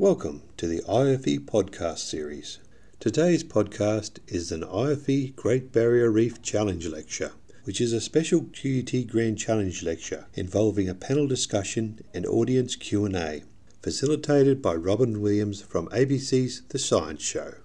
Welcome 0.00 0.44
to 0.56 0.66
the 0.66 0.80
IFE 0.88 1.40
podcast 1.44 1.98
series. 1.98 2.58
Today's 3.00 3.44
podcast 3.44 4.18
is 4.28 4.50
an 4.50 4.64
IFE 4.64 5.36
Great 5.36 5.72
Barrier 5.72 6.10
Reef 6.10 6.40
Challenge 6.40 6.86
lecture, 6.86 7.32
which 7.64 7.82
is 7.82 7.92
a 7.92 8.00
special 8.00 8.46
QUT 8.50 9.06
Grand 9.08 9.36
Challenge 9.36 9.82
lecture 9.82 10.24
involving 10.32 10.88
a 10.88 10.94
panel 10.94 11.26
discussion 11.26 12.00
and 12.14 12.24
audience 12.24 12.76
Q&A, 12.76 13.42
facilitated 13.82 14.62
by 14.62 14.74
Robyn 14.74 15.20
Williams 15.20 15.60
from 15.60 15.86
ABC's 15.88 16.62
The 16.70 16.78
Science 16.78 17.22
Show. 17.22 17.56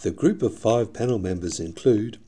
The 0.00 0.10
group 0.10 0.42
of 0.42 0.58
five 0.58 0.92
panel 0.92 1.20
members 1.20 1.60
include 1.60 2.18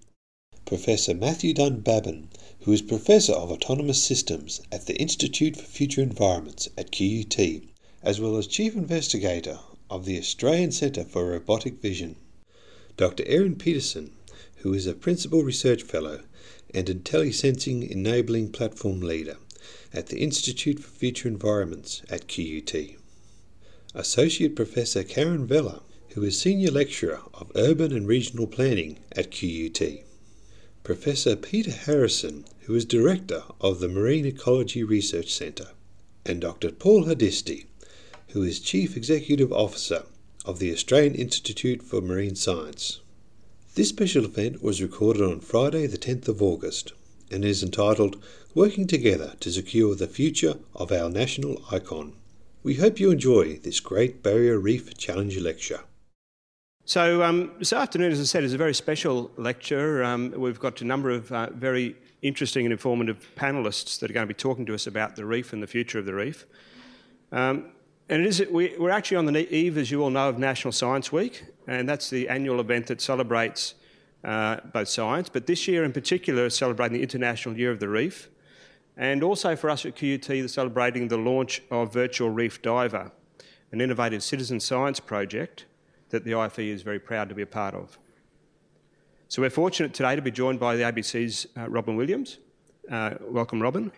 Professor 0.65 1.13
Matthew 1.13 1.53
Dunbabin, 1.55 2.29
who 2.61 2.71
is 2.71 2.83
Professor 2.83 3.33
of 3.33 3.51
Autonomous 3.51 4.01
Systems 4.01 4.61
at 4.71 4.87
the 4.87 4.95
Institute 4.95 5.57
for 5.57 5.65
Future 5.65 6.03
Environments 6.03 6.69
at 6.79 6.93
QUT, 6.93 7.63
as 8.07 8.21
well 8.21 8.37
as 8.37 8.47
Chief 8.47 8.77
Investigator 8.77 9.59
of 9.91 10.05
the 10.05 10.17
Australian 10.17 10.71
Centre 10.71 11.03
for 11.03 11.27
Robotic 11.27 11.83
Vision. 11.83 12.15
Dr. 12.97 13.25
Erin 13.27 13.57
Peterson, 13.57 14.13
who 14.59 14.73
is 14.73 14.87
a 14.87 14.95
Principal 14.95 15.43
Research 15.43 15.83
Fellow 15.83 16.21
and 16.73 16.87
IntelliSensing 16.87 17.91
Enabling 17.91 18.53
Platform 18.53 19.01
Leader 19.01 19.39
at 19.93 20.07
the 20.07 20.21
Institute 20.21 20.79
for 20.79 20.89
Future 20.89 21.27
Environments 21.27 22.03
at 22.09 22.29
QUT. 22.29 22.73
Associate 23.93 24.55
Professor 24.55 25.03
Karen 25.03 25.45
Vella, 25.45 25.83
who 26.11 26.23
is 26.23 26.39
Senior 26.39 26.71
Lecturer 26.71 27.23
of 27.35 27.51
Urban 27.57 27.93
and 27.93 28.07
Regional 28.07 28.47
Planning 28.47 29.01
at 29.17 29.33
QUT. 29.33 29.83
Professor 30.85 31.35
Peter 31.35 31.73
Harrison, 31.73 32.45
who 32.67 32.75
is 32.77 32.85
Director 32.85 33.43
of 33.61 33.81
the 33.81 33.89
Marine 33.89 34.27
Ecology 34.27 34.85
Research 34.85 35.35
Centre, 35.35 35.71
and 36.25 36.41
Dr. 36.41 36.71
Paul 36.71 37.07
Hardisty, 37.07 37.65
who 38.37 38.43
is 38.43 38.61
Chief 38.61 38.99
Executive 38.99 39.51
Officer 39.51 40.03
of 40.45 40.59
the 40.59 40.71
Australian 40.71 41.15
Institute 41.15 41.83
for 41.83 42.03
Marine 42.03 42.37
Science. 42.37 43.01
This 43.77 43.89
special 43.89 44.27
event 44.27 44.63
was 44.63 44.83
recorded 44.83 45.23
on 45.23 45.41
Friday, 45.41 45.87
the 45.87 45.97
10th 45.97 46.29
of 46.29 46.43
August, 46.43 46.93
and 47.31 47.47
is 47.47 47.63
entitled 47.63 48.23
Working 48.55 48.87
Together 48.87 49.37
to 49.41 49.51
Secure 49.51 49.95
the 49.95 50.07
Future 50.07 50.57
of 50.75 50.93
Our 50.93 51.09
National 51.09 51.63
Icon. 51.73 52.13
We 52.63 52.75
hope 52.75 53.01
you 53.01 53.11
enjoy 53.11 53.57
this 53.57 53.81
Great 53.81 54.23
Barrier 54.23 54.59
Reef 54.59 54.95
Challenge 54.99 55.39
lecture. 55.39 55.81
So 56.85 57.23
um, 57.23 57.53
this 57.59 57.73
afternoon, 57.73 58.13
as 58.13 58.21
I 58.21 58.25
said, 58.25 58.45
is 58.45 58.53
a 58.53 58.59
very 58.59 58.75
special 58.75 59.31
lecture. 59.39 60.05
Um, 60.05 60.35
we've 60.37 60.61
got 60.61 60.83
a 60.83 60.85
number 60.85 61.09
of 61.09 61.33
uh, 61.33 61.49
very 61.55 61.97
interesting 62.21 62.67
and 62.67 62.73
informative 62.73 63.31
panellists 63.35 63.99
that 64.01 64.11
are 64.11 64.13
going 64.13 64.29
to 64.29 64.35
be 64.35 64.39
talking 64.39 64.67
to 64.67 64.75
us 64.75 64.87
about 64.87 65.17
the 65.17 65.25
reef 65.25 65.55
and 65.55 65.63
the 65.63 65.67
future 65.67 65.99
of 65.99 66.05
the 66.05 66.13
reef. 66.13 66.45
Um, 67.33 67.71
and 68.09 68.23
it 68.23 68.29
is, 68.29 68.45
we, 68.51 68.77
are 68.77 68.91
actually 68.91 69.17
on 69.17 69.27
the 69.27 69.55
eve, 69.55 69.77
as 69.77 69.91
you 69.91 70.03
all 70.03 70.11
know, 70.11 70.29
of 70.29 70.39
National 70.39 70.71
Science 70.71 71.11
Week, 71.11 71.45
and 71.67 71.89
that's 71.89 72.09
the 72.09 72.29
annual 72.29 72.61
event 72.61 72.87
that 72.87 73.01
celebrates 73.01 73.75
uh, 74.23 74.59
both 74.73 74.89
science, 74.89 75.29
but 75.29 75.47
this 75.47 75.67
year 75.67 75.85
in 75.85 75.93
particular, 75.93 76.47
is 76.47 76.57
celebrating 76.57 76.97
the 76.97 77.03
International 77.03 77.57
Year 77.57 77.71
of 77.71 77.81
the 77.81 77.89
Reef, 77.89 78.29
and 78.97 79.23
also 79.23 79.57
for 79.57 79.71
us 79.71 79.85
at 79.85 79.97
QUT, 79.97 80.27
they're 80.27 80.49
celebrating 80.49 81.09
the 81.09 81.17
launch 81.17 81.63
of 81.71 81.93
Virtual 81.93 82.31
Reef 82.31 82.63
Diver, 82.63 83.11
an 83.73 83.81
innovative 83.81 84.23
citizen 84.23 84.61
science 84.61 85.01
project 85.01 85.67
that 86.11 86.25
the 86.25 86.33
IFE 86.33 86.61
is 86.61 86.83
very 86.83 87.01
proud 87.01 87.29
to 87.29 87.35
be 87.35 87.43
a 87.43 87.47
part 87.47 87.75
of. 87.75 87.99
So 89.29 89.43
we're 89.43 89.51
fortunate 89.51 89.93
today 89.93 90.15
to 90.15 90.23
be 90.23 90.31
joined 90.31 90.61
by 90.61 90.77
the 90.77 90.85
ABC's 90.85 91.49
uh, 91.57 91.69
Robyn 91.69 91.97
Williams. 91.97 92.39
Uh, 92.89 93.15
welcome, 93.21 93.61
Robyn, 93.61 93.91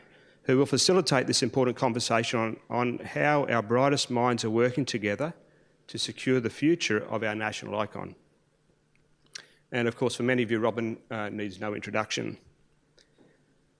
who 0.49 0.57
will 0.57 0.67
facilitate 0.67 1.27
this 1.27 1.43
important 1.43 1.77
conversation 1.77 2.41
on, 2.41 2.57
on 2.71 2.99
how 3.01 3.45
our 3.49 3.63
brightest 3.63 4.11
minds 4.11 4.47
are 4.47 4.51
working 4.51 4.87
together 4.87 5.35
to 5.87 5.99
secure 5.99 6.41
the 6.41 6.49
future 6.49 7.05
of 7.11 7.23
our 7.23 7.35
national 7.35 7.79
icon. 7.79 8.15
And 9.71 9.87
of 9.87 9.95
course, 9.95 10.15
for 10.15 10.23
many 10.23 10.43
of 10.43 10.51
you, 10.51 10.59
Robyn 10.59 10.97
uh, 11.11 11.29
needs 11.29 11.61
no 11.61 11.75
introduction. 11.75 12.39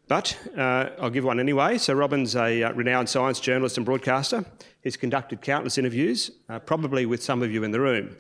But 0.09 0.39
uh, 0.59 0.91
I'll 1.01 1.09
give 1.09 1.25
one 1.25 1.41
anyway. 1.41 1.79
So, 1.79 1.95
Robyn's 1.95 2.37
a 2.37 2.63
uh, 2.63 2.73
renowned 2.73 3.09
science 3.09 3.41
journalist 3.41 3.79
and 3.79 3.87
broadcaster. 3.87 4.45
He's 4.83 4.99
conducted 4.99 5.41
countless 5.41 5.79
interviews, 5.79 6.31
uh, 6.51 6.59
probably 6.59 7.07
with 7.07 7.23
some 7.23 7.43
of 7.43 7.51
you 7.51 7.65
in 7.65 7.71
the 7.71 7.81
room, 7.81 8.15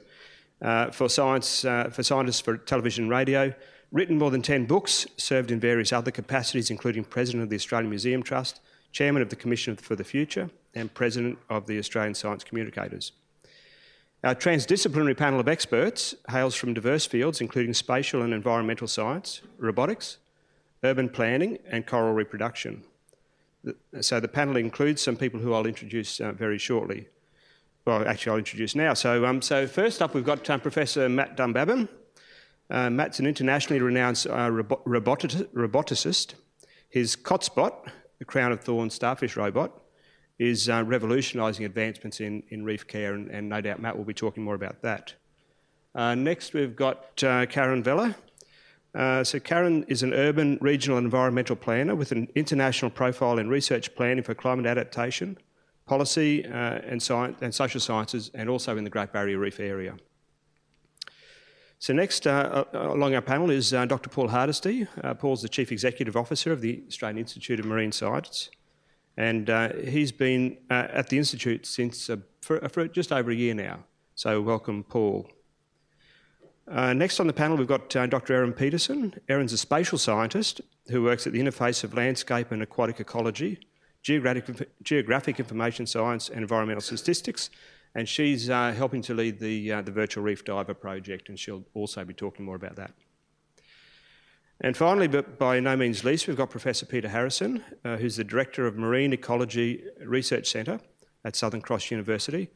uh, 0.62 0.90
for, 0.90 1.10
science, 1.10 1.66
uh, 1.66 1.90
for 1.90 2.02
scientists 2.02 2.40
for 2.40 2.56
television 2.56 3.04
and 3.04 3.10
radio, 3.10 3.52
written 3.92 4.18
more 4.18 4.30
than 4.30 4.42
10 4.42 4.66
books, 4.66 5.06
served 5.16 5.50
in 5.50 5.60
various 5.60 5.92
other 5.92 6.10
capacities, 6.10 6.70
including 6.70 7.04
President 7.04 7.42
of 7.42 7.50
the 7.50 7.56
Australian 7.56 7.90
Museum 7.90 8.22
Trust, 8.22 8.60
Chairman 8.92 9.22
of 9.22 9.30
the 9.30 9.36
Commission 9.36 9.76
for 9.76 9.96
the 9.96 10.04
Future, 10.04 10.50
and 10.74 10.92
President 10.92 11.38
of 11.48 11.66
the 11.66 11.78
Australian 11.78 12.14
Science 12.14 12.44
Communicators. 12.44 13.12
Our 14.24 14.34
transdisciplinary 14.34 15.16
panel 15.16 15.38
of 15.38 15.48
experts 15.48 16.14
hails 16.28 16.54
from 16.56 16.74
diverse 16.74 17.06
fields, 17.06 17.40
including 17.40 17.72
spatial 17.72 18.22
and 18.22 18.34
environmental 18.34 18.88
science, 18.88 19.42
robotics, 19.58 20.18
urban 20.82 21.08
planning, 21.08 21.58
and 21.68 21.86
coral 21.86 22.12
reproduction. 22.12 22.82
So 24.00 24.18
the 24.18 24.28
panel 24.28 24.56
includes 24.56 25.02
some 25.02 25.16
people 25.16 25.40
who 25.40 25.52
I'll 25.52 25.66
introduce 25.66 26.20
uh, 26.20 26.32
very 26.32 26.58
shortly. 26.58 27.08
Well, 27.84 28.06
actually, 28.06 28.32
I'll 28.32 28.38
introduce 28.38 28.74
now. 28.74 28.94
So, 28.94 29.24
um, 29.24 29.40
so 29.40 29.66
first 29.66 30.02
up, 30.02 30.14
we've 30.14 30.24
got 30.24 30.48
um, 30.50 30.60
Professor 30.60 31.08
Matt 31.08 31.36
Dunbabin. 31.36 31.88
Uh, 32.70 32.90
Matt's 32.90 33.18
an 33.18 33.26
internationally 33.26 33.80
renowned 33.80 34.26
uh, 34.28 34.50
robot- 34.50 34.84
roboticist. 34.84 36.34
His 36.90 37.16
COTSBot, 37.16 37.90
the 38.18 38.24
crown 38.24 38.52
of 38.52 38.60
thorns 38.60 38.94
starfish 38.94 39.36
robot, 39.36 39.72
is 40.38 40.68
uh, 40.68 40.84
revolutionising 40.84 41.64
advancements 41.64 42.20
in, 42.20 42.42
in 42.50 42.64
reef 42.64 42.86
care, 42.86 43.14
and, 43.14 43.30
and, 43.30 43.48
no 43.48 43.60
doubt 43.60 43.80
Matt 43.80 43.96
will 43.96 44.04
be 44.04 44.14
talking 44.14 44.42
more 44.42 44.54
about 44.54 44.82
that. 44.82 45.14
Uh, 45.94 46.14
next, 46.14 46.54
we've 46.54 46.76
got 46.76 47.22
uh, 47.24 47.46
Karen 47.46 47.82
Vella. 47.82 48.14
Uh, 48.94 49.24
so 49.24 49.40
Karen 49.40 49.84
is 49.88 50.02
an 50.02 50.14
urban 50.14 50.58
regional 50.60 50.98
environmental 50.98 51.56
planner 51.56 51.94
with 51.94 52.12
an 52.12 52.28
international 52.34 52.90
profile 52.90 53.38
in 53.38 53.48
research 53.48 53.94
planning 53.94 54.22
for 54.22 54.34
climate 54.34 54.66
adaptation, 54.66 55.36
policy 55.86 56.44
and, 56.44 57.02
science, 57.02 57.36
and 57.40 57.54
social 57.54 57.80
sciences, 57.80 58.30
and 58.34 58.48
also 58.48 58.76
in 58.76 58.84
the 58.84 58.90
Great 58.90 59.12
Barrier 59.12 59.38
Reef 59.38 59.58
area. 59.58 59.96
So 61.80 61.92
next 61.92 62.26
uh, 62.26 62.64
along 62.72 63.14
our 63.14 63.22
panel 63.22 63.50
is 63.50 63.72
uh, 63.72 63.86
Dr 63.86 64.10
Paul 64.10 64.28
Hardisty. 64.28 64.88
Uh, 65.02 65.14
Paul's 65.14 65.42
the 65.42 65.48
Chief 65.48 65.70
Executive 65.70 66.16
Officer 66.16 66.50
of 66.50 66.60
the 66.60 66.82
Australian 66.88 67.18
Institute 67.18 67.60
of 67.60 67.66
Marine 67.66 67.92
Science, 67.92 68.50
and 69.16 69.48
uh, 69.48 69.72
he's 69.74 70.10
been 70.10 70.58
at 70.70 71.08
the 71.08 71.18
Institute 71.18 71.66
since 71.66 72.10
for, 72.40 72.68
for 72.68 72.88
just 72.88 73.12
over 73.12 73.30
a 73.30 73.34
year 73.34 73.54
now. 73.54 73.84
So 74.16 74.40
welcome, 74.40 74.82
Paul. 74.82 75.30
Uh, 76.70 76.92
next 76.92 77.20
on 77.20 77.26
the 77.28 77.32
panel, 77.32 77.56
we've 77.56 77.68
got 77.68 77.94
uh, 77.94 78.06
Dr. 78.06 78.34
Erin 78.34 78.52
Peterson. 78.52 79.14
Erin's 79.28 79.52
a 79.52 79.58
spatial 79.58 79.96
scientist 79.96 80.60
who 80.88 81.02
works 81.02 81.26
at 81.26 81.32
the 81.32 81.40
interface 81.40 81.84
of 81.84 81.94
landscape 81.94 82.50
and 82.50 82.60
aquatic 82.62 83.00
ecology, 83.00 83.60
geographic, 84.02 84.68
geographic 84.82 85.38
information 85.38 85.86
science, 85.86 86.28
and 86.28 86.40
environmental 86.40 86.82
statistics. 86.82 87.48
And 87.94 88.08
she's 88.08 88.50
uh, 88.50 88.72
helping 88.72 89.02
to 89.02 89.14
lead 89.14 89.38
the, 89.40 89.72
uh, 89.72 89.82
the 89.82 89.90
Virtual 89.90 90.22
Reef 90.22 90.44
Diver 90.44 90.74
project, 90.74 91.28
and 91.28 91.38
she'll 91.38 91.64
also 91.74 92.04
be 92.04 92.14
talking 92.14 92.44
more 92.44 92.56
about 92.56 92.76
that. 92.76 92.92
And 94.60 94.76
finally, 94.76 95.06
but 95.06 95.38
by 95.38 95.60
no 95.60 95.76
means 95.76 96.04
least, 96.04 96.26
we've 96.26 96.36
got 96.36 96.50
Professor 96.50 96.84
Peter 96.84 97.08
Harrison, 97.08 97.64
uh, 97.84 97.96
who's 97.96 98.16
the 98.16 98.24
Director 98.24 98.66
of 98.66 98.76
Marine 98.76 99.12
Ecology 99.12 99.84
Research 100.04 100.48
Centre 100.48 100.80
at 101.24 101.36
Southern 101.36 101.60
Cross 101.60 101.90
University 101.90 102.50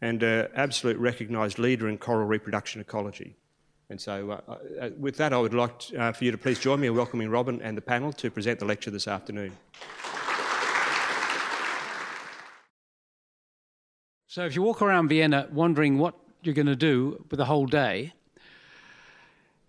and 0.00 0.22
an 0.22 0.48
absolute 0.54 0.98
recognised 0.98 1.58
leader 1.58 1.88
in 1.88 1.96
coral 1.96 2.26
reproduction 2.26 2.80
ecology. 2.80 3.36
And 3.88 4.00
so, 4.00 4.30
uh, 4.30 4.54
uh, 4.80 4.90
with 4.98 5.16
that, 5.18 5.32
I 5.32 5.38
would 5.38 5.54
like 5.54 5.82
uh, 5.96 6.12
for 6.12 6.24
you 6.24 6.30
to 6.30 6.38
please 6.38 6.58
join 6.58 6.80
me 6.80 6.86
in 6.86 6.96
welcoming 6.96 7.28
Robyn 7.28 7.60
and 7.62 7.76
the 7.76 7.82
panel 7.82 8.12
to 8.14 8.30
present 8.30 8.58
the 8.58 8.64
lecture 8.64 8.90
this 8.90 9.06
afternoon. 9.06 9.52
So, 14.32 14.46
if 14.46 14.56
you 14.56 14.62
walk 14.62 14.80
around 14.80 15.08
Vienna 15.08 15.46
wondering 15.52 15.98
what 15.98 16.14
you're 16.42 16.54
going 16.54 16.64
to 16.64 16.74
do 16.74 17.22
with 17.30 17.36
the 17.36 17.44
whole 17.44 17.66
day, 17.66 18.14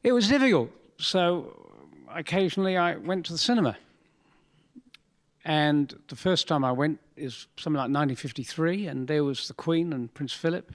it 0.03 0.13
was 0.13 0.29
difficult. 0.29 0.69
So, 0.97 1.69
occasionally 2.09 2.77
I 2.77 2.95
went 2.95 3.25
to 3.25 3.33
the 3.33 3.37
cinema. 3.37 3.75
And 5.43 5.93
the 6.07 6.15
first 6.15 6.47
time 6.47 6.63
I 6.63 6.71
went 6.71 7.01
is 7.17 7.47
something 7.57 7.75
like 7.75 7.91
1953, 7.91 8.87
and 8.87 9.05
there 9.05 9.25
was 9.25 9.49
the 9.49 9.53
Queen 9.53 9.91
and 9.91 10.13
Prince 10.13 10.31
Philip 10.31 10.73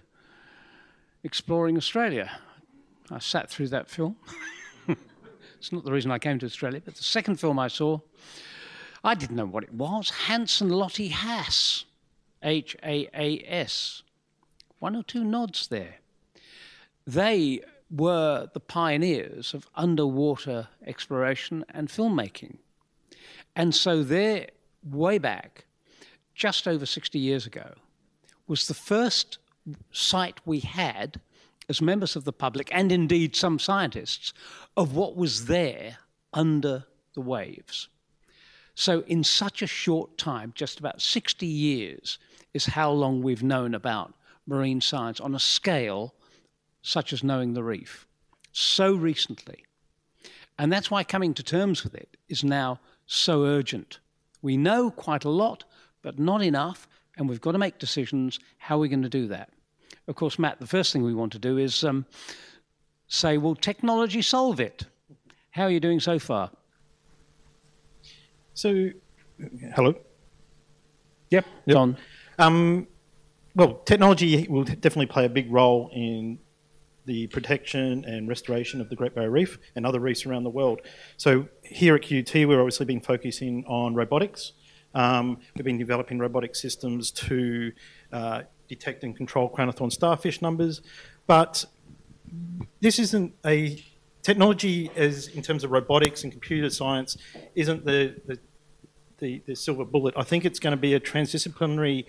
exploring 1.25 1.79
Australia. 1.79 2.31
I 3.11 3.21
sat 3.21 3.49
through 3.49 3.69
that 3.69 3.89
film. 3.89 4.17
it's 5.59 5.73
not 5.73 5.87
the 5.87 5.93
reason 5.93 6.11
I 6.11 6.19
came 6.19 6.39
to 6.41 6.45
Australia, 6.45 6.83
but 6.85 6.95
the 6.95 7.05
second 7.05 7.37
film 7.37 7.59
I 7.59 7.69
saw, 7.69 8.01
I 9.03 9.15
didn't 9.15 9.37
know 9.37 9.47
what 9.47 9.65
it 9.65 9.73
was. 9.73 10.11
Hans 10.11 10.61
and 10.61 10.71
Lotte 10.71 11.11
Haas, 11.11 11.87
H 12.43 12.77
A 12.83 13.09
A 13.15 13.45
S. 13.47 14.03
One 14.79 14.95
or 14.95 15.03
two 15.03 15.25
nods 15.25 15.69
there. 15.69 15.97
They 17.07 17.63
were 17.91 18.49
the 18.53 18.61
pioneers 18.61 19.55
of 19.55 19.67
underwater 19.75 20.69
exploration 20.87 21.65
and 21.71 21.89
filmmaking. 21.89 22.59
And 23.57 23.75
so 23.75 24.03
their 24.03 24.49
way 24.85 25.19
back, 25.19 25.65
just 26.35 26.69
over 26.69 26.87
60 26.87 27.19
years 27.19 27.47
ago, 27.47 27.75
was 28.47 28.69
the 28.69 28.75
first 28.75 29.39
sight 29.91 30.41
we 30.45 30.61
had 30.61 31.21
as 31.69 31.83
members 31.83 32.17
of 32.17 32.25
the 32.25 32.33
public, 32.33 32.71
and 32.73 32.91
indeed 32.91 33.37
some 33.37 33.59
scientists, 33.59 34.33
of 34.77 34.95
what 34.95 35.17
was 35.17 35.47
there 35.47 35.99
under 36.33 36.85
the 37.15 37.21
waves. 37.21 37.89
So, 38.75 39.03
in 39.07 39.25
such 39.25 39.61
a 39.61 39.67
short 39.67 40.17
time, 40.17 40.53
just 40.55 40.79
about 40.79 41.03
60 41.03 41.47
years, 41.47 42.19
is 42.55 42.67
how 42.67 42.91
long 42.91 43.23
we've 43.23 43.43
known 43.43 43.75
about 43.75 44.15
marine 44.47 44.81
science 44.81 45.21
on 45.21 45.35
a 45.35 45.39
scale 45.39 46.15
such 46.83 47.13
as 47.13 47.23
knowing 47.23 47.55
the 47.55 47.63
reef. 47.63 48.07
So 48.53 48.95
recently. 48.95 49.65
And 50.59 50.73
that's 50.73 50.91
why 50.91 51.05
coming 51.05 51.35
to 51.35 51.43
terms 51.43 51.85
with 51.85 51.95
it 51.95 52.17
is 52.29 52.43
now 52.43 52.81
so 53.07 53.45
urgent. 53.45 54.01
We 54.43 54.57
know 54.57 54.91
quite 54.91 55.25
a 55.25 55.31
lot, 55.31 55.65
but 56.03 56.19
not 56.19 56.43
enough, 56.43 56.89
and 57.17 57.29
we've 57.29 57.41
got 57.41 57.53
to 57.53 57.59
make 57.59 57.79
decisions 57.79 58.41
how 58.59 58.77
are 58.77 58.81
we're 58.81 58.89
going 58.89 59.03
to 59.03 59.09
do 59.09 59.29
that. 59.29 59.51
Of 60.07 60.15
course, 60.15 60.39
Matt, 60.39 60.59
the 60.59 60.67
first 60.67 60.93
thing 60.93 61.03
we 61.03 61.15
want 61.15 61.33
to 61.33 61.39
do 61.39 61.59
is 61.59 61.85
um, 61.85 62.07
say, 63.09 63.39
will 63.39 63.55
technology 63.55 64.23
solve 64.23 64.59
it? 64.61 64.87
How 65.51 65.65
are 65.65 65.71
you 65.71 65.81
doing 65.81 66.01
so 66.01 66.19
far? 66.19 66.51
So, 68.55 68.91
hello. 69.75 69.95
Yep. 71.31 71.45
yep. 71.67 71.75
John. 71.75 71.97
Um, 72.39 72.87
well, 73.55 73.81
technology 73.85 74.47
will 74.49 74.65
definitely 74.65 75.07
play 75.07 75.25
a 75.25 75.29
big 75.29 75.51
role 75.51 75.91
in 75.93 76.39
the 77.07 77.27
protection 77.29 78.05
and 78.05 78.29
restoration 78.29 78.81
of 78.81 78.91
the 78.91 78.95
Great 78.95 79.15
Barrier 79.15 79.31
Reef 79.31 79.59
and 79.75 79.87
other 79.87 79.99
reefs 79.99 80.27
around 80.27 80.45
the 80.45 80.51
world. 80.51 80.83
So 81.17 81.49
here 81.63 81.97
at 81.97 82.03
QUT, 82.03 82.33
we've 82.35 82.51
obviously 82.51 82.87
been 82.87 83.01
focusing 83.01 83.65
on 83.67 83.95
robotics. 83.95 84.53
Um, 84.95 85.39
we've 85.57 85.65
been 85.65 85.79
developing 85.79 86.19
robotic 86.19 86.55
systems 86.55 87.11
to 87.13 87.73
uh, 88.13 88.43
detect 88.69 89.05
and 89.05 89.17
control 89.17 89.49
crown 89.49 89.69
of 89.69 89.75
thorn 89.75 89.91
starfish 89.91 90.43
numbers, 90.43 90.83
but 91.27 91.65
this 92.81 92.99
isn't 92.99 93.35
a 93.45 93.83
technology 94.23 94.91
as 94.95 95.29
in 95.29 95.43
terms 95.43 95.65
of 95.65 95.71
robotics 95.71 96.23
and 96.25 96.33
computer 96.33 96.69
science 96.69 97.17
isn't 97.55 97.85
the, 97.85 98.15
the 98.27 98.39
the, 99.19 99.43
the 99.47 99.55
silver 99.55 99.85
bullet. 99.85 100.15
I 100.17 100.23
think 100.23 100.45
it's 100.45 100.59
going 100.59 100.73
to 100.73 100.81
be 100.81 100.95
a 100.95 101.01
transdisciplinary 101.01 102.07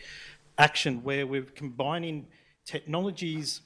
action 0.58 1.04
where 1.04 1.26
we're 1.26 1.44
combining 1.44 2.28
technologies 2.66 3.62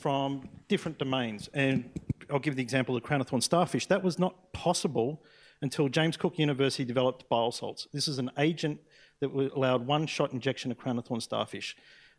from 0.00 0.48
different 0.68 0.98
domains. 0.98 1.48
And 1.52 1.90
I'll 2.30 2.38
give 2.38 2.56
the 2.56 2.62
example 2.62 2.96
of 2.96 3.02
crown 3.02 3.20
of 3.20 3.28
thorn 3.28 3.42
starfish. 3.42 3.86
That 3.86 4.02
was 4.02 4.18
not 4.18 4.52
possible 4.52 5.22
until 5.60 5.88
James 5.88 6.16
Cook 6.16 6.38
University 6.38 6.84
developed 6.84 7.28
bile 7.28 7.50
biosalts. 7.50 7.86
This 7.92 8.08
is 8.08 8.18
an 8.18 8.30
agent 8.38 8.80
that 9.20 9.30
allowed 9.32 9.86
one 9.86 10.06
shot 10.06 10.32
injection 10.32 10.70
of 10.70 10.78
crown 10.78 10.98
of 10.98 11.04
thorn 11.04 11.20
starfish. 11.20 11.76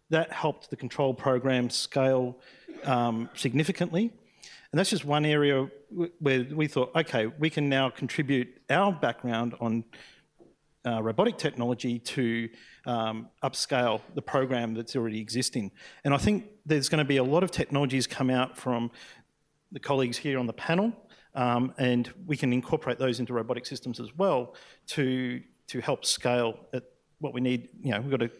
That 0.09 0.31
helped 0.31 0.69
the 0.69 0.75
control 0.75 1.13
program 1.13 1.69
scale 1.69 2.37
um, 2.83 3.29
significantly. 3.35 4.13
And 4.71 4.79
that's 4.79 4.89
just 4.89 5.05
one 5.05 5.25
area 5.25 5.69
where 6.19 6.45
we 6.51 6.67
thought, 6.67 6.91
okay, 6.95 7.27
we 7.27 7.49
can 7.49 7.69
now 7.69 7.89
contribute 7.89 8.47
our 8.69 8.91
background 8.91 9.55
on 9.59 9.83
uh, 10.85 11.01
robotic 11.01 11.37
technology 11.37 11.99
to 11.99 12.49
um, 12.85 13.29
upscale 13.43 14.01
the 14.15 14.21
program 14.21 14.73
that's 14.73 14.95
already 14.95 15.19
existing. 15.19 15.71
And 16.03 16.13
I 16.13 16.17
think 16.17 16.45
there's 16.65 16.89
going 16.89 16.99
to 16.99 17.07
be 17.07 17.17
a 17.17 17.23
lot 17.23 17.43
of 17.43 17.51
technologies 17.51 18.07
come 18.07 18.29
out 18.29 18.57
from 18.57 18.91
the 19.71 19.79
colleagues 19.79 20.17
here 20.17 20.37
on 20.37 20.47
the 20.47 20.53
panel, 20.53 20.93
um, 21.35 21.73
and 21.77 22.13
we 22.27 22.37
can 22.37 22.53
incorporate 22.53 22.99
those 22.99 23.19
into 23.19 23.33
robotic 23.33 23.65
systems 23.65 23.99
as 23.99 24.15
well 24.15 24.55
to 24.87 25.41
to 25.65 25.79
help 25.79 26.05
scale 26.05 26.59
at 26.73 26.83
what 27.19 27.33
we 27.33 27.41
need. 27.41 27.69
You 27.81 27.91
know, 27.91 28.01
we've 28.01 28.11
got 28.11 28.21
a, 28.21 28.31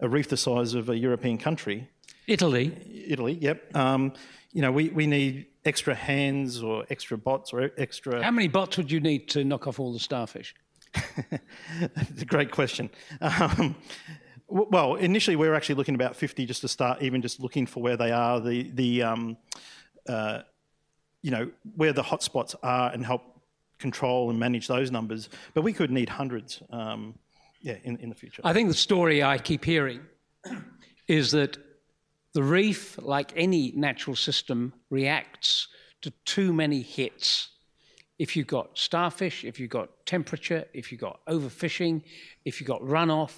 a 0.00 0.08
reef 0.08 0.28
the 0.28 0.36
size 0.36 0.74
of 0.74 0.88
a 0.88 0.96
European 0.96 1.36
country. 1.36 1.88
Italy. 2.26 3.04
Italy, 3.08 3.36
yep. 3.40 3.74
Um, 3.76 4.12
you 4.52 4.62
know, 4.62 4.72
we, 4.72 4.88
we 4.90 5.06
need 5.06 5.46
extra 5.64 5.94
hands 5.94 6.62
or 6.62 6.84
extra 6.90 7.18
bots 7.18 7.52
or 7.52 7.70
extra. 7.76 8.22
How 8.22 8.30
many 8.30 8.48
bots 8.48 8.76
would 8.76 8.90
you 8.90 9.00
need 9.00 9.28
to 9.30 9.44
knock 9.44 9.66
off 9.66 9.78
all 9.80 9.92
the 9.92 9.98
starfish? 9.98 10.54
it's 11.80 12.22
a 12.22 12.26
great 12.26 12.50
question. 12.50 12.90
Um, 13.20 13.76
well, 14.48 14.96
initially 14.96 15.36
we 15.36 15.48
were 15.48 15.54
actually 15.54 15.76
looking 15.76 15.94
about 15.94 16.16
50 16.16 16.44
just 16.46 16.60
to 16.62 16.68
start, 16.68 17.02
even 17.02 17.22
just 17.22 17.40
looking 17.40 17.66
for 17.66 17.82
where 17.82 17.96
they 17.96 18.10
are, 18.10 18.40
the, 18.40 18.70
the 18.74 19.02
um, 19.02 19.36
uh, 20.08 20.40
you 21.22 21.30
know, 21.30 21.50
where 21.76 21.92
the 21.92 22.02
hotspots 22.02 22.54
are 22.62 22.90
and 22.90 23.04
help 23.04 23.22
control 23.78 24.30
and 24.30 24.38
manage 24.38 24.66
those 24.66 24.90
numbers. 24.90 25.28
But 25.54 25.62
we 25.62 25.72
could 25.72 25.90
need 25.90 26.08
hundreds, 26.08 26.62
um, 26.70 27.14
yeah, 27.60 27.76
in, 27.84 27.96
in 27.98 28.08
the 28.08 28.14
future. 28.14 28.42
I 28.44 28.52
think 28.52 28.68
the 28.68 28.74
story 28.74 29.22
I 29.22 29.38
keep 29.38 29.64
hearing 29.64 30.00
is 31.08 31.30
that 31.32 31.56
the 32.32 32.42
reef, 32.42 32.98
like 33.00 33.32
any 33.36 33.72
natural 33.76 34.16
system, 34.16 34.72
reacts 34.88 35.68
to 36.02 36.10
too 36.24 36.52
many 36.52 36.82
hits 36.82 37.50
if 38.20 38.36
you've 38.36 38.46
got 38.46 38.76
starfish, 38.76 39.44
if 39.44 39.58
you've 39.58 39.70
got 39.70 39.88
temperature, 40.04 40.66
if 40.74 40.92
you've 40.92 41.00
got 41.00 41.24
overfishing, 41.24 42.02
if 42.44 42.60
you've 42.60 42.68
got 42.68 42.82
runoff, 42.82 43.32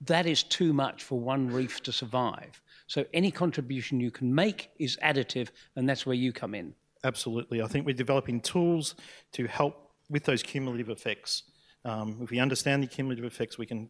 that 0.00 0.26
is 0.26 0.42
too 0.42 0.72
much 0.72 1.04
for 1.04 1.20
one 1.20 1.46
reef 1.46 1.80
to 1.84 1.92
survive. 1.92 2.60
So 2.88 3.04
any 3.14 3.30
contribution 3.30 4.00
you 4.00 4.10
can 4.10 4.34
make 4.34 4.70
is 4.80 4.98
additive, 5.00 5.50
and 5.76 5.88
that's 5.88 6.06
where 6.06 6.16
you 6.16 6.32
come 6.32 6.56
in. 6.56 6.74
Absolutely. 7.04 7.62
I 7.62 7.68
think 7.68 7.86
we're 7.86 7.94
developing 7.94 8.40
tools 8.40 8.96
to 9.30 9.46
help 9.46 9.92
with 10.08 10.24
those 10.24 10.42
cumulative 10.42 10.88
effects. 10.88 11.44
Um, 11.84 12.18
if 12.20 12.30
we 12.30 12.40
understand 12.40 12.82
the 12.82 12.88
cumulative 12.88 13.24
effects, 13.24 13.58
we 13.58 13.66
can 13.66 13.88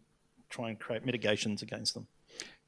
try 0.50 0.68
and 0.68 0.78
create 0.78 1.06
mitigations 1.06 1.62
against 1.62 1.94
them. 1.94 2.06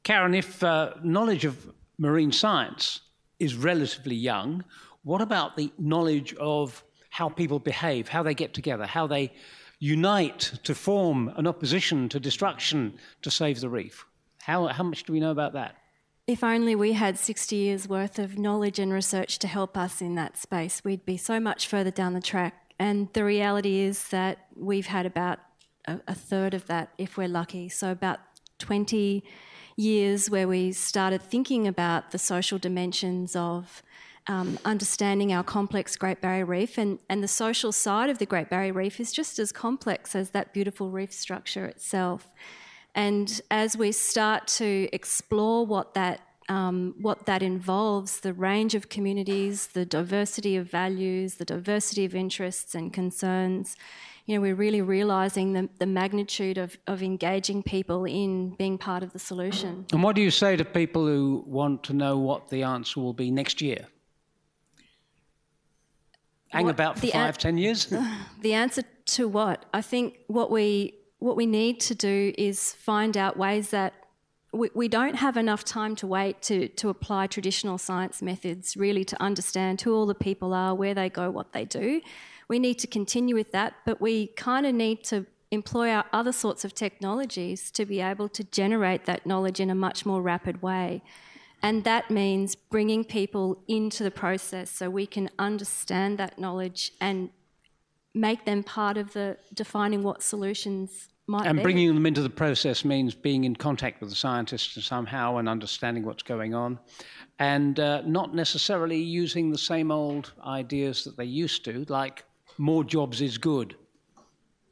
Karen, 0.01 0.33
if 0.33 0.63
uh, 0.63 0.95
knowledge 1.03 1.45
of 1.45 1.71
marine 1.99 2.31
science 2.31 3.01
is 3.37 3.55
relatively 3.55 4.15
young, 4.15 4.63
what 5.03 5.21
about 5.21 5.55
the 5.55 5.71
knowledge 5.77 6.33
of 6.35 6.83
how 7.13 7.29
people 7.29 7.59
behave, 7.59 8.07
how 8.07 8.23
they 8.23 8.33
get 8.33 8.55
together, 8.55 8.87
how 8.87 9.05
they 9.05 9.31
unite 9.77 10.51
to 10.63 10.73
form 10.73 11.31
an 11.35 11.45
opposition 11.45 12.09
to 12.09 12.19
destruction 12.19 12.91
to 13.21 13.29
save 13.29 13.61
the 13.61 13.69
reef. 13.69 14.03
How, 14.41 14.65
how 14.65 14.83
much 14.83 15.03
do 15.03 15.13
we 15.13 15.19
know 15.19 15.29
about 15.29 15.53
that? 15.53 15.75
If 16.25 16.43
only 16.43 16.73
we 16.73 16.93
had 16.93 17.19
60 17.19 17.55
years 17.55 17.87
worth 17.87 18.17
of 18.17 18.39
knowledge 18.39 18.79
and 18.79 18.91
research 18.91 19.37
to 19.39 19.47
help 19.47 19.77
us 19.77 20.01
in 20.01 20.15
that 20.15 20.37
space, 20.39 20.81
we'd 20.83 21.05
be 21.05 21.17
so 21.17 21.39
much 21.39 21.67
further 21.67 21.91
down 21.91 22.13
the 22.13 22.21
track. 22.21 22.73
And 22.79 23.09
the 23.13 23.23
reality 23.23 23.81
is 23.81 24.07
that 24.07 24.47
we've 24.55 24.87
had 24.87 25.05
about 25.05 25.37
a, 25.87 25.99
a 26.07 26.15
third 26.15 26.55
of 26.55 26.65
that, 26.65 26.93
if 26.97 27.15
we're 27.15 27.27
lucky. 27.27 27.69
So, 27.69 27.91
about 27.91 28.21
20 28.57 29.23
years 29.75 30.31
where 30.31 30.47
we 30.47 30.71
started 30.71 31.21
thinking 31.21 31.67
about 31.67 32.09
the 32.09 32.17
social 32.17 32.57
dimensions 32.57 33.35
of 33.35 33.83
um, 34.27 34.57
understanding 34.65 35.33
our 35.33 35.43
complex 35.43 35.95
Great 35.95 36.21
Barrier 36.21 36.45
Reef. 36.45 36.77
And, 36.77 36.99
and 37.09 37.23
the 37.23 37.27
social 37.27 37.71
side 37.71 38.09
of 38.09 38.17
the 38.17 38.25
Great 38.25 38.49
Barrier 38.49 38.73
Reef 38.73 38.99
is 38.99 39.11
just 39.11 39.39
as 39.39 39.51
complex 39.51 40.15
as 40.15 40.31
that 40.31 40.53
beautiful 40.53 40.89
reef 40.89 41.11
structure 41.11 41.65
itself. 41.65 42.27
And 42.95 43.41
as 43.49 43.75
we 43.75 43.91
start 43.91 44.47
to 44.59 44.87
explore 44.93 45.65
what 45.65 45.93
that 45.95 46.21
um, 46.49 46.95
what 46.99 47.25
that 47.25 47.41
involves, 47.41 48.19
the 48.19 48.33
range 48.33 48.75
of 48.75 48.89
communities, 48.89 49.67
the 49.67 49.85
diversity 49.85 50.57
of 50.57 50.69
values, 50.69 51.35
the 51.35 51.45
diversity 51.45 52.03
of 52.03 52.13
interests 52.13 52.75
and 52.75 52.91
concerns, 52.91 53.77
you 54.25 54.35
know, 54.35 54.41
we're 54.41 54.55
really 54.55 54.81
realising 54.81 55.53
the, 55.53 55.69
the 55.79 55.85
magnitude 55.85 56.57
of, 56.57 56.77
of 56.85 57.01
engaging 57.01 57.63
people 57.63 58.05
in 58.05 58.55
being 58.55 58.77
part 58.77 59.03
of 59.03 59.13
the 59.13 59.19
solution. 59.19 59.85
And 59.91 60.03
what 60.03 60.15
do 60.15 60.21
you 60.21 60.31
say 60.31 60.57
to 60.57 60.65
people 60.65 61.05
who 61.05 61.43
want 61.47 61.83
to 61.83 61.93
know 61.93 62.17
what 62.17 62.49
the 62.49 62.63
answer 62.63 62.99
will 62.99 63.13
be 63.13 63.31
next 63.31 63.61
year? 63.61 63.87
Hang 66.53 66.65
what, 66.65 66.71
about 66.71 66.99
for 66.99 67.07
five, 67.07 67.35
an- 67.35 67.39
ten 67.39 67.57
years? 67.57 67.93
The 68.41 68.53
answer 68.53 68.83
to 69.05 69.27
what? 69.27 69.65
I 69.73 69.81
think 69.81 70.19
what 70.27 70.51
we 70.51 70.95
what 71.19 71.37
we 71.37 71.45
need 71.45 71.79
to 71.79 71.95
do 71.95 72.33
is 72.37 72.73
find 72.73 73.15
out 73.15 73.37
ways 73.37 73.69
that 73.69 73.93
we, 74.51 74.69
we 74.73 74.87
don't 74.87 75.15
have 75.15 75.37
enough 75.37 75.63
time 75.63 75.95
to 75.95 76.07
wait 76.07 76.41
to, 76.43 76.67
to 76.67 76.89
apply 76.89 77.27
traditional 77.27 77.77
science 77.77 78.21
methods 78.21 78.75
really 78.75 79.05
to 79.05 79.21
understand 79.21 79.81
who 79.81 79.95
all 79.95 80.05
the 80.05 80.15
people 80.15 80.53
are, 80.53 80.75
where 80.75 80.93
they 80.93 81.09
go, 81.09 81.31
what 81.31 81.53
they 81.53 81.63
do. 81.63 82.01
We 82.49 82.59
need 82.59 82.77
to 82.79 82.87
continue 82.87 83.35
with 83.35 83.53
that, 83.53 83.73
but 83.85 84.01
we 84.01 84.27
kind 84.27 84.65
of 84.65 84.75
need 84.75 85.03
to 85.05 85.25
employ 85.49 85.89
our 85.89 86.05
other 86.11 86.33
sorts 86.33 86.65
of 86.65 86.73
technologies 86.75 87.71
to 87.71 87.85
be 87.85 88.01
able 88.01 88.27
to 88.29 88.43
generate 88.43 89.05
that 89.05 89.25
knowledge 89.25 89.59
in 89.59 89.69
a 89.69 89.75
much 89.75 90.05
more 90.05 90.21
rapid 90.21 90.61
way. 90.61 91.01
And 91.63 91.85
that 91.85 92.11
means 92.11 92.55
bringing 92.55 93.05
people 93.05 93.63
into 93.69 94.03
the 94.03 94.11
process 94.11 94.69
so 94.69 94.89
we 94.89 95.07
can 95.07 95.29
understand 95.39 96.17
that 96.17 96.37
knowledge 96.37 96.91
and 96.99 97.29
make 98.13 98.45
them 98.45 98.63
part 98.63 98.97
of 98.97 99.13
the 99.13 99.37
defining 99.53 100.03
what 100.03 100.21
solutions 100.21 101.07
might 101.25 101.43
be. 101.43 101.49
and 101.49 101.57
be. 101.57 101.63
bringing 101.63 101.93
them 101.95 102.05
into 102.05 102.21
the 102.21 102.29
process 102.29 102.83
means 102.83 103.15
being 103.15 103.45
in 103.45 103.55
contact 103.55 104.01
with 104.01 104.09
the 104.09 104.15
scientists 104.15 104.85
somehow 104.85 105.37
and 105.37 105.47
understanding 105.47 106.03
what's 106.03 106.21
going 106.21 106.53
on 106.53 106.77
and 107.39 107.79
uh, 107.79 108.01
not 108.05 108.35
necessarily 108.35 108.97
using 108.97 109.49
the 109.49 109.57
same 109.57 109.89
old 109.89 110.33
ideas 110.45 111.03
that 111.05 111.15
they 111.17 111.25
used 111.25 111.63
to 111.65 111.85
like 111.87 112.25
more 112.57 112.83
jobs 112.83 113.21
is 113.21 113.37
good 113.37 113.75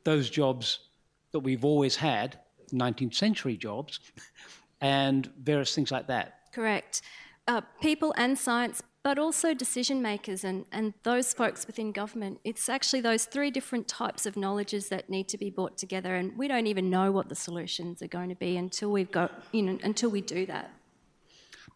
those 0.03 0.29
jobs 0.29 0.89
that 1.31 1.39
we've 1.39 1.63
always 1.65 1.95
had 1.95 2.37
19th 2.73 3.15
century 3.15 3.55
jobs 3.55 3.99
and 4.81 5.31
various 5.41 5.73
things 5.73 5.89
like 5.89 6.05
that 6.07 6.40
Correct. 6.51 7.01
Uh, 7.47 7.61
people 7.81 8.13
and 8.17 8.37
science, 8.37 8.83
but 9.03 9.17
also 9.17 9.53
decision 9.53 10.01
makers 10.01 10.43
and, 10.43 10.65
and 10.71 10.93
those 11.03 11.33
folks 11.33 11.65
within 11.65 11.91
government. 11.91 12.39
It's 12.43 12.69
actually 12.69 13.01
those 13.01 13.25
three 13.25 13.49
different 13.49 13.87
types 13.87 14.25
of 14.25 14.37
knowledges 14.37 14.89
that 14.89 15.09
need 15.09 15.27
to 15.29 15.37
be 15.37 15.49
brought 15.49 15.77
together, 15.77 16.15
and 16.15 16.37
we 16.37 16.47
don't 16.47 16.67
even 16.67 16.89
know 16.89 17.11
what 17.11 17.29
the 17.29 17.35
solutions 17.35 18.01
are 18.01 18.07
going 18.07 18.29
to 18.29 18.35
be 18.35 18.57
until 18.57 18.91
we've 18.91 19.11
got, 19.11 19.43
you 19.51 19.63
know, 19.63 19.79
until 19.83 20.09
we 20.09 20.21
do 20.21 20.45
that. 20.45 20.71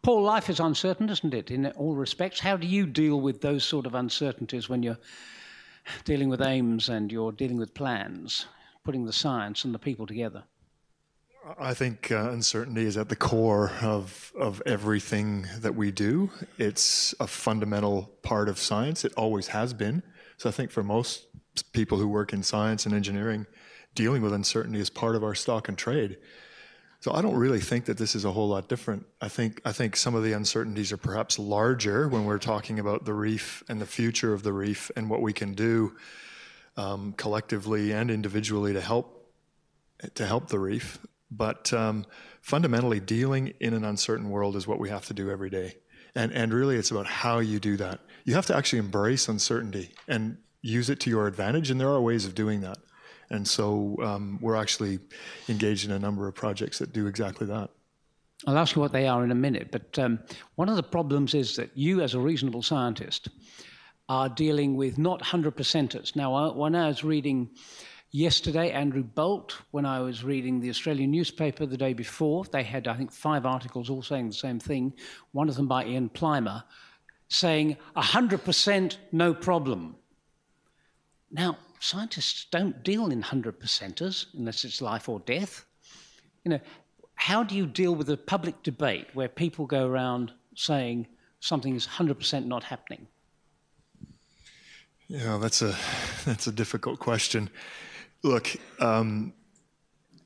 Paul, 0.03 0.21
life 0.21 0.51
is 0.51 0.59
uncertain, 0.59 1.09
isn't 1.09 1.33
it, 1.33 1.49
in 1.49 1.65
all 1.71 1.95
respects? 1.95 2.39
How 2.39 2.57
do 2.57 2.67
you 2.67 2.85
deal 2.85 3.21
with 3.21 3.41
those 3.41 3.63
sort 3.63 3.87
of 3.87 3.95
uncertainties 3.95 4.69
when 4.69 4.83
you're 4.83 4.99
dealing 6.03 6.29
with 6.29 6.41
aims 6.41 6.89
and 6.89 7.11
you're 7.11 7.31
dealing 7.31 7.57
with 7.57 7.73
plans, 7.73 8.45
putting 8.83 9.03
the 9.03 9.13
science 9.13 9.65
and 9.65 9.73
the 9.73 9.79
people 9.79 10.05
together? 10.05 10.43
I 11.59 11.75
think 11.75 12.11
uh, 12.11 12.31
uncertainty 12.31 12.85
is 12.85 12.97
at 12.97 13.09
the 13.09 13.15
core 13.15 13.71
of, 13.81 14.33
of 14.37 14.63
everything 14.65 15.47
that 15.59 15.75
we 15.75 15.91
do. 15.91 16.31
It's 16.57 17.13
a 17.19 17.27
fundamental 17.27 18.09
part 18.23 18.49
of 18.49 18.57
science. 18.57 19.05
It 19.05 19.13
always 19.15 19.47
has 19.47 19.71
been. 19.71 20.01
So 20.37 20.49
I 20.49 20.51
think 20.51 20.71
for 20.71 20.81
most 20.81 21.27
people 21.71 21.99
who 21.99 22.07
work 22.07 22.33
in 22.33 22.41
science 22.41 22.87
and 22.87 22.95
engineering, 22.95 23.45
dealing 23.93 24.23
with 24.23 24.33
uncertainty 24.33 24.79
is 24.79 24.89
part 24.89 25.15
of 25.15 25.23
our 25.23 25.35
stock 25.35 25.67
and 25.67 25.77
trade. 25.77 26.17
So 26.99 27.13
I 27.13 27.21
don't 27.21 27.35
really 27.35 27.59
think 27.59 27.85
that 27.85 27.99
this 27.99 28.15
is 28.15 28.25
a 28.25 28.31
whole 28.31 28.47
lot 28.47 28.67
different. 28.67 29.05
I 29.21 29.27
think 29.27 29.61
I 29.63 29.71
think 29.71 29.95
some 29.95 30.15
of 30.15 30.23
the 30.23 30.33
uncertainties 30.33 30.91
are 30.91 30.97
perhaps 30.97 31.37
larger 31.37 32.09
when 32.09 32.25
we're 32.25 32.39
talking 32.39 32.79
about 32.79 33.05
the 33.05 33.13
reef 33.13 33.63
and 33.69 33.79
the 33.79 33.85
future 33.85 34.33
of 34.33 34.41
the 34.41 34.51
reef 34.51 34.89
and 34.95 35.11
what 35.11 35.21
we 35.21 35.31
can 35.31 35.53
do 35.53 35.95
um, 36.75 37.13
collectively 37.15 37.91
and 37.91 38.09
individually 38.09 38.73
to 38.73 38.81
help 38.81 39.31
to 40.15 40.25
help 40.25 40.47
the 40.47 40.57
reef. 40.57 40.97
But 41.35 41.73
um, 41.73 42.05
fundamentally, 42.41 42.99
dealing 42.99 43.53
in 43.59 43.73
an 43.73 43.83
uncertain 43.83 44.29
world 44.29 44.55
is 44.55 44.67
what 44.67 44.79
we 44.79 44.89
have 44.89 45.05
to 45.07 45.13
do 45.13 45.29
every 45.29 45.49
day. 45.49 45.75
And, 46.15 46.31
and 46.31 46.53
really, 46.53 46.77
it's 46.77 46.91
about 46.91 47.07
how 47.07 47.39
you 47.39 47.59
do 47.59 47.75
that. 47.77 47.99
You 48.23 48.35
have 48.35 48.45
to 48.47 48.55
actually 48.55 48.79
embrace 48.79 49.27
uncertainty 49.27 49.91
and 50.07 50.37
use 50.61 50.89
it 50.89 50.99
to 51.01 51.09
your 51.09 51.27
advantage, 51.27 51.69
and 51.69 51.79
there 51.79 51.89
are 51.89 52.01
ways 52.01 52.25
of 52.25 52.33
doing 52.35 52.61
that. 52.61 52.77
And 53.29 53.47
so 53.47 53.97
um, 54.01 54.39
we're 54.41 54.55
actually 54.55 54.99
engaged 55.49 55.85
in 55.85 55.91
a 55.91 55.99
number 55.99 56.27
of 56.27 56.35
projects 56.35 56.79
that 56.79 56.93
do 56.93 57.07
exactly 57.07 57.47
that. 57.47 57.69
I'll 58.47 58.57
ask 58.57 58.75
you 58.75 58.81
what 58.81 58.91
they 58.91 59.07
are 59.07 59.23
in 59.23 59.31
a 59.31 59.35
minute, 59.35 59.69
but 59.71 59.97
um, 59.97 60.19
one 60.55 60.69
of 60.69 60.75
the 60.75 60.83
problems 60.83 61.33
is 61.33 61.55
that 61.55 61.75
you, 61.75 62.01
as 62.01 62.13
a 62.13 62.19
reasonable 62.19 62.61
scientist, 62.61 63.29
are 64.07 64.29
dealing 64.29 64.75
with 64.75 64.97
not 64.97 65.21
100 65.21 65.55
percenters. 65.55 66.15
Now, 66.15 66.51
when 66.53 66.75
I 66.75 66.87
was 66.87 67.03
reading 67.03 67.49
Yesterday, 68.15 68.71
Andrew 68.71 69.03
Bolt, 69.03 69.57
when 69.71 69.85
I 69.85 69.99
was 69.99 70.23
reading 70.23 70.61
the 70.61 70.69
Australian 70.69 71.11
newspaper 71.11 71.65
the 71.65 71.75
day 71.75 71.91
before, 71.91 72.45
they 72.45 72.63
had, 72.63 72.87
I 72.87 72.93
think, 72.95 73.11
five 73.11 73.45
articles 73.45 73.89
all 73.89 74.01
saying 74.01 74.29
the 74.29 74.33
same 74.33 74.57
thing, 74.57 74.93
one 75.33 75.49
of 75.49 75.55
them 75.55 75.67
by 75.67 75.83
Ian 75.83 76.07
Plimer, 76.07 76.63
saying 77.27 77.75
100% 77.97 78.95
no 79.11 79.33
problem. 79.33 79.97
Now, 81.29 81.57
scientists 81.81 82.47
don't 82.49 82.85
deal 82.85 83.07
in 83.07 83.19
100 83.19 83.59
percenters 83.59 84.27
unless 84.33 84.63
it's 84.63 84.81
life 84.81 85.09
or 85.09 85.19
death. 85.19 85.65
You 86.45 86.51
know, 86.51 86.59
how 87.15 87.43
do 87.43 87.53
you 87.53 87.65
deal 87.65 87.95
with 87.95 88.09
a 88.09 88.15
public 88.15 88.63
debate 88.63 89.07
where 89.13 89.27
people 89.27 89.65
go 89.65 89.87
around 89.89 90.31
saying 90.55 91.07
something 91.41 91.75
is 91.75 91.85
100% 91.85 92.45
not 92.45 92.63
happening? 92.63 93.07
Yeah, 95.09 95.37
that's 95.37 95.61
a 95.61 95.75
that's 96.25 96.47
a 96.47 96.53
difficult 96.53 96.99
question. 96.99 97.49
Look, 98.25 98.55
um, 98.79 99.33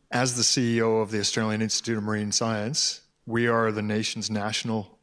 as 0.10 0.38
the 0.38 0.42
CEO 0.42 1.02
of 1.02 1.12
the 1.12 1.20
Australian 1.20 1.62
Institute 1.62 1.98
of 1.98 2.04
Marine 2.06 2.32
Science, 2.32 3.02
we 3.26 3.48
are 3.48 3.74
the 3.74 3.82
nation's 3.82 4.32
national 4.32 4.98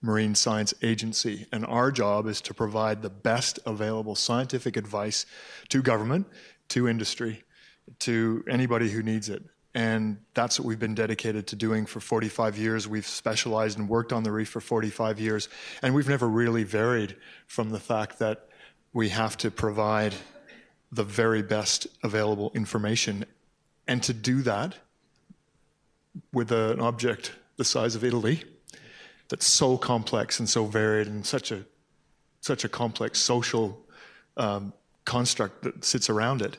marine 0.00 0.34
science 0.34 0.74
agency, 0.82 1.46
and 1.52 1.64
our 1.64 1.92
job 1.92 2.26
is 2.26 2.40
to 2.40 2.52
provide 2.52 3.00
the 3.00 3.10
best 3.10 3.60
available 3.64 4.16
scientific 4.16 4.76
advice 4.76 5.24
to 5.68 5.82
government, 5.82 6.26
to 6.70 6.88
industry, 6.88 7.44
to 8.00 8.42
anybody 8.48 8.90
who 8.90 9.04
needs 9.04 9.28
it. 9.28 9.44
And 9.72 10.18
that's 10.34 10.58
what 10.58 10.66
we've 10.66 10.80
been 10.80 10.96
dedicated 10.96 11.46
to 11.46 11.54
doing 11.54 11.86
for 11.86 12.00
45 12.00 12.58
years. 12.58 12.88
We've 12.88 13.06
specialized 13.06 13.78
and 13.78 13.88
worked 13.88 14.12
on 14.12 14.24
the 14.24 14.32
reef 14.32 14.48
for 14.48 14.60
45 14.60 15.20
years, 15.20 15.48
and 15.80 15.94
we've 15.94 16.08
never 16.08 16.28
really 16.28 16.64
varied 16.64 17.14
from 17.46 17.70
the 17.70 17.78
fact 17.78 18.18
that 18.18 18.48
we 18.92 19.10
have 19.10 19.36
to 19.36 19.50
provide 19.52 20.12
the 20.92 21.02
very 21.02 21.42
best 21.42 21.86
available 22.04 22.52
information. 22.54 23.24
And 23.88 24.02
to 24.02 24.12
do 24.12 24.42
that 24.42 24.76
with 26.32 26.52
an 26.52 26.80
object 26.80 27.32
the 27.56 27.64
size 27.64 27.94
of 27.94 28.04
Italy, 28.04 28.44
that's 29.28 29.46
so 29.46 29.78
complex 29.78 30.38
and 30.38 30.48
so 30.48 30.66
varied 30.66 31.06
and 31.06 31.24
such 31.24 31.50
a 31.50 31.64
such 32.42 32.64
a 32.64 32.68
complex 32.68 33.20
social 33.20 33.80
um, 34.36 34.72
construct 35.04 35.62
that 35.62 35.84
sits 35.84 36.10
around 36.10 36.42
it, 36.42 36.58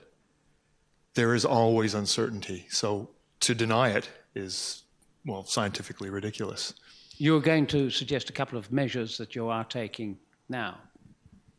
there 1.14 1.36
is 1.36 1.46
always 1.46 1.94
uncertainty. 1.94 2.66
So 2.70 3.10
to 3.42 3.54
deny 3.54 3.90
it 3.90 4.10
is, 4.34 4.84
well, 5.26 5.44
scientifically 5.44 6.10
ridiculous. 6.10 6.74
You're 7.18 7.42
going 7.42 7.68
to 7.68 7.90
suggest 7.90 8.30
a 8.30 8.34
couple 8.34 8.58
of 8.58 8.72
measures 8.72 9.18
that 9.18 9.36
you 9.36 9.50
are 9.50 9.66
taking 9.66 10.18
now. 10.50 10.78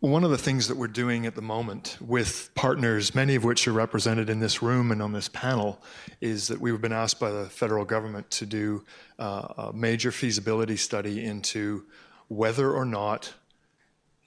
One 0.05 0.23
of 0.23 0.31
the 0.31 0.37
things 0.37 0.69
that 0.69 0.77
we're 0.77 0.89
doing 0.89 1.25
at 1.25 1.35
the 1.35 1.41
moment 1.41 1.97
with 1.99 2.51
partners, 2.55 3.15
many 3.15 3.37
of 3.37 3.43
which 3.43 3.67
are 3.67 3.73
represented 3.73 4.29
in 4.29 4.39
this 4.39 4.61
room 4.61 4.93
and 4.93 5.01
on 5.01 5.15
this 5.15 5.31
panel, 5.31 5.81
is 6.21 6.49
that 6.49 6.61
we've 6.61 6.79
been 6.79 6.93
asked 6.93 7.19
by 7.19 7.31
the 7.31 7.47
federal 7.47 7.87
government 7.87 8.31
to 8.33 8.45
do 8.45 8.85
uh, 9.19 9.71
a 9.71 9.73
major 9.73 10.13
feasibility 10.13 10.77
study 10.77 11.25
into 11.25 11.85
whether 12.29 12.71
or 12.71 12.85
not 12.85 13.33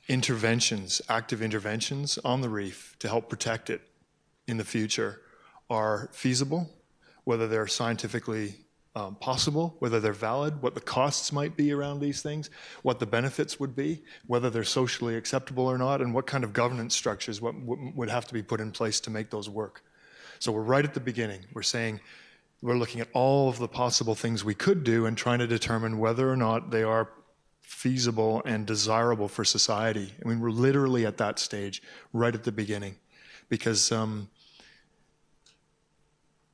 interventions, 0.08 1.00
active 1.10 1.44
interventions 1.44 2.18
on 2.26 2.42
the 2.42 2.50
reef 2.50 2.96
to 2.98 3.08
help 3.08 3.30
protect 3.30 3.70
it 3.70 3.82
in 4.48 4.58
the 4.58 4.66
future 4.66 5.22
are 5.70 6.10
feasible, 6.12 6.72
whether 7.24 7.48
they're 7.48 7.68
scientifically 7.68 8.56
um, 8.98 9.14
possible, 9.16 9.76
whether 9.78 10.00
they're 10.00 10.12
valid, 10.12 10.60
what 10.64 10.74
the 10.74 10.82
costs 10.82 11.32
might 11.32 11.56
be 11.56 11.72
around 11.72 12.00
these 12.00 12.24
things, 12.24 12.50
what 12.82 13.00
the 13.00 13.06
benefits 13.06 13.60
would 13.60 13.76
be, 13.76 14.02
whether 14.26 14.50
they're 14.50 14.64
socially 14.64 15.16
acceptable 15.16 15.68
or 15.68 15.78
not, 15.78 16.02
and 16.02 16.16
what 16.16 16.26
kind 16.26 16.44
of 16.44 16.52
governance 16.52 16.96
structures 16.96 17.40
what, 17.40 17.54
would 17.96 18.10
have 18.10 18.26
to 18.26 18.34
be 18.34 18.42
put 18.42 18.60
in 18.60 18.72
place 18.72 19.00
to 19.02 19.12
make 19.12 19.30
those 19.30 19.48
work. 19.48 19.84
So 20.40 20.52
we're 20.52 20.64
right 20.64 20.84
at 20.84 20.96
the 20.96 21.00
beginning. 21.00 21.42
We're 21.54 21.62
saying 21.62 22.00
we're 22.64 22.78
looking 22.78 23.00
at 23.00 23.08
all 23.14 23.50
of 23.50 23.60
the 23.60 23.68
possible 23.68 24.16
things 24.16 24.44
we 24.44 24.56
could 24.56 24.84
do 24.84 25.06
and 25.06 25.16
trying 25.16 25.40
to 25.40 25.48
determine 25.48 26.00
whether 26.00 26.32
or 26.32 26.36
not 26.36 26.72
they 26.72 26.82
are 26.82 27.10
feasible 27.62 28.42
and 28.46 28.66
desirable 28.66 29.28
for 29.28 29.46
society. 29.46 30.12
I 30.26 30.28
mean, 30.28 30.40
we're 30.40 30.50
literally 30.50 31.06
at 31.06 31.18
that 31.18 31.38
stage 31.38 31.84
right 32.14 32.34
at 32.34 32.46
the 32.46 32.52
beginning 32.52 32.96
because 33.48 33.92
um, 33.92 34.30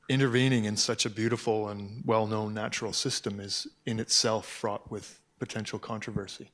intervening 0.08 0.64
in 0.64 0.76
such 0.76 1.06
a 1.06 1.10
beautiful 1.10 1.68
and 1.68 2.02
well 2.04 2.26
known 2.26 2.54
natural 2.54 2.92
system 2.92 3.40
is 3.40 3.66
in 3.86 4.00
itself 4.00 4.46
fraught 4.46 4.90
with 4.90 5.20
potential 5.38 5.78
controversy. 5.78 6.50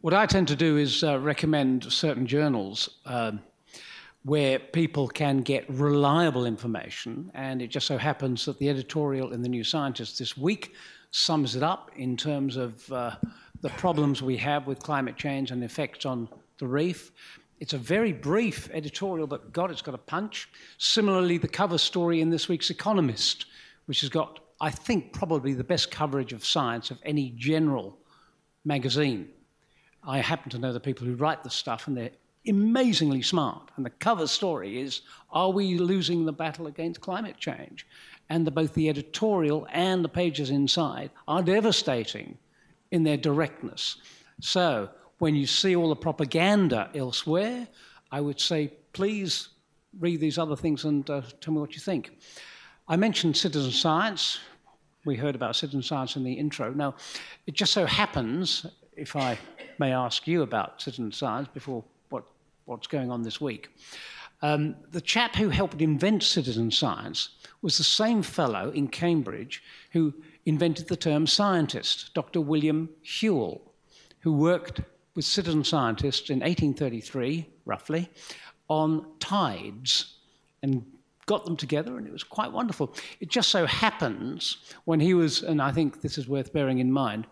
What 0.00 0.14
I 0.14 0.26
tend 0.26 0.48
to 0.48 0.56
do 0.56 0.76
is 0.76 1.02
uh, 1.02 1.18
recommend 1.18 1.92
certain 1.92 2.26
journals 2.26 3.00
uh, 3.04 3.32
where 4.22 4.58
people 4.58 5.08
can 5.08 5.38
get 5.38 5.68
reliable 5.68 6.46
information, 6.46 7.30
and 7.34 7.60
it 7.60 7.68
just 7.68 7.86
so 7.86 7.98
happens 7.98 8.44
that 8.44 8.58
the 8.58 8.68
editorial 8.68 9.32
in 9.32 9.42
the 9.42 9.48
New 9.48 9.64
Scientist 9.64 10.18
this 10.18 10.36
week 10.36 10.74
sums 11.10 11.56
it 11.56 11.62
up 11.62 11.90
in 11.96 12.16
terms 12.16 12.56
of 12.56 12.92
uh, 12.92 13.16
the 13.60 13.70
problems 13.70 14.22
we 14.22 14.36
have 14.36 14.66
with 14.66 14.78
climate 14.78 15.16
change 15.16 15.50
and 15.50 15.64
effects 15.64 16.06
on 16.06 16.28
the 16.58 16.66
reef. 16.66 17.10
It's 17.60 17.72
a 17.72 17.78
very 17.78 18.12
brief 18.12 18.70
editorial, 18.72 19.26
but 19.26 19.52
God, 19.52 19.70
it's 19.70 19.82
got 19.82 19.94
a 19.94 19.98
punch. 19.98 20.48
Similarly, 20.78 21.38
the 21.38 21.48
cover 21.48 21.78
story 21.78 22.20
in 22.20 22.30
this 22.30 22.48
week's 22.48 22.70
Economist, 22.70 23.46
which 23.86 24.00
has 24.02 24.10
got, 24.10 24.40
I 24.60 24.70
think, 24.70 25.12
probably 25.12 25.54
the 25.54 25.64
best 25.64 25.90
coverage 25.90 26.32
of 26.32 26.44
science 26.44 26.90
of 26.90 26.98
any 27.04 27.30
general 27.36 27.98
magazine. 28.64 29.28
I 30.06 30.18
happen 30.18 30.50
to 30.50 30.58
know 30.58 30.72
the 30.72 30.80
people 30.80 31.06
who 31.06 31.16
write 31.16 31.42
the 31.42 31.50
stuff, 31.50 31.88
and 31.88 31.96
they're 31.96 32.10
amazingly 32.46 33.22
smart. 33.22 33.70
And 33.76 33.84
the 33.84 33.90
cover 33.90 34.26
story 34.26 34.80
is 34.80 35.02
Are 35.30 35.50
we 35.50 35.78
losing 35.78 36.24
the 36.24 36.32
battle 36.32 36.68
against 36.68 37.00
climate 37.00 37.38
change? 37.38 37.86
And 38.30 38.46
the, 38.46 38.50
both 38.50 38.74
the 38.74 38.88
editorial 38.88 39.66
and 39.72 40.04
the 40.04 40.08
pages 40.08 40.50
inside 40.50 41.10
are 41.26 41.42
devastating 41.42 42.38
in 42.90 43.02
their 43.02 43.16
directness. 43.16 43.96
So, 44.40 44.90
when 45.18 45.34
you 45.34 45.46
see 45.46 45.74
all 45.74 45.88
the 45.88 45.96
propaganda 45.96 46.90
elsewhere, 46.94 47.66
I 48.10 48.20
would 48.20 48.40
say, 48.40 48.72
please 48.92 49.48
read 49.98 50.20
these 50.20 50.38
other 50.38 50.56
things 50.56 50.84
and 50.84 51.08
uh, 51.10 51.22
tell 51.40 51.54
me 51.54 51.60
what 51.60 51.74
you 51.74 51.80
think. 51.80 52.10
I 52.86 52.96
mentioned 52.96 53.36
citizen 53.36 53.72
science. 53.72 54.38
We 55.04 55.16
heard 55.16 55.34
about 55.34 55.56
citizen 55.56 55.82
science 55.82 56.16
in 56.16 56.24
the 56.24 56.32
intro. 56.32 56.72
Now, 56.72 56.94
it 57.46 57.54
just 57.54 57.72
so 57.72 57.84
happens, 57.84 58.66
if 58.96 59.16
I 59.16 59.38
may 59.78 59.92
ask 59.92 60.26
you 60.26 60.42
about 60.42 60.80
citizen 60.80 61.12
science 61.12 61.48
before 61.52 61.84
what, 62.10 62.24
what's 62.64 62.86
going 62.86 63.10
on 63.10 63.22
this 63.22 63.40
week, 63.40 63.68
um, 64.40 64.76
the 64.92 65.00
chap 65.00 65.34
who 65.34 65.48
helped 65.48 65.80
invent 65.80 66.22
citizen 66.22 66.70
science 66.70 67.30
was 67.60 67.76
the 67.76 67.84
same 67.84 68.22
fellow 68.22 68.70
in 68.70 68.86
Cambridge 68.86 69.62
who 69.92 70.14
invented 70.46 70.86
the 70.86 70.96
term 70.96 71.26
scientist, 71.26 72.14
Dr. 72.14 72.40
William 72.40 72.88
Whewell, 73.20 73.60
who 74.20 74.32
worked 74.32 74.80
with 75.18 75.24
citizen 75.24 75.64
scientists 75.64 76.30
in 76.30 76.38
1833, 76.38 77.44
roughly, 77.64 78.08
on 78.68 79.04
tides 79.18 80.18
and 80.62 80.86
got 81.26 81.44
them 81.44 81.56
together, 81.56 81.98
and 81.98 82.06
it 82.06 82.12
was 82.12 82.22
quite 82.22 82.52
wonderful. 82.52 82.94
It 83.18 83.28
just 83.28 83.48
so 83.48 83.66
happens 83.66 84.58
when 84.84 85.00
he 85.00 85.14
was, 85.14 85.42
and 85.42 85.60
I 85.60 85.72
think 85.72 86.02
this 86.02 86.18
is 86.18 86.28
worth 86.28 86.52
bearing 86.52 86.78
in 86.78 86.92
mind, 86.92 87.26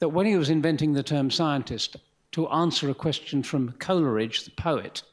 that 0.00 0.08
when 0.08 0.26
he 0.26 0.36
was 0.36 0.50
inventing 0.50 0.92
the 0.92 1.04
term 1.04 1.30
scientist, 1.30 1.98
to 2.32 2.48
answer 2.48 2.90
a 2.90 2.94
question 2.94 3.44
from 3.44 3.74
Coleridge, 3.78 4.44
the 4.44 4.50
poet, 4.50 5.04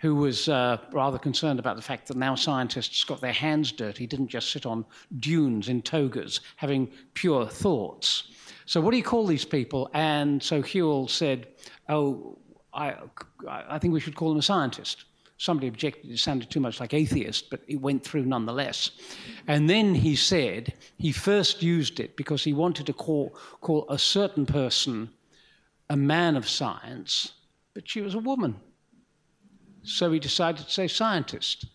who 0.00 0.14
was 0.14 0.50
uh, 0.50 0.76
rather 0.92 1.18
concerned 1.18 1.58
about 1.58 1.76
the 1.76 1.82
fact 1.82 2.06
that 2.08 2.18
now 2.18 2.34
scientists 2.34 3.02
got 3.02 3.22
their 3.22 3.32
hands 3.32 3.72
dirty, 3.72 4.06
didn't 4.06 4.28
just 4.28 4.52
sit 4.52 4.66
on 4.66 4.84
dunes 5.20 5.70
in 5.70 5.80
togas 5.80 6.40
having 6.56 6.86
pure 7.14 7.46
thoughts. 7.46 8.24
So, 8.66 8.80
what 8.80 8.90
do 8.90 8.96
you 8.96 9.04
call 9.04 9.26
these 9.26 9.44
people? 9.44 9.88
And 9.94 10.42
so 10.42 10.60
Whewell 10.60 11.06
said, 11.06 11.46
Oh, 11.88 12.36
I, 12.74 12.96
I 13.48 13.78
think 13.78 13.94
we 13.94 14.00
should 14.00 14.16
call 14.16 14.30
them 14.30 14.38
a 14.38 14.42
scientist. 14.42 15.04
Somebody 15.38 15.68
objected, 15.68 16.10
it 16.10 16.18
sounded 16.18 16.50
too 16.50 16.60
much 16.60 16.80
like 16.80 16.92
atheist, 16.92 17.48
but 17.50 17.60
it 17.68 17.80
went 17.80 18.02
through 18.02 18.24
nonetheless. 18.24 18.90
And 19.46 19.70
then 19.70 19.94
he 19.94 20.16
said 20.16 20.74
he 20.98 21.12
first 21.12 21.62
used 21.62 22.00
it 22.00 22.16
because 22.16 22.42
he 22.42 22.52
wanted 22.52 22.86
to 22.86 22.92
call, 22.92 23.36
call 23.60 23.86
a 23.88 23.98
certain 23.98 24.46
person 24.46 25.10
a 25.88 25.96
man 25.96 26.36
of 26.36 26.48
science, 26.48 27.34
but 27.72 27.88
she 27.88 28.00
was 28.00 28.14
a 28.14 28.18
woman. 28.18 28.56
So 29.84 30.10
he 30.10 30.18
decided 30.18 30.66
to 30.66 30.72
say 30.72 30.88
scientist. 30.88 31.66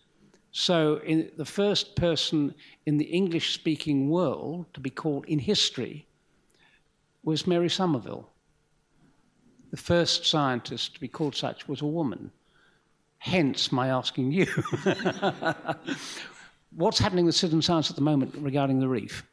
So, 0.54 0.96
in 0.96 1.30
the 1.38 1.46
first 1.46 1.96
person 1.96 2.54
in 2.84 2.98
the 2.98 3.06
English 3.06 3.54
speaking 3.54 4.10
world 4.10 4.66
to 4.74 4.80
be 4.80 4.90
called 4.90 5.24
in 5.24 5.38
history 5.38 6.06
was 7.22 7.46
Mary 7.46 7.70
Somerville. 7.70 8.28
The 9.70 9.76
first 9.76 10.26
scientist 10.26 10.94
to 10.94 11.00
be 11.00 11.08
called 11.08 11.34
such 11.34 11.68
was 11.68 11.80
a 11.80 11.86
woman. 11.86 12.30
Hence, 13.18 13.70
my 13.70 13.88
asking 13.88 14.32
you 14.32 14.46
what's 16.74 16.98
happening 16.98 17.24
with 17.24 17.34
citizen 17.34 17.62
science 17.62 17.90
at 17.90 17.96
the 17.96 18.02
moment 18.02 18.34
regarding 18.38 18.80
the 18.80 18.88
reef? 18.88 19.24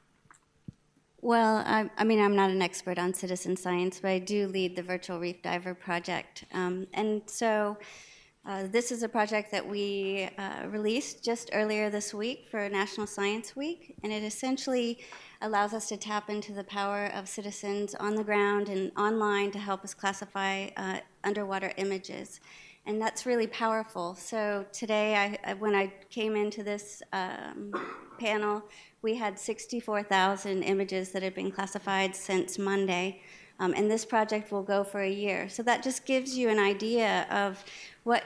Well, 1.21 1.57
I, 1.65 1.89
I, 1.97 2.03
mean, 2.05 2.19
I'm 2.19 2.35
not 2.35 2.49
an 2.49 2.61
expert 2.61 2.97
on 2.97 3.13
citizen 3.13 3.57
science, 3.57 3.99
but 3.99 4.09
I 4.09 4.19
do 4.19 4.47
lead 4.47 4.75
the 4.75 4.83
Virtual 4.83 5.19
Reef 5.19 5.41
Diver 5.41 5.73
project. 5.73 6.45
Um, 6.53 6.87
and 6.93 7.21
so 7.25 7.77
uh, 8.45 8.67
this 8.71 8.91
is 8.91 9.03
a 9.03 9.09
project 9.09 9.51
that 9.51 9.67
we 9.67 10.29
uh, 10.37 10.67
released 10.67 11.23
just 11.23 11.49
earlier 11.51 11.89
this 11.89 12.13
week 12.13 12.47
for 12.49 12.69
National 12.69 13.05
Science 13.05 13.53
Week, 13.55 13.95
and 14.01 14.13
it 14.13 14.23
essentially 14.23 14.99
allows 15.41 15.73
us 15.73 15.87
to 15.89 15.97
tap 15.97 16.29
into 16.29 16.53
the 16.53 16.63
power 16.63 17.05
of 17.13 17.27
citizens 17.27 17.95
on 17.95 18.15
the 18.15 18.23
ground 18.23 18.67
and 18.67 18.91
online 18.97 19.51
to 19.51 19.59
help 19.59 19.83
us 19.83 19.93
classify 19.93 20.67
uh, 20.75 20.99
underwater 21.23 21.71
images. 21.77 22.39
And 22.85 23.01
that's 23.01 23.25
really 23.25 23.47
powerful. 23.47 24.15
So 24.15 24.65
today, 24.71 25.37
I, 25.45 25.53
when 25.53 25.75
I 25.75 25.93
came 26.09 26.35
into 26.35 26.63
this 26.63 27.03
um, 27.13 27.71
panel, 28.19 28.63
we 29.01 29.15
had 29.15 29.39
64,000 29.39 30.63
images 30.63 31.11
that 31.11 31.23
had 31.23 31.35
been 31.35 31.51
classified 31.51 32.15
since 32.15 32.57
Monday. 32.57 33.21
Um, 33.61 33.73
and 33.75 33.91
this 33.91 34.05
project 34.05 34.51
will 34.51 34.63
go 34.63 34.83
for 34.83 35.01
a 35.01 35.09
year. 35.09 35.49
So 35.49 35.63
that 35.63 35.83
just 35.83 36.05
gives 36.05 36.37
you 36.37 36.49
an 36.49 36.59
idea 36.59 37.27
of 37.29 37.63
what 38.03 38.23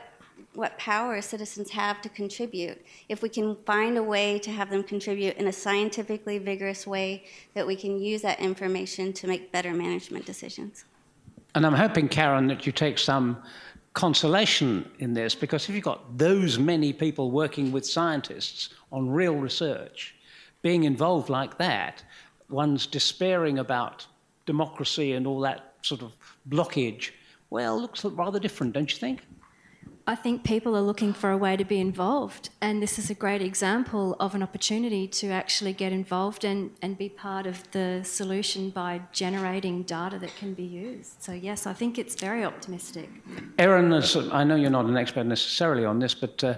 what 0.54 0.78
power 0.78 1.22
citizens 1.22 1.70
have 1.72 2.02
to 2.02 2.10
contribute. 2.10 2.86
If 3.10 3.22
we 3.22 3.30
can 3.30 3.56
find 3.66 3.98
a 3.98 4.04
way 4.04 4.40
to 4.40 4.52
have 4.52 4.70
them 4.70 4.84
contribute 4.84 5.38
in 5.38 5.48
a 5.48 5.54
scientifically 5.54 6.38
vigorous 6.38 6.86
way, 6.86 7.26
that 7.54 7.66
we 7.66 7.76
can 7.76 8.00
use 8.00 8.22
that 8.22 8.40
information 8.40 9.14
to 9.14 9.28
make 9.28 9.52
better 9.52 9.74
management 9.74 10.26
decisions. 10.26 10.86
And 11.56 11.66
I'm 11.66 11.74
hoping, 11.74 12.08
Karen, 12.08 12.48
that 12.48 12.66
you 12.66 12.72
take 12.72 12.98
some 12.98 13.42
consolation 13.94 14.90
in 15.00 15.14
this 15.14 15.36
because 15.36 15.70
if 15.70 15.76
you've 15.76 15.84
got 15.84 16.18
those 16.18 16.58
many 16.58 16.92
people 16.92 17.30
working 17.30 17.72
with 17.72 17.86
scientists 17.86 18.70
on 18.92 19.10
real 19.10 19.36
research, 19.36 20.16
being 20.64 20.84
involved 20.86 21.30
like 21.30 21.58
that, 21.60 22.04
one's 22.50 22.88
despairing 22.88 23.60
about 23.60 24.08
democracy 24.46 25.14
and 25.14 25.28
all 25.28 25.40
that 25.42 25.74
sort 25.84 26.02
of 26.02 26.16
blockage, 26.50 27.12
well, 27.50 27.80
looks 27.80 28.04
rather 28.04 28.40
different, 28.40 28.74
don't 28.74 28.92
you 28.92 28.98
think? 28.98 29.22
I 30.06 30.16
think 30.16 30.44
people 30.44 30.76
are 30.76 30.82
looking 30.82 31.14
for 31.14 31.32
a 31.32 31.38
way 31.38 31.56
to 31.56 31.64
be 31.64 31.80
involved, 31.80 32.50
and 32.60 32.84
this 32.84 33.00
is 33.00 33.10
a 33.10 33.14
great 33.14 33.42
example 33.42 34.18
of 34.20 34.36
an 34.36 34.44
opportunity 34.44 35.08
to 35.08 35.30
actually 35.30 35.72
get 35.72 35.94
involved 35.94 36.44
and, 36.44 36.72
and 36.82 36.98
be 36.98 37.08
part 37.08 37.48
of 37.48 37.72
the 37.72 38.02
solution 38.04 38.70
by 38.70 39.00
generating 39.14 39.84
data 39.84 40.20
that 40.20 40.36
can 40.36 40.56
be 40.56 40.64
used. 40.64 41.24
So, 41.24 41.32
yes, 41.32 41.66
I 41.66 41.72
think 41.72 41.98
it's 41.98 42.16
very 42.16 42.44
optimistic. 42.44 43.10
Erin, 43.58 43.94
I 44.34 44.44
know 44.44 44.56
you're 44.56 44.70
not 44.70 44.88
an 44.88 44.98
expert 44.98 45.24
necessarily 45.24 45.86
on 45.86 46.00
this, 46.00 46.14
but 46.14 46.44
uh, 46.44 46.56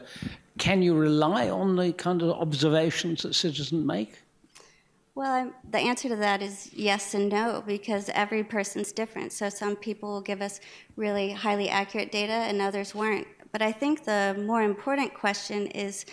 can 0.58 0.82
you 0.82 0.96
rely 0.96 1.52
on 1.52 1.76
the 1.76 1.94
kind 1.94 2.24
of 2.24 2.32
observations 2.32 3.22
that 3.22 3.36
citizens 3.36 3.86
make? 3.86 4.24
Well, 5.16 5.32
I'm, 5.32 5.54
the 5.72 5.78
answer 5.78 6.10
to 6.10 6.18
that 6.18 6.42
is 6.42 6.72
yes 6.74 7.14
and 7.14 7.30
no 7.30 7.64
because 7.66 8.10
every 8.10 8.44
person's 8.44 8.92
different. 8.92 9.32
So 9.32 9.48
some 9.48 9.78
people 9.78 10.10
will 10.10 10.22
give 10.22 10.42
us 10.42 10.60
really 10.98 11.32
highly 11.32 11.70
accurate 11.70 12.12
data 12.12 12.34
and 12.34 12.62
others 12.62 12.94
weren't. 12.94 13.26
But 13.56 13.62
I 13.62 13.72
think 13.72 14.04
the 14.04 14.36
more 14.46 14.64
important 14.64 15.14
question 15.14 15.68
is 15.68 16.06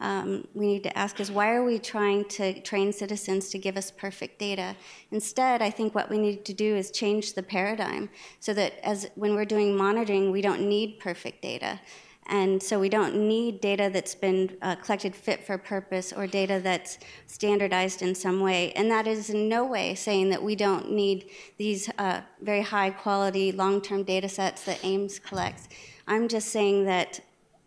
um, 0.00 0.46
we 0.52 0.66
need 0.66 0.82
to 0.82 0.98
ask 0.98 1.18
is 1.18 1.32
why 1.32 1.52
are 1.54 1.64
we 1.64 1.78
trying 1.78 2.26
to 2.26 2.60
train 2.60 2.92
citizens 2.92 3.48
to 3.52 3.58
give 3.58 3.78
us 3.78 3.90
perfect 3.90 4.38
data? 4.38 4.76
Instead, 5.10 5.62
I 5.62 5.70
think 5.70 5.94
what 5.94 6.10
we 6.10 6.18
need 6.18 6.44
to 6.44 6.52
do 6.52 6.76
is 6.76 6.90
change 6.90 7.32
the 7.32 7.42
paradigm 7.42 8.10
so 8.38 8.52
that 8.52 8.74
as 8.84 9.08
when 9.14 9.34
we're 9.34 9.46
doing 9.46 9.74
monitoring, 9.74 10.30
we 10.30 10.42
don't 10.42 10.68
need 10.68 10.98
perfect 11.00 11.40
data. 11.40 11.80
And 12.26 12.62
so 12.62 12.78
we 12.78 12.90
don't 12.90 13.16
need 13.16 13.62
data 13.62 13.88
that's 13.90 14.14
been 14.14 14.58
uh, 14.60 14.76
collected 14.76 15.16
fit 15.16 15.42
for 15.42 15.56
purpose 15.56 16.12
or 16.12 16.26
data 16.26 16.60
that's 16.62 16.98
standardized 17.26 18.02
in 18.02 18.14
some 18.14 18.40
way. 18.40 18.72
And 18.72 18.90
that 18.90 19.06
is 19.06 19.30
in 19.30 19.48
no 19.48 19.64
way 19.64 19.94
saying 19.94 20.28
that 20.28 20.42
we 20.42 20.54
don't 20.54 20.92
need 20.92 21.30
these 21.56 21.90
uh, 21.96 22.20
very 22.42 22.60
high 22.60 22.90
quality 22.90 23.52
long 23.52 23.80
term 23.80 24.02
data 24.02 24.28
sets 24.28 24.64
that 24.66 24.84
AIMS 24.84 25.18
collects. 25.18 25.70
I'm 26.10 26.26
just 26.26 26.48
saying 26.48 26.86
that 26.86 27.20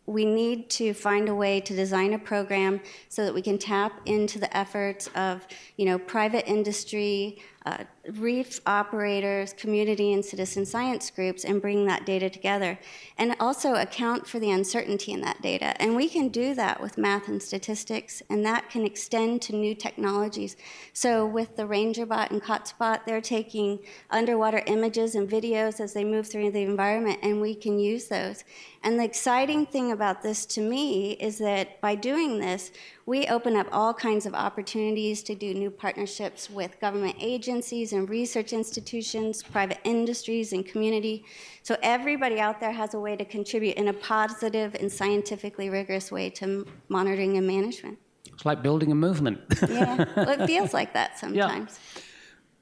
we 0.06 0.26
need 0.26 0.70
to 0.70 0.94
find 0.94 1.30
a 1.30 1.34
way 1.34 1.62
to 1.62 1.74
design 1.74 2.12
a 2.12 2.20
program 2.20 2.82
so 3.08 3.24
that 3.24 3.34
we 3.34 3.42
can 3.42 3.58
tap 3.58 4.02
into 4.06 4.38
the 4.38 4.56
efforts 4.56 5.10
of 5.16 5.48
you 5.78 5.86
know 5.86 5.98
private 5.98 6.46
industry 6.46 7.42
uh, 7.66 7.86
reef 8.12 8.60
operators, 8.66 9.54
community 9.54 10.12
and 10.12 10.26
citizen 10.26 10.66
science 10.66 11.10
groups, 11.10 11.46
and 11.46 11.62
bring 11.62 11.86
that 11.86 12.06
data 12.06 12.30
together. 12.30 12.78
And 13.18 13.36
also 13.40 13.76
account 13.76 14.28
for 14.28 14.40
the 14.40 14.52
uncertainty 14.52 15.14
in 15.14 15.22
that 15.22 15.42
data. 15.42 15.82
And 15.82 15.96
we 15.96 16.10
can 16.10 16.28
do 16.28 16.54
that 16.56 16.82
with 16.82 16.98
math 16.98 17.30
and 17.30 17.42
statistics, 17.42 18.22
and 18.30 18.46
that 18.46 18.70
can 18.70 18.86
extend 18.86 19.42
to 19.44 19.56
new 19.56 19.74
technologies. 19.74 20.58
So 20.92 21.26
with 21.26 21.56
the 21.56 21.64
RangerBot 21.64 22.32
and 22.32 22.44
COTSBot, 22.44 23.06
they're 23.06 23.22
taking 23.22 23.80
underwater 24.10 24.62
images 24.66 25.16
and 25.16 25.30
videos 25.30 25.80
as 25.80 25.94
they 25.94 26.04
move 26.04 26.28
through 26.28 26.52
the 26.52 26.64
environment, 26.64 27.20
and 27.24 27.40
we 27.40 27.56
can 27.56 27.80
use 27.80 28.08
those. 28.10 28.44
And 28.84 29.00
the 29.00 29.06
exciting 29.06 29.66
thing 29.66 29.94
about 29.94 30.24
this 30.24 30.46
to 30.48 30.62
me 30.62 31.14
is 31.14 31.38
that 31.38 31.80
by 31.80 31.96
doing 31.96 32.40
this, 32.40 32.72
we 33.06 33.28
open 33.28 33.56
up 33.56 33.68
all 33.72 33.94
kinds 33.94 34.26
of 34.26 34.34
opportunities 34.34 35.24
to 35.24 35.36
do 35.36 35.54
new 35.54 35.70
partnerships 35.70 36.50
with 36.50 36.80
government 36.80 37.16
agencies 37.20 37.93
and 37.94 38.10
research 38.10 38.54
institutions, 38.54 39.42
private 39.42 39.80
industries, 39.84 40.54
and 40.54 40.66
community. 40.66 41.26
So 41.64 41.78
everybody 41.82 42.40
out 42.40 42.60
there 42.60 42.72
has 42.72 42.94
a 42.94 43.00
way 43.00 43.16
to 43.16 43.26
contribute 43.26 43.76
in 43.78 43.88
a 43.88 43.94
positive 43.94 44.76
and 44.76 44.92
scientifically 44.92 45.70
rigorous 45.70 46.12
way 46.12 46.30
to 46.32 46.66
monitoring 46.90 47.38
and 47.38 47.48
management. 47.48 47.98
It's 48.32 48.46
like 48.46 48.62
building 48.62 48.92
a 48.92 48.96
movement. 48.96 49.40
yeah, 49.70 50.06
well, 50.16 50.30
it 50.30 50.46
feels 50.48 50.74
like 50.74 50.94
that 50.94 51.20
sometimes. 51.20 51.80
Yeah. 51.96 52.02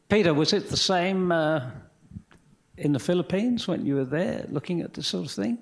Peter, 0.09 0.33
was 0.33 0.51
it 0.53 0.69
the 0.69 0.77
same 0.77 1.31
uh, 1.31 1.71
in 2.77 2.91
the 2.91 2.99
Philippines 2.99 3.67
when 3.67 3.85
you 3.85 3.95
were 3.95 4.05
there 4.05 4.45
looking 4.49 4.81
at 4.81 4.93
this 4.93 5.07
sort 5.07 5.25
of 5.25 5.31
thing? 5.31 5.57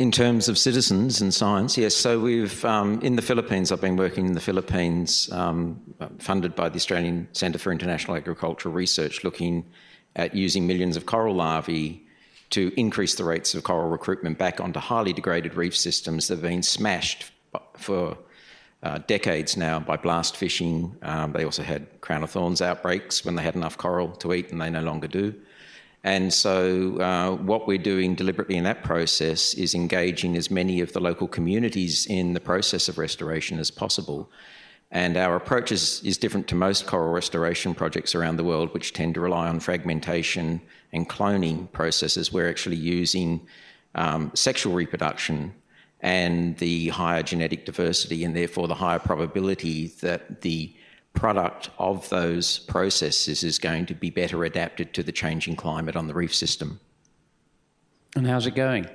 In 0.00 0.10
terms 0.10 0.48
of 0.48 0.56
citizens 0.56 1.20
and 1.20 1.34
science, 1.34 1.76
yes. 1.76 1.94
So 1.94 2.18
we've 2.18 2.64
um, 2.64 3.02
in 3.02 3.16
the 3.16 3.22
Philippines. 3.22 3.70
I've 3.70 3.82
been 3.82 3.96
working 3.96 4.24
in 4.24 4.32
the 4.32 4.40
Philippines, 4.40 5.30
um, 5.30 5.78
funded 6.18 6.54
by 6.54 6.70
the 6.70 6.76
Australian 6.76 7.28
Centre 7.32 7.58
for 7.58 7.70
International 7.70 8.16
Agricultural 8.16 8.74
Research, 8.74 9.24
looking 9.24 9.62
at 10.16 10.34
using 10.34 10.66
millions 10.66 10.96
of 10.96 11.04
coral 11.04 11.34
larvae 11.34 12.02
to 12.48 12.72
increase 12.80 13.16
the 13.16 13.24
rates 13.24 13.54
of 13.54 13.62
coral 13.64 13.90
recruitment 13.90 14.38
back 14.38 14.58
onto 14.58 14.80
highly 14.80 15.12
degraded 15.12 15.54
reef 15.54 15.76
systems 15.76 16.28
that 16.28 16.36
have 16.36 16.42
been 16.44 16.62
smashed 16.62 17.30
for 17.76 18.16
uh, 18.82 19.00
decades 19.06 19.54
now 19.54 19.78
by 19.78 19.98
blast 19.98 20.34
fishing. 20.34 20.96
Um, 21.02 21.32
they 21.32 21.44
also 21.44 21.62
had 21.62 22.00
crown 22.00 22.22
of 22.22 22.30
thorns 22.30 22.62
outbreaks 22.62 23.22
when 23.22 23.34
they 23.34 23.42
had 23.42 23.54
enough 23.54 23.76
coral 23.76 24.12
to 24.12 24.32
eat, 24.32 24.50
and 24.50 24.62
they 24.62 24.70
no 24.70 24.80
longer 24.80 25.08
do. 25.08 25.34
And 26.02 26.32
so, 26.32 26.98
uh, 26.98 27.36
what 27.36 27.66
we're 27.66 27.76
doing 27.76 28.14
deliberately 28.14 28.56
in 28.56 28.64
that 28.64 28.82
process 28.82 29.52
is 29.54 29.74
engaging 29.74 30.36
as 30.36 30.50
many 30.50 30.80
of 30.80 30.92
the 30.94 31.00
local 31.00 31.28
communities 31.28 32.06
in 32.06 32.32
the 32.32 32.40
process 32.40 32.88
of 32.88 32.96
restoration 32.96 33.58
as 33.58 33.70
possible 33.70 34.30
And 34.92 35.16
our 35.16 35.36
approach 35.36 35.70
is, 35.70 36.02
is 36.04 36.18
different 36.18 36.48
to 36.48 36.54
most 36.56 36.86
coral 36.86 37.12
restoration 37.12 37.74
projects 37.74 38.14
around 38.14 38.36
the 38.36 38.44
world, 38.44 38.74
which 38.74 38.92
tend 38.92 39.14
to 39.14 39.20
rely 39.20 39.48
on 39.48 39.60
fragmentation 39.60 40.60
and 40.92 41.08
cloning 41.08 41.70
processes. 41.70 42.32
We're 42.32 42.48
actually 42.48 42.76
using 42.76 43.46
um, 43.94 44.32
sexual 44.34 44.74
reproduction 44.74 45.54
and 46.00 46.56
the 46.56 46.88
higher 46.88 47.22
genetic 47.22 47.66
diversity, 47.66 48.24
and 48.24 48.34
therefore 48.34 48.66
the 48.66 48.74
higher 48.74 48.98
probability 48.98 49.88
that 50.00 50.40
the 50.40 50.74
product 51.14 51.70
of 51.78 52.08
those 52.08 52.60
processes 52.60 53.42
is 53.42 53.58
going 53.58 53.86
to 53.86 53.94
be 53.94 54.10
better 54.10 54.44
adapted 54.44 54.94
to 54.94 55.02
the 55.02 55.12
changing 55.12 55.56
climate 55.56 55.96
on 55.96 56.06
the 56.06 56.14
reef 56.14 56.34
system. 56.34 56.80
And 58.16 58.26
how's 58.26 58.46
it 58.46 58.54
going? 58.54 58.88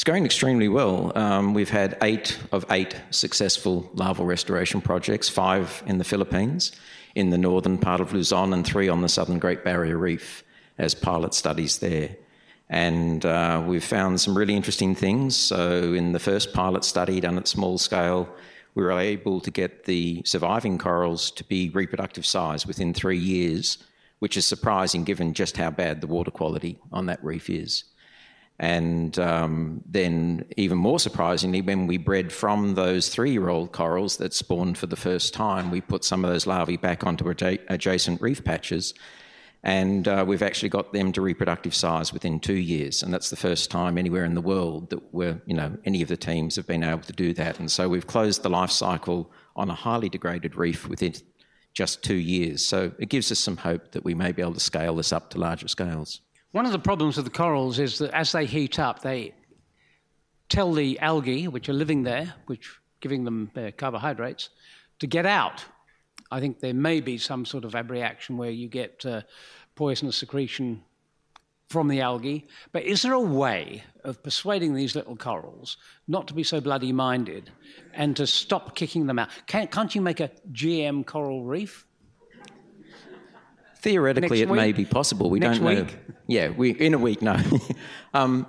It's 0.00 0.04
going 0.04 0.24
extremely 0.24 0.68
well. 0.68 1.12
Um, 1.14 1.52
we've 1.52 1.68
had 1.68 1.98
eight 2.02 2.38
of 2.52 2.64
eight 2.70 2.96
successful 3.10 3.90
larval 3.92 4.24
restoration 4.24 4.80
projects, 4.80 5.28
five 5.28 5.82
in 5.86 5.98
the 5.98 6.04
Philippines, 6.04 6.72
in 7.14 7.28
the 7.28 7.36
northern 7.36 7.76
part 7.76 8.00
of 8.00 8.12
Luzon, 8.14 8.54
and 8.54 8.66
three 8.66 8.88
on 8.88 9.02
the 9.02 9.10
southern 9.10 9.38
Great 9.38 9.62
Barrier 9.62 9.98
Reef 9.98 10.42
as 10.78 10.94
pilot 10.94 11.34
studies 11.34 11.78
there. 11.78 12.16
And 12.70 13.26
uh, 13.26 13.62
we've 13.66 13.84
found 13.84 14.20
some 14.20 14.38
really 14.38 14.56
interesting 14.56 14.94
things. 14.94 15.36
So, 15.36 15.92
in 15.92 16.12
the 16.12 16.18
first 16.18 16.54
pilot 16.54 16.84
study 16.84 17.20
done 17.20 17.36
at 17.36 17.46
small 17.46 17.76
scale, 17.76 18.28
we 18.74 18.82
were 18.82 18.92
able 18.92 19.40
to 19.40 19.50
get 19.50 19.84
the 19.84 20.22
surviving 20.24 20.78
corals 20.78 21.30
to 21.32 21.44
be 21.44 21.70
reproductive 21.70 22.24
size 22.24 22.66
within 22.66 22.94
three 22.94 23.18
years, 23.18 23.78
which 24.20 24.36
is 24.36 24.46
surprising 24.46 25.04
given 25.04 25.34
just 25.34 25.56
how 25.56 25.70
bad 25.70 26.00
the 26.00 26.06
water 26.06 26.30
quality 26.30 26.78
on 26.92 27.06
that 27.06 27.22
reef 27.24 27.50
is. 27.50 27.84
And 28.60 29.18
um, 29.18 29.82
then, 29.86 30.44
even 30.58 30.76
more 30.76 31.00
surprisingly, 31.00 31.62
when 31.62 31.86
we 31.86 31.96
bred 31.96 32.30
from 32.30 32.74
those 32.74 33.08
three 33.08 33.30
year 33.32 33.48
old 33.48 33.72
corals 33.72 34.18
that 34.18 34.34
spawned 34.34 34.76
for 34.76 34.86
the 34.86 34.96
first 34.96 35.32
time, 35.32 35.70
we 35.70 35.80
put 35.80 36.04
some 36.04 36.26
of 36.26 36.30
those 36.30 36.46
larvae 36.46 36.76
back 36.76 37.06
onto 37.06 37.26
adjacent 37.30 38.20
reef 38.20 38.44
patches. 38.44 38.92
And 39.62 40.08
uh, 40.08 40.24
we've 40.26 40.42
actually 40.42 40.70
got 40.70 40.92
them 40.92 41.12
to 41.12 41.20
reproductive 41.20 41.74
size 41.74 42.12
within 42.12 42.40
two 42.40 42.54
years. 42.54 43.02
And 43.02 43.12
that's 43.12 43.28
the 43.28 43.36
first 43.36 43.70
time 43.70 43.98
anywhere 43.98 44.24
in 44.24 44.34
the 44.34 44.40
world 44.40 44.88
that 44.90 45.12
we're, 45.12 45.40
you 45.44 45.54
know, 45.54 45.76
any 45.84 46.00
of 46.00 46.08
the 46.08 46.16
teams 46.16 46.56
have 46.56 46.66
been 46.66 46.82
able 46.82 47.02
to 47.02 47.12
do 47.12 47.34
that. 47.34 47.58
And 47.60 47.70
so 47.70 47.88
we've 47.88 48.06
closed 48.06 48.42
the 48.42 48.48
life 48.48 48.70
cycle 48.70 49.30
on 49.56 49.68
a 49.68 49.74
highly 49.74 50.08
degraded 50.08 50.56
reef 50.56 50.88
within 50.88 51.12
just 51.74 52.02
two 52.02 52.14
years. 52.14 52.64
So 52.64 52.92
it 52.98 53.10
gives 53.10 53.30
us 53.30 53.38
some 53.38 53.58
hope 53.58 53.92
that 53.92 54.02
we 54.02 54.14
may 54.14 54.32
be 54.32 54.40
able 54.40 54.54
to 54.54 54.60
scale 54.60 54.96
this 54.96 55.12
up 55.12 55.30
to 55.30 55.38
larger 55.38 55.68
scales. 55.68 56.22
One 56.52 56.64
of 56.64 56.72
the 56.72 56.78
problems 56.78 57.16
with 57.16 57.26
the 57.26 57.30
corals 57.30 57.78
is 57.78 57.98
that 57.98 58.12
as 58.12 58.32
they 58.32 58.46
heat 58.46 58.78
up, 58.78 59.02
they 59.02 59.34
tell 60.48 60.72
the 60.72 60.98
algae, 61.00 61.48
which 61.48 61.68
are 61.68 61.74
living 61.74 62.02
there, 62.02 62.34
which 62.46 62.80
giving 63.00 63.24
them 63.24 63.50
their 63.54 63.72
carbohydrates, 63.72 64.50
to 64.98 65.06
get 65.06 65.26
out. 65.26 65.64
I 66.30 66.40
think 66.40 66.60
there 66.60 66.74
may 66.74 67.00
be 67.00 67.18
some 67.18 67.44
sort 67.44 67.64
of 67.64 67.74
abreaction 67.74 68.36
where 68.36 68.50
you 68.50 68.68
get 68.68 69.04
uh, 69.04 69.22
poisonous 69.74 70.16
secretion 70.16 70.82
from 71.68 71.88
the 71.88 72.00
algae. 72.00 72.46
But 72.72 72.84
is 72.84 73.02
there 73.02 73.12
a 73.12 73.20
way 73.20 73.84
of 74.04 74.22
persuading 74.22 74.74
these 74.74 74.94
little 74.94 75.16
corals 75.16 75.76
not 76.08 76.28
to 76.28 76.34
be 76.34 76.42
so 76.42 76.60
bloody 76.60 76.92
minded 76.92 77.50
and 77.94 78.16
to 78.16 78.26
stop 78.26 78.74
kicking 78.74 79.06
them 79.06 79.18
out? 79.18 79.28
Can't, 79.46 79.70
can't 79.70 79.94
you 79.94 80.00
make 80.00 80.20
a 80.20 80.30
GM 80.52 81.06
coral 81.06 81.44
reef? 81.44 81.86
Theoretically, 83.76 84.40
Next 84.40 84.50
it 84.50 84.54
may 84.54 84.72
be 84.72 84.84
possible. 84.84 85.30
We 85.30 85.38
Next 85.38 85.58
don't 85.58 85.74
know. 85.74 85.82
week? 85.84 85.98
Yeah, 86.26 86.50
we, 86.50 86.70
in 86.70 86.92
a 86.92 86.98
week, 86.98 87.22
no. 87.22 87.40
um, 88.14 88.46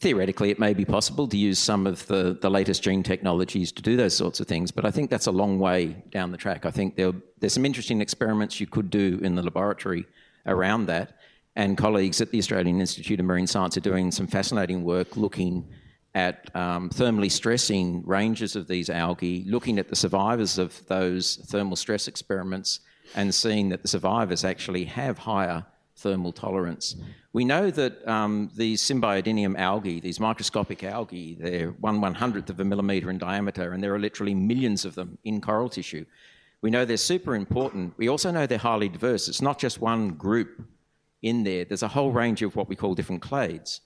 theoretically, 0.00 0.50
it 0.50 0.58
may 0.58 0.74
be 0.74 0.84
possible 0.84 1.26
to 1.28 1.36
use 1.36 1.58
some 1.58 1.86
of 1.86 2.06
the, 2.06 2.38
the 2.40 2.50
latest 2.50 2.82
gene 2.82 3.02
technologies 3.02 3.72
to 3.72 3.82
do 3.82 3.96
those 3.96 4.16
sorts 4.16 4.40
of 4.40 4.46
things, 4.46 4.70
but 4.70 4.84
I 4.84 4.90
think 4.90 5.10
that's 5.10 5.26
a 5.26 5.32
long 5.32 5.58
way 5.58 5.96
down 6.10 6.30
the 6.30 6.36
track. 6.36 6.66
I 6.66 6.70
think 6.70 6.96
there, 6.96 7.12
there's 7.40 7.52
some 7.52 7.66
interesting 7.66 8.00
experiments 8.00 8.60
you 8.60 8.66
could 8.66 8.90
do 8.90 9.18
in 9.22 9.34
the 9.34 9.42
laboratory 9.42 10.06
around 10.46 10.86
that, 10.86 11.18
and 11.56 11.76
colleagues 11.76 12.20
at 12.20 12.30
the 12.30 12.38
Australian 12.38 12.80
Institute 12.80 13.18
of 13.18 13.26
Marine 13.26 13.46
Science 13.46 13.76
are 13.76 13.80
doing 13.80 14.12
some 14.12 14.26
fascinating 14.26 14.84
work 14.84 15.16
looking 15.16 15.68
at 16.14 16.54
um, 16.56 16.90
thermally 16.90 17.30
stressing 17.30 18.02
ranges 18.06 18.56
of 18.56 18.68
these 18.68 18.88
algae, 18.88 19.44
looking 19.46 19.78
at 19.78 19.88
the 19.88 19.96
survivors 19.96 20.58
of 20.58 20.86
those 20.86 21.36
thermal 21.46 21.76
stress 21.76 22.08
experiments, 22.08 22.80
and 23.14 23.34
seeing 23.34 23.68
that 23.70 23.82
the 23.82 23.88
survivors 23.88 24.44
actually 24.44 24.84
have 24.84 25.18
higher 25.18 25.64
thermal 25.98 26.32
tolerance. 26.32 26.96
We 27.32 27.44
know 27.44 27.70
that 27.70 28.06
um, 28.08 28.50
these 28.54 28.82
symbiodinium 28.82 29.58
algae, 29.58 30.00
these 30.00 30.18
microscopic 30.20 30.82
algae, 30.84 31.36
they're 31.38 31.70
one 31.80 32.00
one 32.00 32.14
hundredth 32.14 32.50
of 32.50 32.60
a 32.60 32.64
millimetre 32.64 33.10
in 33.10 33.18
diameter, 33.18 33.72
and 33.72 33.82
there 33.82 33.94
are 33.94 33.98
literally 33.98 34.34
millions 34.34 34.84
of 34.84 34.94
them 34.94 35.18
in 35.24 35.40
coral 35.40 35.68
tissue. 35.68 36.04
We 36.62 36.70
know 36.70 36.84
they're 36.84 36.96
super 36.96 37.34
important. 37.34 37.94
We 37.96 38.08
also 38.08 38.30
know 38.30 38.46
they're 38.46 38.58
highly 38.58 38.88
diverse. 38.88 39.28
It's 39.28 39.42
not 39.42 39.58
just 39.58 39.80
one 39.80 40.10
group 40.10 40.62
in 41.22 41.42
there, 41.44 41.64
there's 41.64 41.82
a 41.82 41.88
whole 41.88 42.12
range 42.12 42.42
of 42.42 42.54
what 42.54 42.68
we 42.68 42.76
call 42.76 42.94
different 42.94 43.22
clades. 43.22 43.80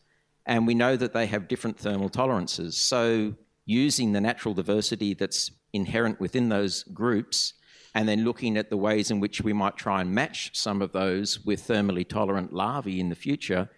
And 0.45 0.67
we 0.67 0.75
know 0.75 0.97
that 0.97 1.15
they 1.15 1.27
have 1.27 1.49
different 1.49 1.79
thermal 1.79 2.11
tolerances. 2.11 2.77
So, 2.77 3.35
using 3.65 4.13
the 4.13 4.21
natural 4.21 4.55
diversity 4.55 5.15
that's 5.15 5.51
inherent 5.73 6.21
within 6.21 6.49
those 6.49 6.83
groups 6.83 7.55
and 7.95 8.09
then 8.09 8.25
looking 8.25 8.57
at 8.57 8.71
the 8.71 8.77
ways 8.77 9.11
in 9.11 9.21
which 9.21 9.43
we 9.43 9.53
might 9.53 9.77
try 9.77 10.01
and 10.01 10.11
match 10.11 10.51
some 10.55 10.81
of 10.81 10.93
those 10.93 11.45
with 11.45 11.67
thermally 11.67 12.09
tolerant 12.09 12.53
larvae 12.53 13.01
in 13.01 13.09
the 13.09 13.15
future 13.15 13.69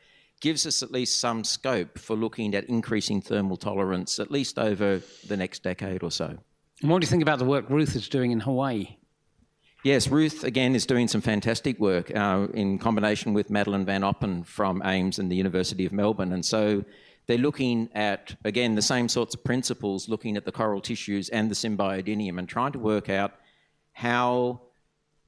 gives 0.40 0.66
us 0.66 0.82
at 0.82 0.90
least 0.90 1.20
some 1.20 1.42
scope 1.42 1.98
for 1.98 2.16
looking 2.16 2.54
at 2.54 2.64
increasing 2.64 3.20
thermal 3.20 3.56
tolerance 3.56 4.18
at 4.18 4.30
least 4.30 4.58
over 4.58 5.00
the 5.26 5.36
next 5.36 5.62
decade 5.62 6.02
or 6.02 6.10
so. 6.10 6.36
And 6.82 6.90
what 6.90 7.00
do 7.00 7.06
you 7.06 7.10
think 7.10 7.22
about 7.22 7.38
the 7.38 7.44
work 7.44 7.70
Ruth 7.70 7.96
is 7.96 8.08
doing 8.08 8.30
in 8.30 8.40
Hawaii? 8.40 8.96
Yes, 9.84 10.08
Ruth 10.08 10.44
again 10.44 10.74
is 10.74 10.86
doing 10.86 11.08
some 11.08 11.20
fantastic 11.20 11.78
work 11.78 12.14
uh, 12.14 12.48
in 12.54 12.78
combination 12.78 13.34
with 13.34 13.50
Madeleine 13.50 13.84
Van 13.84 14.02
Oppen 14.02 14.44
from 14.44 14.82
AIMS 14.84 15.18
and 15.18 15.30
the 15.30 15.36
University 15.36 15.84
of 15.84 15.92
Melbourne. 15.92 16.32
And 16.32 16.44
so 16.44 16.84
they're 17.26 17.38
looking 17.38 17.88
at, 17.94 18.34
again, 18.44 18.74
the 18.74 18.82
same 18.82 19.08
sorts 19.08 19.34
of 19.34 19.44
principles, 19.44 20.08
looking 20.08 20.36
at 20.36 20.44
the 20.44 20.52
coral 20.52 20.80
tissues 20.80 21.28
and 21.28 21.50
the 21.50 21.54
symbiodinium 21.54 22.38
and 22.38 22.48
trying 22.48 22.72
to 22.72 22.78
work 22.78 23.08
out 23.08 23.34
how 23.94 24.60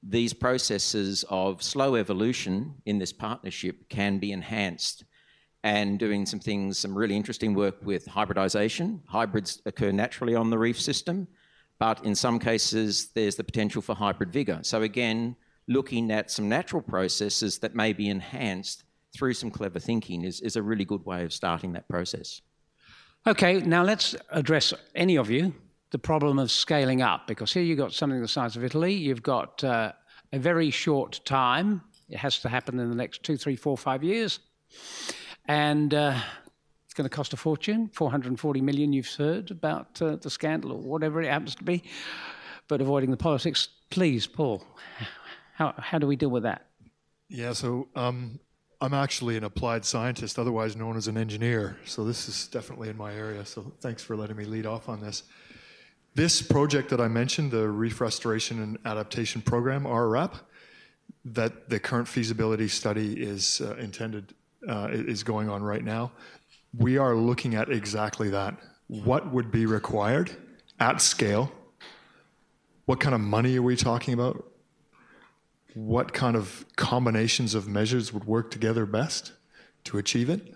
these 0.03 0.33
processes 0.33 1.25
of 1.31 1.63
slow 1.63 1.97
evolution 1.97 2.75
in 2.85 2.99
this 2.99 3.13
partnership 3.13 3.89
can 3.89 4.19
be 4.19 4.33
enhanced 4.33 5.05
and 5.65 5.99
doing 5.99 6.27
some 6.27 6.39
things, 6.39 6.79
some 6.79 6.97
really 6.97 7.17
interesting 7.17 7.55
work 7.55 7.77
with 7.83 8.07
hybridization. 8.07 9.03
Hybrids 9.07 9.63
occur 9.67 9.91
naturally 9.91 10.35
on 10.35 10.51
the 10.51 10.59
reef 10.59 10.81
system, 10.81 11.27
but 11.79 12.05
in 12.05 12.15
some 12.15 12.39
cases, 12.39 13.09
there's 13.15 13.37
the 13.37 13.43
potential 13.43 13.83
for 13.83 13.95
hybrid 13.95 14.33
vigor. 14.33 14.61
So, 14.63 14.83
again, 14.83 15.35
looking 15.67 16.13
at 16.13 16.31
some 16.31 16.49
natural 16.49 16.83
processes 16.83 17.59
that 17.59 17.75
may 17.75 17.93
be 17.93 18.09
enhanced 18.09 18.85
through 19.13 19.35
some 19.35 19.51
clever 19.51 19.81
thinking 19.81 20.25
is, 20.25 20.41
is 20.41 20.57
a 20.57 20.63
really 20.63 20.85
good 20.85 21.05
way 21.05 21.25
of 21.25 21.33
starting 21.33 21.73
that 21.73 21.89
process. 21.89 22.43
Okay, 23.27 23.61
now 23.61 23.83
let's 23.83 24.15
address 24.31 24.73
any 24.95 25.17
of 25.17 25.31
you 25.31 25.53
the 25.97 26.01
problem 26.01 26.39
of 26.39 26.51
scaling 26.51 27.01
up 27.01 27.27
because 27.27 27.55
here 27.55 27.63
you've 27.63 27.79
got 27.79 27.91
something 27.91 28.21
the 28.21 28.29
size 28.29 28.55
of 28.55 28.63
Italy, 28.63 28.93
you've 28.93 29.23
got 29.23 29.65
uh, 29.65 29.93
a 30.31 30.39
very 30.39 30.71
short 30.71 31.23
time. 31.25 31.81
It 32.11 32.19
has 32.19 32.39
to 32.41 32.51
happen 32.51 32.79
in 32.79 32.91
the 32.91 32.95
next 32.95 33.23
two, 33.23 33.39
three, 33.39 33.57
four, 33.57 33.79
five 33.79 34.05
years. 34.05 34.41
And 35.47 35.95
uh, 35.95 36.21
it's 36.85 36.93
going 36.93 37.09
to 37.09 37.17
cost 37.17 37.33
a 37.33 37.39
fortune 37.39 37.89
440 37.95 38.61
million, 38.61 38.93
you've 38.93 39.09
heard 39.09 39.51
about 39.51 40.03
uh, 40.03 40.17
the 40.17 40.29
scandal 40.29 40.73
or 40.73 40.81
whatever 40.81 41.23
it 41.23 41.31
happens 41.31 41.55
to 41.55 41.65
be. 41.65 41.83
But 42.69 42.83
avoiding 42.83 43.11
the 43.11 43.17
politics, 43.17 43.67
please, 43.89 44.27
Paul, 44.27 44.67
how, 45.55 45.73
how 45.79 45.99
do 45.99 46.07
we 46.07 46.17
deal 46.17 46.29
with 46.29 46.43
that? 46.43 46.67
Yeah, 47.31 47.55
so 47.55 47.89
um, 47.97 48.39
I'm 48.83 48.93
actually 48.93 49.39
an 49.39 49.45
applied 49.45 49.87
scientist, 49.87 50.39
otherwise 50.39 50.77
known 50.77 50.99
as 50.99 51.09
an 51.09 51.17
engineer. 51.17 51.79
So 51.87 52.05
this 52.05 52.29
is 52.29 52.49
definitely 52.49 52.91
in 52.91 52.99
my 52.99 53.15
area. 53.15 53.47
So 53.47 53.73
thanks 53.81 54.03
for 54.03 54.15
letting 54.15 54.37
me 54.37 54.45
lead 54.45 54.67
off 54.67 54.91
on 54.91 55.01
this. 55.01 55.23
This 56.17 56.41
project 56.41 56.89
that 56.89 57.01
I 57.01 57.09
mentioned, 57.09 57.51
the 57.51 57.69
Reef 57.69 58.01
Restoration 58.01 58.63
and 58.63 58.79
Adaptation 58.87 59.43
Program, 59.43 59.85
RRAP, 59.85 60.33
that 61.27 61.69
the 61.69 61.79
current 61.79 62.09
feasibility 62.09 62.69
study 62.69 63.23
is 63.23 63.61
uh, 63.61 63.77
intended, 63.77 64.33
uh, 64.67 64.89
is 64.91 65.23
going 65.23 65.51
on 65.51 65.63
right 65.63 65.85
now. 65.85 66.13
We 66.75 66.97
are 66.97 67.15
looking 67.15 67.55
at 67.55 67.69
exactly 67.69 68.31
that. 68.31 68.57
What 68.87 69.31
would 69.31 69.51
be 69.51 69.67
required 69.67 70.31
at 70.81 71.03
scale? 71.03 71.53
What 72.87 72.99
kind 72.99 73.15
of 73.15 73.21
money 73.21 73.59
are 73.59 73.63
we 73.63 73.77
talking 73.77 74.15
about? 74.15 74.43
What 75.75 76.15
kind 76.15 76.35
of 76.35 76.65
combinations 76.77 77.55
of 77.55 77.69
measures 77.69 78.15
would 78.15 78.25
work 78.25 78.51
together 78.51 78.87
best 78.87 79.33
to 79.85 79.99
achieve 79.99 80.31
it? 80.31 80.56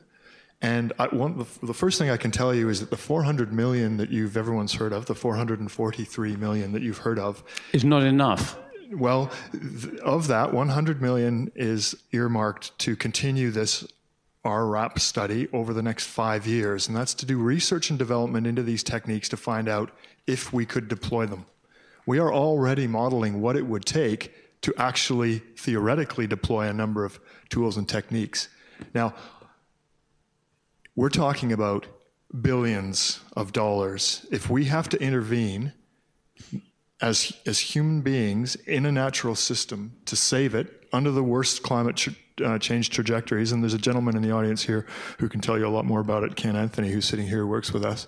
And 0.63 0.93
I, 0.99 1.07
one, 1.07 1.39
the, 1.39 1.47
the 1.67 1.75
first 1.75 1.99
thing 1.99 2.11
I 2.11 2.17
can 2.19 2.31
tell 2.31 2.55
you 2.55 2.69
is 2.69 2.81
that 2.81 2.91
the 2.91 2.97
400 2.97 3.53
million 3.53 3.97
that 3.97 4.11
you've 4.11 4.37
everyone's 4.37 4.75
heard 4.75 4.93
of, 4.93 5.07
the 5.07 5.15
443 5.15 6.37
million 6.37 6.73
that 6.73 6.83
you've 6.83 6.99
heard 6.99 7.19
of, 7.19 7.43
Is 7.73 7.85
not 7.85 8.03
enough. 8.03 8.59
well, 8.93 9.31
th- 9.53 9.95
of 10.01 10.27
that, 10.27 10.53
100 10.53 11.01
million 11.01 11.51
is 11.55 11.95
earmarked 12.13 12.79
to 12.81 12.95
continue 12.95 13.51
this 13.51 13.87
RRAP 14.45 14.99
study 14.99 15.49
over 15.53 15.73
the 15.73 15.83
next 15.83 16.07
five 16.07 16.47
years, 16.47 16.89
and 16.89 16.97
that's 16.97 17.15
to 17.15 17.27
do 17.27 17.39
research 17.39 17.89
and 17.91 17.99
development 17.99 18.47
into 18.47 18.63
these 18.63 18.83
techniques 18.83 19.29
to 19.31 19.37
find 19.37 19.69
out 19.69 19.91
if 20.27 20.53
we 20.53 20.65
could 20.67 20.89
deploy 20.89 21.27
them 21.27 21.45
We 22.07 22.19
are 22.19 22.33
already 22.33 22.87
modeling 22.87 23.41
what 23.41 23.57
it 23.57 23.67
would 23.67 23.85
take 23.85 24.33
to 24.63 24.75
actually 24.77 25.39
theoretically 25.57 26.27
deploy 26.27 26.69
a 26.69 26.73
number 26.73 27.05
of 27.05 27.19
tools 27.49 27.77
and 27.79 27.89
techniques. 27.89 28.49
Now, 28.95 29.15
we're 31.01 31.09
talking 31.09 31.51
about 31.51 31.87
billions 32.43 33.21
of 33.33 33.55
dollars. 33.55 34.27
If 34.31 34.51
we 34.51 34.67
have 34.67 34.87
to 34.91 35.01
intervene 35.01 35.73
as, 37.01 37.33
as 37.47 37.59
human 37.59 38.03
beings 38.03 38.55
in 38.55 38.85
a 38.85 38.93
natural 38.93 39.35
system 39.35 39.97
to 40.05 40.15
save 40.15 40.55
it 40.55 40.87
under 40.93 41.11
the 41.11 41.23
worst 41.23 41.63
climate 41.63 41.97
ch- 41.97 42.11
uh, 42.45 42.59
change 42.59 42.91
trajectories, 42.91 43.51
and 43.51 43.63
there's 43.63 43.73
a 43.73 43.79
gentleman 43.79 44.15
in 44.15 44.21
the 44.21 44.31
audience 44.31 44.63
here 44.63 44.85
who 45.21 45.31
can 45.31 45.41
tell 45.41 45.59
you 45.59 45.67
a 45.67 45.73
lot 45.73 45.87
more 45.87 46.01
about 46.01 46.23
it, 46.23 46.37
Ken 46.37 46.55
Anthony, 46.55 46.91
who's 46.91 47.07
sitting 47.07 47.27
here, 47.27 47.47
works 47.47 47.73
with 47.73 47.83
us. 47.83 48.07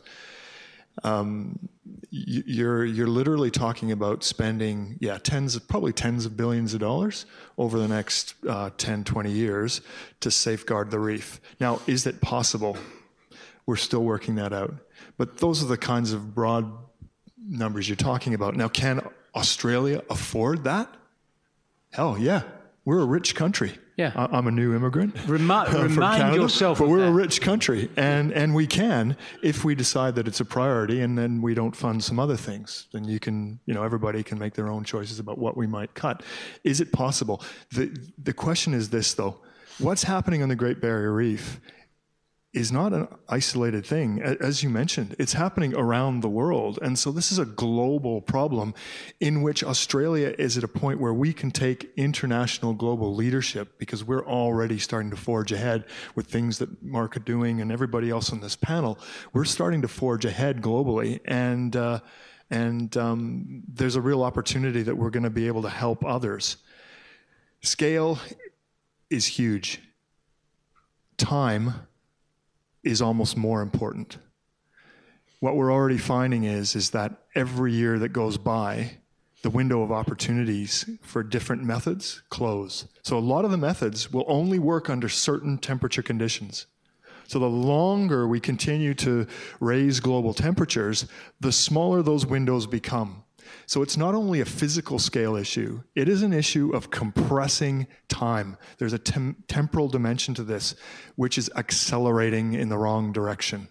Um, 1.03 1.69
you're 2.11 2.85
you're 2.85 3.07
literally 3.07 3.51
talking 3.51 3.91
about 3.91 4.23
spending 4.23 4.99
yeah 5.01 5.19
tens 5.19 5.57
of 5.57 5.67
probably 5.67 5.93
tens 5.93 6.27
of 6.27 6.37
billions 6.37 6.75
of 6.75 6.81
dollars 6.81 7.25
over 7.57 7.79
the 7.79 7.89
next 7.89 8.35
uh, 8.47 8.69
10 8.77 9.05
20 9.05 9.31
years 9.31 9.81
to 10.21 10.31
safeguard 10.31 10.91
the 10.91 10.99
reef. 10.99 11.41
Now 11.59 11.81
is 11.87 12.07
it 12.07 12.21
possible? 12.21 12.77
We're 13.65 13.77
still 13.77 14.05
working 14.05 14.35
that 14.35 14.53
out. 14.53 14.75
But 15.17 15.39
those 15.39 15.63
are 15.63 15.67
the 15.67 15.79
kinds 15.79 16.13
of 16.13 16.35
broad 16.35 16.71
numbers 17.39 17.89
you're 17.89 17.97
talking 17.97 18.35
about. 18.35 18.57
Now 18.57 18.69
can 18.69 19.01
australia 19.35 20.03
afford 20.11 20.65
that? 20.65 20.95
Hell 21.93 22.19
yeah. 22.19 22.43
We're 22.85 23.01
a 23.01 23.07
rich 23.07 23.35
country 23.35 23.73
yeah. 23.97 24.13
I, 24.15 24.39
am 24.39 24.47
a 24.47 24.51
new 24.51 24.75
immigrant. 24.75 25.15
Remi- 25.27 25.45
remind 25.73 25.97
Canada, 25.97 26.37
yourself 26.37 26.79
But 26.79 26.89
we're 26.89 27.01
that. 27.01 27.09
a 27.09 27.13
rich 27.13 27.41
country, 27.41 27.91
and, 27.97 28.33
and 28.33 28.55
we 28.55 28.67
can, 28.67 29.17
if 29.43 29.65
we 29.65 29.75
decide 29.75 30.15
that 30.15 30.27
it's 30.27 30.41
a 30.41 30.45
priority 30.45 31.01
and 31.01 31.17
then 31.17 31.43
we 31.43 31.55
don't 31.55 31.75
fund 31.75 32.03
some 32.03 32.19
other 32.19 32.37
things, 32.37 32.87
then 32.93 33.05
you 33.05 33.21
can, 33.21 33.59
you 33.67 33.75
know, 33.75 33.83
everybody 33.83 34.23
can 34.23 34.39
make 34.39 34.55
their 34.55 34.69
own 34.69 34.85
choices 34.85 35.19
about 35.19 35.39
what 35.39 35.57
we 35.57 35.67
might 35.67 35.95
cut. 35.95 36.23
Is 36.65 36.81
it 36.81 36.93
possible? 36.93 37.43
The, 37.73 37.97
the 38.23 38.33
question 38.33 38.75
is 38.75 38.91
this, 38.91 39.15
though. 39.15 39.39
What's 39.79 40.05
happening 40.05 40.43
on 40.43 40.49
the 40.49 40.57
Great 40.57 40.81
Barrier 40.81 41.13
Reef 41.13 41.61
is 42.53 42.71
not 42.71 42.93
an 42.93 43.09
isolated 43.31 43.85
thing. 43.87 44.21
As 44.21 44.63
you 44.63 44.69
mentioned, 44.69 45.17
it's 45.19 45.33
happening 45.33 45.75
around 45.75 46.21
the 46.21 46.29
world. 46.29 46.79
And 46.83 46.99
so 46.99 47.11
this 47.11 47.33
is 47.33 47.39
a 47.39 47.47
global 47.47 48.21
problem 48.21 48.75
in 49.21 49.41
which 49.41 49.65
Australia 49.65 50.35
is 50.39 50.59
at 50.59 50.65
a 50.65 50.69
point 50.69 51.01
where 51.01 51.15
we 51.15 51.33
can 51.33 51.51
take 51.51 51.91
international 51.97 52.75
global 52.75 53.15
leadership 53.15 53.79
because 53.79 54.05
we're 54.05 54.27
already 54.27 54.79
starting 54.79 55.11
to 55.11 55.17
forge 55.17 55.51
ahead 55.51 55.87
with 56.15 56.27
things 56.27 56.59
that 56.59 56.83
Mark 56.83 57.17
are 57.17 57.21
doing 57.21 57.63
and 57.63 57.73
everybody 57.73 58.11
else 58.11 58.33
on 58.33 58.41
this 58.41 58.55
panel. 58.55 58.99
We're 59.33 59.47
starting 59.47 59.81
to 59.81 59.89
forge 59.89 60.27
ahead 60.27 60.61
globally. 60.61 61.21
And, 61.25 61.75
uh, 61.75 62.01
and 62.51 62.95
um, 62.99 63.63
there's 63.67 63.97
a 63.97 64.03
real 64.03 64.23
opportunity 64.23 64.83
that 64.83 64.95
we're 64.95 65.11
going 65.11 65.23
to 65.23 65.31
be 65.31 65.47
able 65.47 65.63
to 65.63 65.71
help 65.71 66.05
others. 66.05 66.59
Scale 67.63 68.19
is 69.09 69.25
huge. 69.25 69.81
Time 71.17 71.87
is 72.83 73.03
almost 73.03 73.37
more 73.37 73.63
important. 73.63 74.19
What 75.41 75.57
we're 75.57 75.73
already 75.73 75.99
finding 75.99 76.45
is, 76.45 76.77
is 76.77 76.91
that 76.91 77.15
every 77.35 77.73
year 77.73 77.99
that 77.99 78.11
goes 78.11 78.39
by, 78.39 78.99
the 79.43 79.51
window 79.51 79.83
of 79.83 79.91
opportunities 79.91 80.89
for 81.03 81.23
different 81.23 81.65
methods 81.65 82.23
close. 82.31 82.87
So 83.03 83.19
a 83.19 83.21
lot 83.21 83.45
of 83.45 83.51
the 83.51 83.57
methods 83.57 84.13
will 84.13 84.25
only 84.29 84.59
work 84.61 84.89
under 84.89 85.09
certain 85.09 85.59
temperature 85.59 86.03
conditions. 86.03 86.67
So 87.27 87.39
the 87.39 87.47
longer 87.47 88.29
we 88.29 88.41
continue 88.41 88.95
to 88.95 89.27
raise 89.59 90.01
global 90.01 90.33
temperatures, 90.33 91.07
the 91.41 91.53
smaller 91.53 92.03
those 92.03 92.27
windows 92.27 92.67
become. 92.67 93.25
So 93.67 93.83
it's 93.83 93.97
not 93.97 94.15
only 94.15 94.41
a 94.41 94.45
physical 94.45 94.99
scale 94.99 95.37
issue, 95.37 95.83
it 95.95 96.09
is 96.09 96.23
an 96.23 96.33
issue 96.33 96.71
of 96.75 96.91
compressing 96.91 97.87
time. 98.09 98.57
There's 98.79 98.93
a 98.93 98.99
tem- 98.99 99.37
temporal 99.49 99.89
dimension 99.89 100.35
to 100.35 100.43
this, 100.43 100.75
which 101.17 101.39
is 101.39 101.51
accelerating 101.57 102.55
in 102.55 102.69
the 102.69 102.79
wrong 102.79 103.13
direction. 103.13 103.69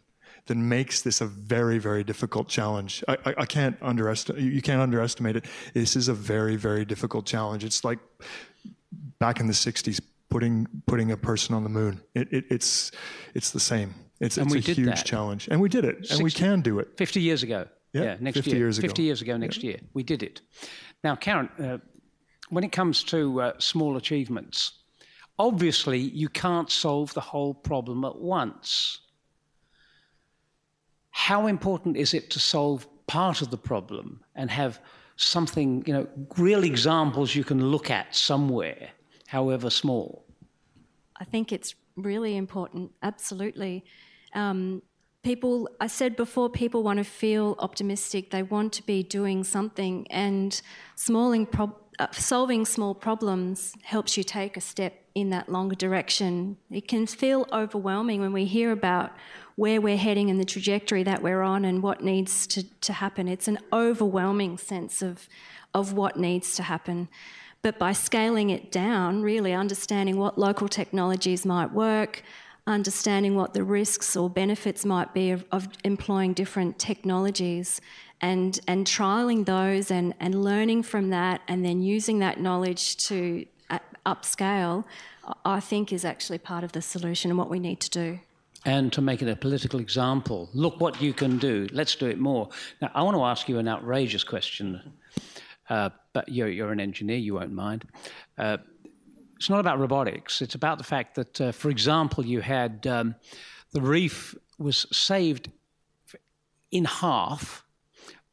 That 0.47 0.55
makes 0.55 1.01
this 1.01 1.21
a 1.21 1.27
very, 1.27 1.77
very 1.77 2.03
difficult 2.03 2.47
challenge. 2.47 3.03
I, 3.07 3.17
I, 3.25 3.33
I 3.39 3.45
can't 3.45 3.77
underestimate. 3.81 4.41
You 4.41 4.61
can't 4.61 4.81
underestimate 4.81 5.35
it. 5.35 5.45
This 5.73 5.95
is 5.95 6.07
a 6.07 6.13
very, 6.13 6.55
very 6.55 6.83
difficult 6.83 7.25
challenge. 7.25 7.63
It's 7.63 7.83
like 7.83 7.99
back 9.19 9.39
in 9.39 9.45
the 9.45 9.53
'60s, 9.53 10.01
putting 10.29 10.67
putting 10.87 11.11
a 11.11 11.17
person 11.17 11.53
on 11.53 11.63
the 11.63 11.69
moon. 11.69 12.01
It, 12.15 12.33
it, 12.33 12.45
it's 12.49 12.91
it's 13.35 13.51
the 13.51 13.59
same. 13.59 13.93
It's, 14.19 14.37
and 14.37 14.53
it's 14.53 14.67
a 14.67 14.73
huge 14.73 14.87
that. 14.87 15.05
challenge, 15.05 15.47
and 15.49 15.61
we 15.61 15.69
did 15.69 15.85
it, 15.85 15.97
60, 15.97 16.13
and 16.15 16.23
we 16.23 16.31
can 16.31 16.61
do 16.61 16.79
it. 16.79 16.89
Fifty 16.97 17.21
years 17.21 17.43
ago. 17.43 17.67
Yeah, 17.93 18.03
yeah 18.03 18.17
next 18.19 18.35
50 18.35 18.51
year. 18.51 18.59
years 18.59 18.77
ago. 18.77 18.87
50 18.87 19.03
years 19.03 19.21
ago 19.21 19.37
next 19.37 19.63
yeah. 19.63 19.71
year. 19.71 19.79
We 19.93 20.03
did 20.03 20.23
it. 20.23 20.41
Now, 21.03 21.15
Karen, 21.15 21.49
uh, 21.59 21.77
when 22.49 22.63
it 22.63 22.71
comes 22.71 23.03
to 23.05 23.41
uh, 23.41 23.53
small 23.59 23.97
achievements, 23.97 24.83
obviously 25.39 25.99
you 25.99 26.29
can't 26.29 26.69
solve 26.69 27.13
the 27.13 27.21
whole 27.21 27.53
problem 27.53 28.05
at 28.05 28.17
once. 28.17 28.99
How 31.11 31.47
important 31.47 31.97
is 31.97 32.13
it 32.13 32.29
to 32.31 32.39
solve 32.39 32.87
part 33.07 33.41
of 33.41 33.51
the 33.51 33.57
problem 33.57 34.21
and 34.35 34.49
have 34.49 34.79
something, 35.17 35.83
you 35.85 35.93
know, 35.93 36.07
real 36.37 36.63
examples 36.63 37.35
you 37.35 37.43
can 37.43 37.65
look 37.65 37.89
at 37.89 38.15
somewhere, 38.15 38.89
however 39.27 39.69
small? 39.69 40.25
I 41.19 41.25
think 41.25 41.51
it's 41.51 41.75
really 41.95 42.37
important, 42.37 42.91
absolutely. 43.03 43.83
Um, 44.33 44.81
people 45.23 45.69
i 45.79 45.87
said 45.87 46.15
before 46.15 46.49
people 46.49 46.83
want 46.83 46.97
to 46.97 47.03
feel 47.03 47.55
optimistic. 47.59 48.31
They 48.31 48.43
want 48.43 48.73
to 48.73 48.85
be 48.85 49.03
doing 49.03 49.43
something 49.43 50.07
and 50.09 50.61
uh, 51.99 52.07
solving 52.11 52.65
small 52.65 52.95
problems 52.95 53.75
helps 53.83 54.17
you 54.17 54.23
take 54.23 54.57
a 54.57 54.61
step 54.61 54.93
in 55.13 55.29
that 55.29 55.49
longer 55.49 55.75
direction. 55.75 56.57
It 56.71 56.87
can 56.87 57.05
feel 57.05 57.45
overwhelming 57.51 58.21
when 58.21 58.33
we 58.33 58.45
hear 58.45 58.71
about 58.71 59.11
where 59.55 59.81
we're 59.81 59.97
heading 59.97 60.29
and 60.29 60.39
the 60.39 60.45
trajectory 60.45 61.03
that 61.03 61.21
we're 61.21 61.41
on 61.41 61.65
and 61.65 61.83
what 61.83 62.01
needs 62.01 62.47
to, 62.47 62.63
to 62.79 62.93
happen. 62.93 63.27
It's 63.27 63.47
an 63.47 63.59
overwhelming 63.71 64.57
sense 64.57 65.01
of 65.01 65.27
of 65.73 65.93
what 65.93 66.17
needs 66.17 66.55
to 66.55 66.63
happen. 66.63 67.07
But 67.61 67.77
by 67.77 67.93
scaling 67.93 68.49
it 68.49 68.71
down 68.71 69.21
really 69.21 69.53
understanding 69.53 70.17
what 70.17 70.37
local 70.37 70.67
technologies 70.67 71.45
might 71.45 71.71
work 71.71 72.23
understanding 72.67 73.35
what 73.35 73.53
the 73.53 73.63
risks 73.63 74.15
or 74.15 74.29
benefits 74.29 74.85
might 74.85 75.13
be 75.13 75.31
of, 75.31 75.45
of 75.51 75.67
employing 75.83 76.33
different 76.33 76.77
technologies 76.79 77.81
and, 78.21 78.59
and 78.67 78.85
trialing 78.85 79.45
those 79.45 79.89
and, 79.89 80.13
and 80.19 80.43
learning 80.43 80.83
from 80.83 81.09
that 81.09 81.41
and 81.47 81.65
then 81.65 81.81
using 81.81 82.19
that 82.19 82.39
knowledge 82.39 82.97
to 82.97 83.45
uh, 83.69 83.79
upscale, 84.05 84.83
I 85.43 85.59
think 85.59 85.91
is 85.91 86.05
actually 86.05 86.37
part 86.37 86.63
of 86.63 86.71
the 86.71 86.81
solution 86.81 87.31
and 87.31 87.37
what 87.37 87.49
we 87.49 87.59
need 87.59 87.79
to 87.81 87.89
do. 87.89 88.19
And 88.63 88.93
to 88.93 89.01
make 89.01 89.23
it 89.23 89.29
a 89.29 89.35
political 89.35 89.79
example, 89.79 90.49
look 90.53 90.79
what 90.79 91.01
you 91.01 91.13
can 91.13 91.39
do. 91.39 91.67
Let's 91.71 91.95
do 91.95 92.05
it 92.07 92.19
more. 92.19 92.49
Now, 92.79 92.91
I 92.93 93.01
want 93.01 93.17
to 93.17 93.23
ask 93.23 93.49
you 93.49 93.57
an 93.57 93.67
outrageous 93.67 94.23
question, 94.23 94.93
uh, 95.67 95.89
but 96.13 96.29
you're, 96.29 96.47
you're, 96.47 96.71
an 96.71 96.79
engineer, 96.79 97.17
you 97.17 97.33
won't 97.33 97.53
mind. 97.53 97.85
Uh, 98.37 98.57
it's 99.41 99.49
not 99.49 99.59
about 99.59 99.79
robotics. 99.79 100.39
It's 100.39 100.53
about 100.53 100.77
the 100.77 100.83
fact 100.83 101.15
that, 101.15 101.41
uh, 101.41 101.51
for 101.51 101.71
example, 101.71 102.23
you 102.23 102.41
had 102.41 102.85
um, 102.85 103.15
the 103.71 103.81
reef 103.81 104.35
was 104.59 104.85
saved 104.91 105.49
in 106.69 106.85
half 106.85 107.65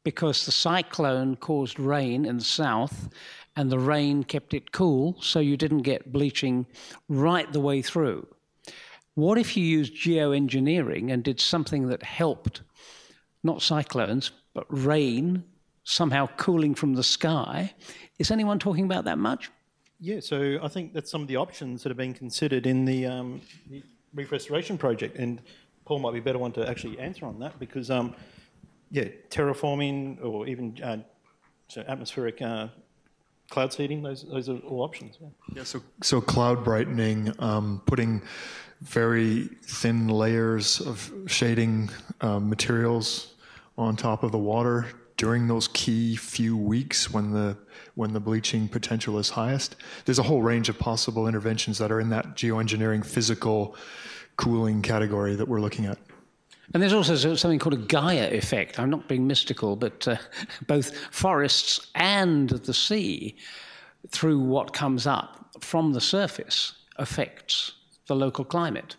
because 0.05 0.44
the 0.44 0.53
cyclone 0.53 1.37
caused 1.37 1.81
rain 1.81 2.27
in 2.27 2.37
the 2.37 2.44
south 2.44 3.09
and 3.57 3.73
the 3.73 3.79
rain 3.79 4.23
kept 4.23 4.53
it 4.53 4.71
cool, 4.73 5.16
so 5.23 5.40
you 5.40 5.57
didn't 5.57 5.81
get 5.81 6.12
bleaching 6.12 6.66
right 7.09 7.51
the 7.55 7.61
way 7.61 7.81
through. 7.81 8.27
What 9.14 9.38
if 9.38 9.57
you 9.57 9.64
used 9.64 9.94
geoengineering 9.97 11.11
and 11.11 11.25
did 11.25 11.40
something 11.40 11.88
that 11.88 12.03
helped 12.03 12.61
not 13.42 13.62
cyclones, 13.62 14.31
but 14.53 14.66
rain 14.68 15.44
somehow 15.85 16.29
cooling 16.37 16.75
from 16.75 16.97
the 16.97 17.03
sky? 17.03 17.73
Is 18.18 18.31
anyone 18.31 18.59
talking 18.59 18.85
about 18.85 19.05
that 19.07 19.16
much? 19.16 19.51
Yeah, 20.01 20.21
so 20.21 20.59
I 20.63 20.69
think 20.69 20.93
that's 20.93 21.11
some 21.11 21.23
of 21.23 21.29
the 21.29 21.37
options 21.37 21.83
that 21.83 21.91
are 21.91 21.97
being 21.97 22.15
considered 22.15 22.67
in 22.67 22.85
the, 22.85 23.07
um, 23.07 23.41
the 23.69 23.83
reef 24.15 24.31
restoration 24.31 24.79
project, 24.79 25.17
and 25.17 25.41
Paul 25.85 25.99
might 25.99 26.13
be 26.13 26.21
a 26.21 26.23
better 26.23 26.39
one 26.39 26.53
to 26.53 26.69
actually 26.69 26.99
answer 27.01 27.27
on 27.27 27.39
that 27.41 27.59
because, 27.59 27.91
um, 27.91 28.15
yeah, 28.91 29.09
terraforming 29.29 30.25
or 30.25 30.47
even 30.47 30.81
uh, 30.83 30.99
so 31.67 31.83
atmospheric 31.89 32.41
uh, 32.41 32.69
cloud 33.51 33.73
seeding, 33.73 34.03
those, 34.03 34.25
those 34.29 34.49
are 34.49 34.59
all 34.59 34.83
options. 34.83 35.19
Yeah, 35.21 35.29
yeah 35.57 35.65
so, 35.65 35.83
so 36.03 36.21
cloud 36.21 36.63
brightening, 36.63 37.33
um, 37.41 37.83
putting 37.85 38.23
very 38.81 39.45
thin 39.65 40.07
layers 40.09 40.81
of 40.81 41.13
shading 41.27 41.91
uh, 42.21 42.39
materials 42.39 43.35
on 43.77 43.97
top 43.97 44.23
of 44.23 44.31
the 44.31 44.39
water 44.39 44.87
during 45.19 45.49
those 45.49 45.69
key 45.69 46.17
few 46.17 46.57
weeks 46.57 47.11
when 47.11 47.33
the 47.33 47.57
when 47.97 48.13
the 48.13 48.21
bleaching 48.21 48.69
potential 48.69 49.19
is 49.19 49.29
highest. 49.29 49.77
There's 50.05 50.21
a 50.21 50.23
whole 50.23 50.41
range 50.41 50.69
of 50.69 50.79
possible 50.79 51.27
interventions 51.27 51.77
that 51.79 51.93
are 51.93 52.01
in 52.01 52.09
that 52.11 52.37
geoengineering 52.37 53.05
physical 53.05 53.77
cooling 54.37 54.81
category 54.81 55.35
that 55.35 55.47
we're 55.47 55.61
looking 55.61 55.85
at. 55.85 55.99
And 56.73 56.83
there's 56.83 56.93
also 56.93 57.35
something 57.35 57.59
called 57.59 57.75
a 57.75 57.79
Gaia 57.79 58.31
effect. 58.31 58.79
I'm 58.79 58.91
not 58.91 59.09
being 59.09 59.27
mystical, 59.27 59.75
but 59.75 60.07
uh, 60.07 60.17
both 60.67 60.95
forests 61.11 61.89
and 61.95 62.51
the 62.51 62.75
sea, 62.75 63.37
through 64.11 64.39
what 64.39 64.73
comes 64.73 65.07
up 65.07 65.51
from 65.61 65.93
the 65.93 66.01
surface, 66.01 66.75
affects 66.97 67.73
the 68.07 68.15
local 68.15 68.45
climate 68.45 68.97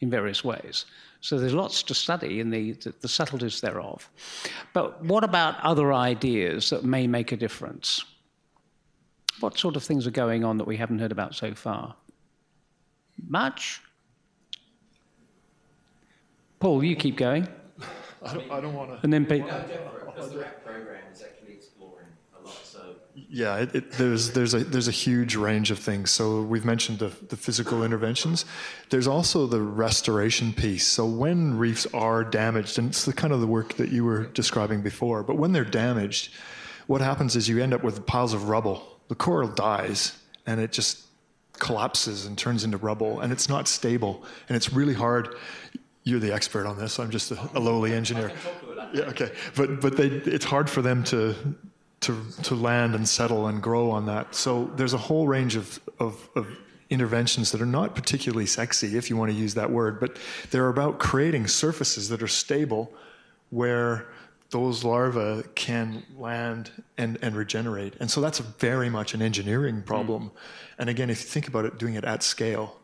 in 0.00 0.10
various 0.10 0.44
ways. 0.44 0.84
So 1.22 1.38
there's 1.38 1.54
lots 1.54 1.84
to 1.84 1.94
study 1.94 2.40
in 2.40 2.50
the, 2.50 2.72
the, 2.72 2.92
the 3.00 3.08
subtleties 3.08 3.60
thereof. 3.60 4.10
But 4.72 5.04
what 5.04 5.22
about 5.22 5.54
other 5.60 5.92
ideas 5.92 6.70
that 6.70 6.84
may 6.84 7.06
make 7.06 7.30
a 7.30 7.36
difference? 7.36 8.04
What 9.38 9.56
sort 9.56 9.76
of 9.76 9.84
things 9.84 10.04
are 10.04 10.10
going 10.10 10.44
on 10.44 10.58
that 10.58 10.66
we 10.66 10.76
haven't 10.76 10.98
heard 10.98 11.12
about 11.12 11.36
so 11.36 11.54
far? 11.54 11.94
Much? 13.28 13.80
Paul, 16.58 16.82
you 16.82 16.96
keep 16.96 17.16
going. 17.16 17.46
I 18.24 18.34
don't, 18.34 18.50
I 18.50 18.60
don't 18.60 18.74
want 18.74 18.90
to. 18.90 18.98
And 19.04 19.12
then 19.12 19.24
Pete. 19.24 19.44
Yeah, 23.34 23.56
it, 23.56 23.74
it, 23.74 23.92
there's 23.92 24.32
there's 24.32 24.52
a 24.52 24.58
there's 24.58 24.88
a 24.88 24.92
huge 24.92 25.36
range 25.36 25.70
of 25.70 25.78
things. 25.78 26.10
So 26.10 26.42
we've 26.42 26.66
mentioned 26.66 26.98
the, 26.98 27.10
the 27.28 27.36
physical 27.36 27.82
interventions. 27.82 28.44
There's 28.90 29.06
also 29.06 29.46
the 29.46 29.62
restoration 29.62 30.52
piece. 30.52 30.86
So 30.86 31.06
when 31.06 31.56
reefs 31.56 31.86
are 31.94 32.24
damaged, 32.24 32.78
and 32.78 32.90
it's 32.90 33.06
the 33.06 33.14
kind 33.14 33.32
of 33.32 33.40
the 33.40 33.46
work 33.46 33.72
that 33.76 33.88
you 33.88 34.04
were 34.04 34.26
describing 34.26 34.82
before. 34.82 35.22
But 35.22 35.36
when 35.36 35.52
they're 35.52 35.64
damaged, 35.64 36.30
what 36.88 37.00
happens 37.00 37.34
is 37.34 37.48
you 37.48 37.62
end 37.62 37.72
up 37.72 37.82
with 37.82 38.04
piles 38.04 38.34
of 38.34 38.50
rubble. 38.50 39.00
The 39.08 39.14
coral 39.14 39.48
dies, 39.48 40.12
and 40.46 40.60
it 40.60 40.70
just 40.70 41.06
collapses 41.54 42.26
and 42.26 42.36
turns 42.36 42.64
into 42.64 42.76
rubble, 42.76 43.20
and 43.20 43.32
it's 43.32 43.48
not 43.48 43.66
stable, 43.66 44.24
and 44.50 44.56
it's 44.56 44.74
really 44.74 44.94
hard. 44.94 45.34
You're 46.04 46.20
the 46.20 46.34
expert 46.34 46.66
on 46.66 46.76
this. 46.76 46.98
I'm 46.98 47.10
just 47.10 47.30
a, 47.30 47.40
a 47.54 47.60
lowly 47.60 47.94
engineer. 47.94 48.30
Yeah, 48.92 49.04
okay. 49.04 49.32
But 49.56 49.80
but 49.80 49.96
they, 49.96 50.08
it's 50.08 50.44
hard 50.44 50.68
for 50.68 50.82
them 50.82 51.02
to 51.04 51.34
to, 52.02 52.22
to 52.42 52.54
land 52.54 52.94
and 52.94 53.08
settle 53.08 53.46
and 53.46 53.62
grow 53.62 53.90
on 53.90 54.06
that. 54.06 54.34
So 54.34 54.70
there's 54.76 54.94
a 54.94 54.98
whole 54.98 55.26
range 55.26 55.56
of, 55.56 55.80
of, 55.98 56.28
of, 56.34 56.46
interventions 56.90 57.52
that 57.52 57.62
are 57.62 57.64
not 57.64 57.94
particularly 57.94 58.44
sexy, 58.44 58.98
if 58.98 59.08
you 59.08 59.16
want 59.16 59.30
to 59.30 59.36
use 59.36 59.54
that 59.54 59.70
word, 59.70 59.98
but 59.98 60.18
they're 60.50 60.68
about 60.68 60.98
creating 60.98 61.46
surfaces 61.46 62.10
that 62.10 62.22
are 62.22 62.28
stable 62.28 62.92
where 63.48 64.06
those 64.50 64.84
larvae 64.84 65.42
can 65.54 66.02
land 66.18 66.70
and, 66.98 67.18
and 67.22 67.34
regenerate. 67.34 67.94
And 67.98 68.10
so 68.10 68.20
that's 68.20 68.38
very 68.38 68.90
much 68.90 69.14
an 69.14 69.22
engineering 69.22 69.82
problem. 69.82 70.24
Mm. 70.24 70.30
And 70.80 70.90
again, 70.90 71.08
if 71.08 71.22
you 71.22 71.28
think 71.28 71.48
about 71.48 71.64
it, 71.64 71.78
doing 71.78 71.94
it 71.94 72.04
at 72.04 72.22
scale, 72.22 72.76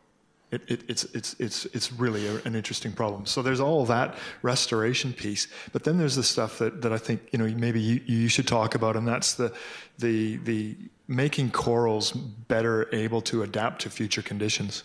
it, 0.51 0.61
it, 0.67 0.83
it's, 0.87 1.03
it's, 1.05 1.35
it's, 1.39 1.65
it's 1.65 1.91
really 1.93 2.27
a, 2.27 2.35
an 2.43 2.55
interesting 2.55 2.91
problem. 2.91 3.25
So 3.25 3.41
there's 3.41 3.59
all 3.59 3.85
that 3.85 4.17
restoration 4.41 5.13
piece, 5.13 5.47
but 5.71 5.83
then 5.83 5.97
there's 5.97 6.15
the 6.15 6.23
stuff 6.23 6.57
that, 6.59 6.81
that 6.81 6.91
I 6.91 6.97
think 6.97 7.21
you 7.31 7.39
know 7.39 7.47
maybe 7.55 7.79
you, 7.79 8.01
you 8.05 8.27
should 8.27 8.47
talk 8.47 8.75
about, 8.75 8.95
and 8.95 9.07
that's 9.07 9.33
the, 9.33 9.53
the, 9.99 10.37
the 10.37 10.75
making 11.07 11.51
corals 11.51 12.11
better 12.11 12.93
able 12.93 13.21
to 13.21 13.43
adapt 13.43 13.81
to 13.83 13.89
future 13.89 14.21
conditions. 14.21 14.83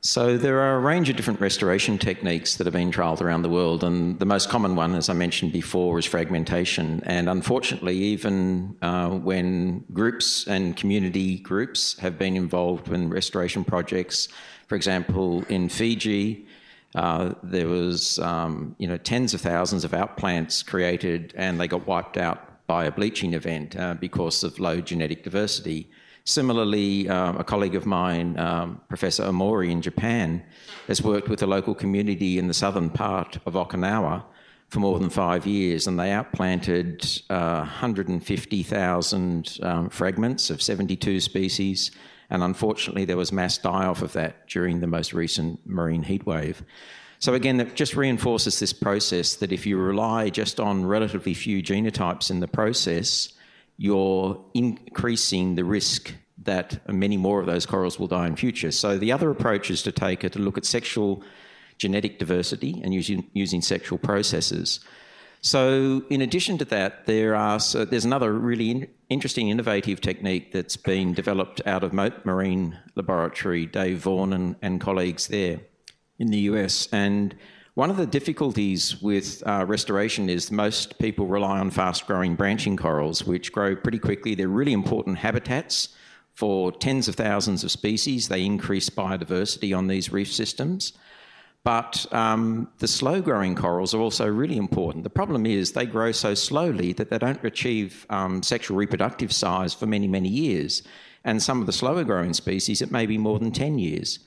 So 0.00 0.36
there 0.36 0.60
are 0.60 0.76
a 0.76 0.78
range 0.78 1.08
of 1.08 1.16
different 1.16 1.40
restoration 1.40 1.98
techniques 1.98 2.54
that 2.56 2.68
have 2.68 2.74
been 2.74 2.92
trialled 2.92 3.20
around 3.20 3.42
the 3.42 3.48
world, 3.48 3.82
and 3.82 4.16
the 4.20 4.26
most 4.26 4.48
common 4.48 4.76
one, 4.76 4.94
as 4.94 5.08
I 5.08 5.12
mentioned 5.12 5.52
before, 5.52 5.98
is 5.98 6.06
fragmentation. 6.06 7.02
And 7.04 7.28
unfortunately, 7.28 7.96
even 7.96 8.76
uh, 8.80 9.08
when 9.08 9.84
groups 9.92 10.46
and 10.46 10.76
community 10.76 11.38
groups 11.38 11.98
have 11.98 12.16
been 12.16 12.36
involved 12.36 12.88
in 12.92 13.10
restoration 13.10 13.64
projects, 13.64 14.28
for 14.68 14.76
example, 14.76 15.42
in 15.48 15.68
Fiji, 15.68 16.46
uh, 16.94 17.34
there 17.42 17.66
was 17.66 18.20
um, 18.20 18.76
you 18.78 18.86
know 18.86 18.98
tens 18.98 19.34
of 19.34 19.40
thousands 19.40 19.82
of 19.82 19.90
outplants 19.90 20.64
created, 20.64 21.34
and 21.36 21.58
they 21.58 21.66
got 21.66 21.88
wiped 21.88 22.16
out 22.16 22.66
by 22.68 22.84
a 22.84 22.92
bleaching 22.92 23.34
event 23.34 23.76
uh, 23.76 23.94
because 23.94 24.44
of 24.44 24.60
low 24.60 24.80
genetic 24.80 25.24
diversity. 25.24 25.90
Similarly, 26.28 27.08
um, 27.08 27.38
a 27.38 27.42
colleague 27.42 27.74
of 27.74 27.86
mine, 27.86 28.38
um, 28.38 28.82
Professor 28.86 29.24
Omori 29.24 29.70
in 29.70 29.80
Japan, 29.80 30.42
has 30.86 31.00
worked 31.00 31.30
with 31.30 31.38
the 31.38 31.46
local 31.46 31.74
community 31.74 32.38
in 32.38 32.48
the 32.48 32.54
southern 32.54 32.90
part 32.90 33.38
of 33.46 33.54
Okinawa 33.54 34.24
for 34.68 34.80
more 34.80 34.98
than 34.98 35.08
five 35.08 35.46
years, 35.46 35.86
and 35.86 35.98
they 35.98 36.12
outplanted 36.12 37.02
uh, 37.30 37.60
150,000 37.60 39.58
um, 39.62 39.88
fragments 39.88 40.50
of 40.50 40.60
72 40.60 41.20
species. 41.20 41.92
And 42.28 42.42
unfortunately, 42.42 43.06
there 43.06 43.16
was 43.16 43.32
mass 43.32 43.56
die 43.56 43.86
off 43.86 44.02
of 44.02 44.12
that 44.12 44.46
during 44.48 44.80
the 44.80 44.86
most 44.86 45.14
recent 45.14 45.66
marine 45.66 46.04
heatwave. 46.04 46.56
So, 47.20 47.32
again, 47.32 47.56
that 47.56 47.74
just 47.74 47.96
reinforces 47.96 48.60
this 48.60 48.74
process 48.74 49.36
that 49.36 49.50
if 49.50 49.64
you 49.64 49.78
rely 49.78 50.28
just 50.28 50.60
on 50.60 50.84
relatively 50.84 51.32
few 51.32 51.62
genotypes 51.62 52.30
in 52.30 52.40
the 52.40 52.48
process, 52.48 53.32
you're 53.78 54.44
increasing 54.52 55.54
the 55.54 55.64
risk 55.64 56.12
that 56.42 56.86
many 56.92 57.16
more 57.16 57.40
of 57.40 57.46
those 57.46 57.64
corals 57.64 57.98
will 57.98 58.08
die 58.08 58.26
in 58.26 58.36
future. 58.36 58.70
So 58.70 58.98
the 58.98 59.12
other 59.12 59.30
approach 59.30 59.70
is 59.70 59.82
to 59.82 59.92
take 59.92 60.24
it 60.24 60.32
to 60.32 60.38
look 60.38 60.58
at 60.58 60.64
sexual 60.64 61.22
genetic 61.78 62.18
diversity 62.18 62.80
and 62.82 62.92
using, 62.92 63.30
using 63.32 63.62
sexual 63.62 63.98
processes. 63.98 64.80
So 65.40 66.02
in 66.10 66.20
addition 66.20 66.58
to 66.58 66.64
that, 66.66 67.06
there 67.06 67.36
are 67.36 67.60
so 67.60 67.84
there's 67.84 68.04
another 68.04 68.32
really 68.32 68.70
in, 68.70 68.88
interesting, 69.08 69.48
innovative 69.48 70.00
technique 70.00 70.52
that's 70.52 70.76
been 70.76 71.14
developed 71.14 71.60
out 71.64 71.84
of 71.84 71.92
Mote 71.92 72.24
Marine 72.24 72.76
Laboratory, 72.96 73.64
Dave 73.66 73.98
Vaughan 73.98 74.32
and, 74.32 74.56
and 74.60 74.80
colleagues 74.80 75.28
there 75.28 75.60
in 76.18 76.28
the 76.32 76.38
US, 76.38 76.88
and 76.90 77.36
one 77.78 77.90
of 77.90 77.96
the 77.96 78.06
difficulties 78.06 79.00
with 79.00 79.40
uh, 79.46 79.64
restoration 79.64 80.28
is 80.28 80.50
most 80.50 80.98
people 80.98 81.28
rely 81.28 81.60
on 81.60 81.70
fast 81.70 82.08
growing 82.08 82.34
branching 82.34 82.76
corals, 82.76 83.22
which 83.22 83.52
grow 83.52 83.76
pretty 83.76 84.00
quickly. 84.00 84.34
They're 84.34 84.48
really 84.48 84.72
important 84.72 85.18
habitats 85.18 85.90
for 86.32 86.72
tens 86.72 87.06
of 87.06 87.14
thousands 87.14 87.62
of 87.62 87.70
species. 87.70 88.26
They 88.26 88.44
increase 88.44 88.90
biodiversity 88.90 89.78
on 89.78 89.86
these 89.86 90.10
reef 90.10 90.32
systems. 90.32 90.94
But 91.62 92.04
um, 92.12 92.66
the 92.78 92.88
slow 92.88 93.20
growing 93.20 93.54
corals 93.54 93.94
are 93.94 94.00
also 94.00 94.26
really 94.26 94.56
important. 94.56 95.04
The 95.04 95.10
problem 95.10 95.46
is 95.46 95.70
they 95.70 95.86
grow 95.86 96.10
so 96.10 96.34
slowly 96.34 96.92
that 96.94 97.10
they 97.10 97.18
don't 97.18 97.44
achieve 97.44 98.06
um, 98.10 98.42
sexual 98.42 98.76
reproductive 98.76 99.32
size 99.32 99.72
for 99.72 99.86
many, 99.86 100.08
many 100.08 100.28
years. 100.28 100.82
And 101.22 101.40
some 101.40 101.60
of 101.60 101.66
the 101.66 101.72
slower 101.72 102.02
growing 102.02 102.34
species, 102.34 102.82
it 102.82 102.90
may 102.90 103.06
be 103.06 103.18
more 103.18 103.38
than 103.38 103.52
10 103.52 103.78
years. 103.78 104.18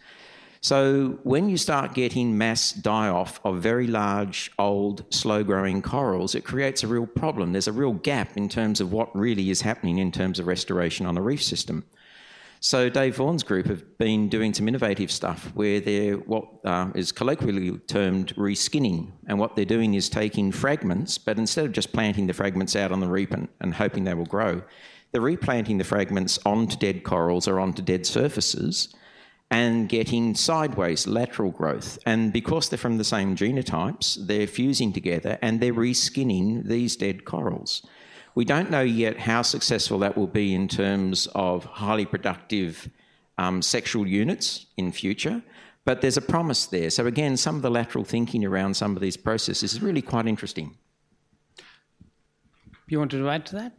So 0.63 1.17
when 1.23 1.49
you 1.49 1.57
start 1.57 1.95
getting 1.95 2.37
mass 2.37 2.71
die 2.71 3.07
off 3.07 3.41
of 3.43 3.63
very 3.63 3.87
large, 3.87 4.51
old, 4.59 5.11
slow 5.11 5.43
growing 5.43 5.81
corals, 5.81 6.35
it 6.35 6.41
creates 6.41 6.83
a 6.83 6.87
real 6.87 7.07
problem. 7.07 7.51
There's 7.51 7.67
a 7.67 7.73
real 7.73 7.93
gap 7.93 8.37
in 8.37 8.47
terms 8.47 8.79
of 8.79 8.93
what 8.93 9.15
really 9.15 9.49
is 9.49 9.61
happening 9.61 9.97
in 9.97 10.11
terms 10.11 10.37
of 10.37 10.45
restoration 10.45 11.07
on 11.07 11.17
a 11.17 11.21
reef 11.21 11.41
system. 11.41 11.83
So 12.59 12.89
Dave 12.89 13.15
Vaughan's 13.15 13.41
group 13.41 13.65
have 13.65 13.97
been 13.97 14.29
doing 14.29 14.53
some 14.53 14.67
innovative 14.67 15.11
stuff 15.11 15.51
where 15.55 15.79
they're 15.79 16.13
what 16.13 16.45
uh, 16.63 16.91
is 16.93 17.11
colloquially 17.11 17.79
termed 17.87 18.35
reskinning, 18.35 19.13
and 19.25 19.39
what 19.39 19.55
they're 19.55 19.65
doing 19.65 19.95
is 19.95 20.09
taking 20.09 20.51
fragments, 20.51 21.17
but 21.17 21.39
instead 21.39 21.65
of 21.65 21.71
just 21.71 21.91
planting 21.91 22.27
the 22.27 22.33
fragments 22.33 22.75
out 22.75 22.91
on 22.91 22.99
the 22.99 23.07
reef 23.07 23.31
and, 23.31 23.47
and 23.61 23.73
hoping 23.73 24.03
they 24.03 24.13
will 24.13 24.27
grow, 24.27 24.61
they're 25.11 25.21
replanting 25.21 25.79
the 25.79 25.83
fragments 25.83 26.37
onto 26.45 26.77
dead 26.77 27.03
corals 27.03 27.47
or 27.47 27.59
onto 27.59 27.81
dead 27.81 28.05
surfaces, 28.05 28.93
and 29.51 29.89
getting 29.89 30.33
sideways 30.33 31.05
lateral 31.05 31.51
growth. 31.51 31.99
And 32.05 32.31
because 32.31 32.69
they're 32.69 32.77
from 32.77 32.97
the 32.97 33.03
same 33.03 33.35
genotypes, 33.35 34.17
they're 34.25 34.47
fusing 34.47 34.93
together 34.93 35.37
and 35.41 35.59
they're 35.59 35.73
reskinning 35.73 36.65
these 36.65 36.95
dead 36.95 37.25
corals. 37.25 37.85
We 38.33 38.45
don't 38.45 38.71
know 38.71 38.81
yet 38.81 39.19
how 39.19 39.41
successful 39.41 39.99
that 39.99 40.17
will 40.17 40.27
be 40.27 40.55
in 40.55 40.69
terms 40.69 41.27
of 41.35 41.65
highly 41.65 42.05
productive 42.05 42.89
um, 43.37 43.61
sexual 43.61 44.07
units 44.07 44.67
in 44.77 44.93
future, 44.93 45.43
but 45.83 45.99
there's 45.99 46.15
a 46.15 46.21
promise 46.21 46.65
there. 46.67 46.89
So 46.89 47.05
again, 47.05 47.35
some 47.35 47.57
of 47.57 47.61
the 47.61 47.71
lateral 47.71 48.05
thinking 48.05 48.45
around 48.45 48.75
some 48.75 48.95
of 48.95 49.01
these 49.01 49.17
processes 49.17 49.73
is 49.73 49.81
really 49.81 50.01
quite 50.01 50.27
interesting. 50.27 50.77
You 52.87 52.99
wanted 52.99 53.17
to 53.17 53.29
add 53.29 53.45
to 53.47 53.55
that? 53.55 53.73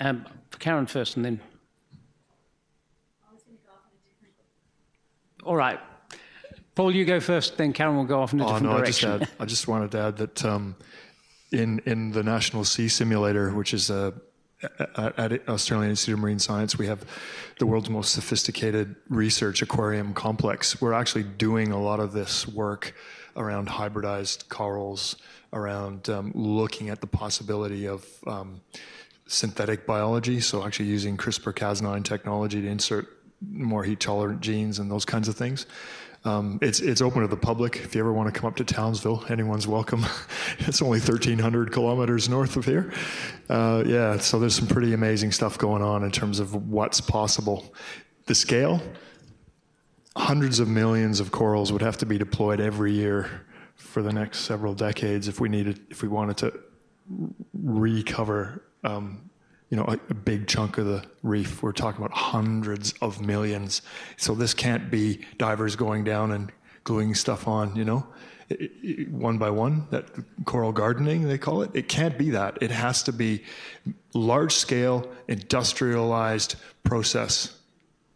Um, 0.00 0.26
Karen 0.58 0.86
first, 0.86 1.16
and 1.16 1.24
then 1.24 1.40
All 5.44 5.56
right. 5.56 5.78
Paul, 6.74 6.92
you 6.92 7.04
go 7.04 7.20
first, 7.20 7.56
then 7.56 7.72
Karen 7.72 7.96
will 7.96 8.04
go 8.04 8.20
off 8.20 8.32
in 8.32 8.40
a 8.40 8.44
oh, 8.44 8.46
different 8.46 8.66
no, 8.66 8.78
direction. 8.78 9.10
I 9.10 9.18
just, 9.18 9.30
add, 9.30 9.40
I 9.40 9.44
just 9.44 9.68
wanted 9.68 9.90
to 9.92 9.98
add 10.00 10.16
that 10.16 10.44
um, 10.44 10.74
in, 11.52 11.80
in 11.86 12.10
the 12.10 12.22
National 12.22 12.64
Sea 12.64 12.88
Simulator, 12.88 13.54
which 13.54 13.72
is 13.72 13.90
a, 13.90 14.14
at 14.96 15.48
Australian 15.48 15.90
Institute 15.90 16.14
of 16.14 16.20
Marine 16.20 16.38
Science, 16.38 16.76
we 16.78 16.86
have 16.86 17.04
the 17.58 17.66
world's 17.66 17.90
most 17.90 18.12
sophisticated 18.12 18.96
research 19.08 19.62
aquarium 19.62 20.14
complex. 20.14 20.80
We're 20.80 20.94
actually 20.94 21.24
doing 21.24 21.70
a 21.70 21.80
lot 21.80 22.00
of 22.00 22.12
this 22.12 22.48
work 22.48 22.94
around 23.36 23.68
hybridized 23.68 24.48
corals, 24.48 25.16
around 25.52 26.08
um, 26.08 26.32
looking 26.34 26.88
at 26.88 27.00
the 27.00 27.06
possibility 27.06 27.86
of 27.86 28.06
um, 28.26 28.62
synthetic 29.26 29.86
biology, 29.86 30.40
so 30.40 30.64
actually 30.64 30.86
using 30.86 31.16
CRISPR 31.16 31.52
Cas9 31.52 32.04
technology 32.04 32.60
to 32.62 32.68
insert 32.68 33.13
more 33.40 33.84
heat 33.84 34.00
tolerant 34.00 34.40
genes 34.40 34.78
and 34.78 34.90
those 34.90 35.04
kinds 35.04 35.28
of 35.28 35.36
things. 35.36 35.66
Um, 36.24 36.58
it's 36.62 36.80
it's 36.80 37.02
open 37.02 37.20
to 37.20 37.28
the 37.28 37.36
public. 37.36 37.76
If 37.76 37.94
you 37.94 38.00
ever 38.00 38.12
want 38.12 38.32
to 38.32 38.40
come 38.40 38.48
up 38.48 38.56
to 38.56 38.64
Townsville, 38.64 39.26
anyone's 39.28 39.66
welcome. 39.66 40.06
it's 40.60 40.80
only 40.80 40.98
1,300 40.98 41.70
kilometers 41.70 42.30
north 42.30 42.56
of 42.56 42.64
here. 42.64 42.92
Uh, 43.50 43.84
yeah, 43.86 44.16
so 44.16 44.38
there's 44.38 44.54
some 44.54 44.66
pretty 44.66 44.94
amazing 44.94 45.32
stuff 45.32 45.58
going 45.58 45.82
on 45.82 46.02
in 46.02 46.10
terms 46.10 46.38
of 46.40 46.54
what's 46.70 47.00
possible. 47.00 47.74
The 48.24 48.34
scale, 48.34 48.80
hundreds 50.16 50.60
of 50.60 50.68
millions 50.68 51.20
of 51.20 51.30
corals 51.30 51.72
would 51.72 51.82
have 51.82 51.98
to 51.98 52.06
be 52.06 52.16
deployed 52.16 52.58
every 52.58 52.92
year 52.92 53.42
for 53.74 54.02
the 54.02 54.12
next 54.12 54.40
several 54.40 54.72
decades 54.72 55.28
if 55.28 55.40
we 55.40 55.48
needed 55.48 55.80
if 55.90 56.02
we 56.02 56.08
wanted 56.08 56.36
to 56.38 56.58
recover 57.52 58.62
um, 58.82 59.30
you 59.70 59.76
know, 59.76 59.84
a, 59.84 59.98
a, 60.10 60.14
big 60.14 60.46
chunk 60.46 60.78
of 60.78 60.86
the 60.86 61.04
reef. 61.22 61.62
We're 61.62 61.72
talking 61.72 62.04
about 62.04 62.16
hundreds 62.16 62.94
of 63.00 63.20
millions. 63.20 63.82
So 64.16 64.34
this 64.34 64.54
can't 64.54 64.90
be 64.90 65.24
divers 65.38 65.74
going 65.74 66.04
down 66.04 66.32
and 66.32 66.52
gluing 66.84 67.14
stuff 67.14 67.48
on, 67.48 67.74
you 67.74 67.84
know, 67.84 68.06
it, 68.48 68.70
it, 68.82 69.10
one 69.10 69.38
by 69.38 69.50
one, 69.50 69.86
that 69.90 70.06
coral 70.44 70.72
gardening, 70.72 71.26
they 71.26 71.38
call 71.38 71.62
it. 71.62 71.70
It 71.74 71.88
can't 71.88 72.18
be 72.18 72.30
that. 72.30 72.58
It 72.60 72.70
has 72.70 73.02
to 73.04 73.12
be 73.12 73.42
large 74.12 74.54
scale, 74.54 75.10
industrialized 75.28 76.56
process. 76.82 77.58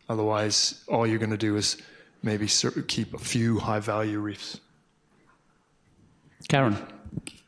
Otherwise, 0.09 0.85
all 0.87 1.07
you're 1.07 1.19
going 1.19 1.31
to 1.31 1.37
do 1.37 1.57
is 1.57 1.81
maybe 2.23 2.47
keep 2.87 3.15
a 3.15 3.19
few 3.19 3.59
high 3.59 3.81
value 3.81 4.19
reefs. 4.21 4.61
Karen. 6.49 6.77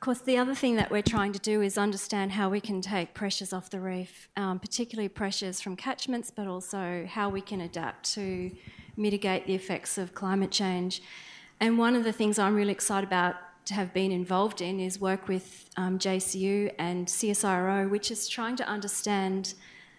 Of 0.01 0.05
course, 0.05 0.20
the 0.20 0.38
other 0.38 0.55
thing 0.55 0.76
that 0.76 0.90
we're 0.90 1.03
trying 1.03 1.34
to 1.34 1.38
do 1.38 1.61
is 1.61 1.76
understand 1.76 2.32
how 2.32 2.48
we 2.48 2.59
can 2.59 2.80
take 2.80 3.12
pressures 3.12 3.53
off 3.53 3.68
the 3.68 3.80
reef, 3.80 4.30
um, 4.34 4.59
particularly 4.59 5.11
pressures 5.11 5.61
from 5.61 5.76
catchments, 5.76 6.30
but 6.30 6.46
also 6.46 7.07
how 7.07 7.28
we 7.28 7.42
can 7.42 7.61
adapt 7.61 8.11
to 8.14 8.51
mitigate 8.96 9.46
the 9.46 9.55
effects 9.55 9.98
of 9.98 10.14
climate 10.14 10.51
change. 10.51 11.03
And 11.61 11.76
one 11.76 11.94
of 11.94 12.05
the 12.05 12.12
things 12.12 12.38
I'm 12.38 12.55
really 12.55 12.72
excited 12.72 13.07
about 13.07 13.34
to 13.66 13.74
have 13.74 13.92
been 13.92 14.11
involved 14.11 14.62
in 14.62 14.80
is 14.80 14.98
work 14.98 15.28
with 15.28 15.68
um, 15.76 15.98
JCU 15.98 16.72
and 16.78 17.07
CSIRO, 17.07 17.90
which 17.90 18.11
is 18.11 18.26
trying 18.26 18.57
to 18.57 18.66
understand 18.66 19.53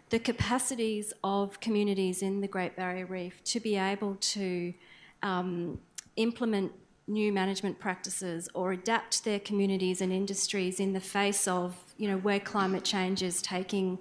the 0.10 0.18
capacities 0.18 1.14
of 1.24 1.60
communities 1.60 2.24
in 2.24 2.41
the 2.41 2.47
Great 2.47 2.76
Barrier 2.76 3.06
Reef 3.06 3.43
to 3.43 3.60
be 3.60 3.76
able 3.76 4.16
to 4.16 4.74
um, 5.22 5.78
implement 6.16 6.72
new 7.08 7.32
management 7.32 7.80
practices 7.80 8.47
or 8.54 8.72
adapt 8.72 9.24
their 9.24 9.39
communities 9.39 10.02
and 10.02 10.12
industries 10.14 10.80
in 10.80 10.93
the 10.93 10.99
face 10.99 11.47
of, 11.47 11.76
you 11.97 12.08
know, 12.08 12.18
where 12.18 12.39
climate 12.39 12.84
change 12.84 13.22
is 13.22 13.41
taking 13.41 13.97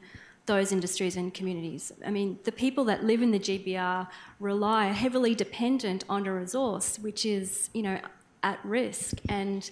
those 0.46 0.72
industries 0.72 1.16
and 1.16 1.32
communities. 1.32 1.92
I 2.05 2.11
mean, 2.11 2.38
the 2.44 2.53
people 2.53 2.84
that 2.84 3.05
live 3.05 3.22
in 3.22 3.30
the 3.30 3.38
GBR 3.38 4.09
rely 4.38 4.86
heavily 4.86 5.34
dependent 5.34 6.05
on 6.09 6.26
a 6.26 6.32
resource 6.32 6.98
which 6.98 7.24
is, 7.24 7.70
you 7.72 7.82
know, 7.82 8.01
at 8.42 8.59
risk 8.64 9.18
and 9.28 9.70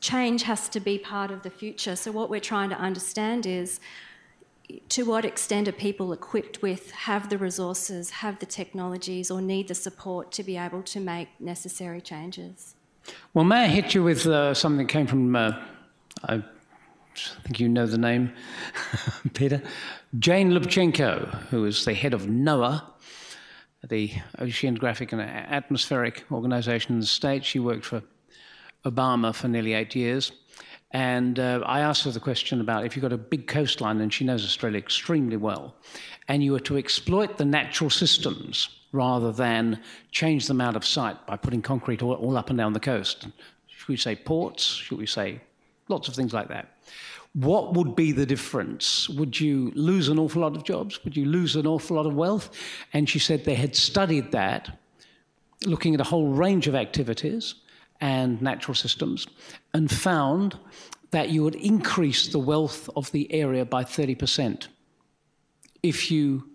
change 0.00 0.42
has 0.44 0.68
to 0.68 0.80
be 0.80 0.98
part 0.98 1.30
of 1.30 1.42
the 1.42 1.50
future. 1.50 1.96
So 1.96 2.12
what 2.12 2.30
we're 2.30 2.40
trying 2.40 2.70
to 2.70 2.78
understand 2.78 3.46
is 3.46 3.80
to 4.88 5.02
what 5.04 5.24
extent 5.24 5.68
are 5.68 5.72
people 5.72 6.12
equipped 6.12 6.62
with, 6.62 6.90
have 6.92 7.28
the 7.28 7.38
resources, 7.38 8.10
have 8.10 8.38
the 8.38 8.46
technologies, 8.46 9.30
or 9.30 9.40
need 9.40 9.68
the 9.68 9.74
support 9.74 10.32
to 10.32 10.42
be 10.42 10.56
able 10.56 10.82
to 10.82 11.00
make 11.00 11.28
necessary 11.40 12.00
changes? 12.00 12.74
Well, 13.34 13.44
may 13.44 13.64
I 13.64 13.68
hit 13.68 13.94
you 13.94 14.02
with 14.02 14.26
uh, 14.26 14.54
something 14.54 14.86
that 14.86 14.92
came 14.92 15.06
from, 15.06 15.36
uh, 15.36 15.52
I 16.24 16.42
think 17.42 17.60
you 17.60 17.68
know 17.68 17.86
the 17.86 17.98
name, 17.98 18.32
Peter? 19.34 19.62
Jane 20.18 20.52
Lubchenco, 20.52 21.28
who 21.50 21.64
is 21.66 21.84
the 21.84 21.94
head 21.94 22.14
of 22.14 22.22
NOAA, 22.22 22.82
the 23.88 24.10
Oceanographic 24.38 25.12
and 25.12 25.20
Atmospheric 25.20 26.24
Organization 26.32 26.94
in 26.94 27.00
the 27.00 27.06
States. 27.06 27.46
She 27.46 27.58
worked 27.58 27.84
for 27.84 28.02
Obama 28.84 29.34
for 29.34 29.48
nearly 29.48 29.74
eight 29.74 29.94
years. 29.94 30.32
And 30.94 31.40
uh, 31.40 31.60
I 31.66 31.80
asked 31.80 32.04
her 32.04 32.12
the 32.12 32.20
question 32.20 32.60
about 32.60 32.86
if 32.86 32.94
you've 32.94 33.02
got 33.02 33.12
a 33.12 33.18
big 33.18 33.48
coastline, 33.48 34.00
and 34.00 34.14
she 34.14 34.24
knows 34.24 34.44
Australia 34.44 34.78
extremely 34.78 35.36
well, 35.36 35.74
and 36.28 36.42
you 36.42 36.52
were 36.52 36.60
to 36.60 36.76
exploit 36.76 37.36
the 37.36 37.44
natural 37.44 37.90
systems 37.90 38.68
rather 38.92 39.32
than 39.32 39.80
change 40.12 40.46
them 40.46 40.60
out 40.60 40.76
of 40.76 40.86
sight 40.86 41.26
by 41.26 41.36
putting 41.36 41.60
concrete 41.60 42.00
all, 42.00 42.14
all 42.14 42.36
up 42.36 42.48
and 42.48 42.56
down 42.56 42.72
the 42.72 42.80
coast. 42.80 43.26
Should 43.66 43.88
we 43.88 43.96
say 43.96 44.14
ports? 44.14 44.62
Should 44.64 44.98
we 44.98 45.06
say 45.06 45.40
lots 45.88 46.06
of 46.06 46.14
things 46.14 46.32
like 46.32 46.46
that? 46.48 46.78
What 47.32 47.74
would 47.74 47.96
be 47.96 48.12
the 48.12 48.24
difference? 48.24 49.08
Would 49.08 49.40
you 49.40 49.72
lose 49.74 50.08
an 50.08 50.20
awful 50.20 50.42
lot 50.42 50.54
of 50.54 50.62
jobs? 50.62 51.02
Would 51.02 51.16
you 51.16 51.26
lose 51.26 51.56
an 51.56 51.66
awful 51.66 51.96
lot 51.96 52.06
of 52.06 52.14
wealth? 52.14 52.50
And 52.92 53.10
she 53.10 53.18
said 53.18 53.44
they 53.44 53.56
had 53.56 53.74
studied 53.74 54.30
that, 54.30 54.78
looking 55.66 55.92
at 55.92 56.00
a 56.00 56.04
whole 56.04 56.28
range 56.28 56.68
of 56.68 56.76
activities 56.76 57.56
and 58.00 58.40
natural 58.42 58.74
systems, 58.74 59.26
and 59.72 59.90
found 59.90 60.58
that 61.10 61.30
you 61.30 61.42
would 61.44 61.54
increase 61.54 62.28
the 62.28 62.38
wealth 62.38 62.90
of 62.96 63.10
the 63.12 63.32
area 63.32 63.64
by 63.64 63.84
30% 63.84 64.66
if 65.82 66.10
you 66.10 66.48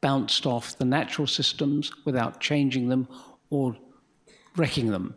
bounced 0.00 0.46
off 0.46 0.78
the 0.78 0.84
natural 0.84 1.26
systems 1.26 1.92
without 2.04 2.40
changing 2.40 2.88
them 2.88 3.08
or 3.50 3.76
wrecking 4.56 4.90
them. 4.90 5.14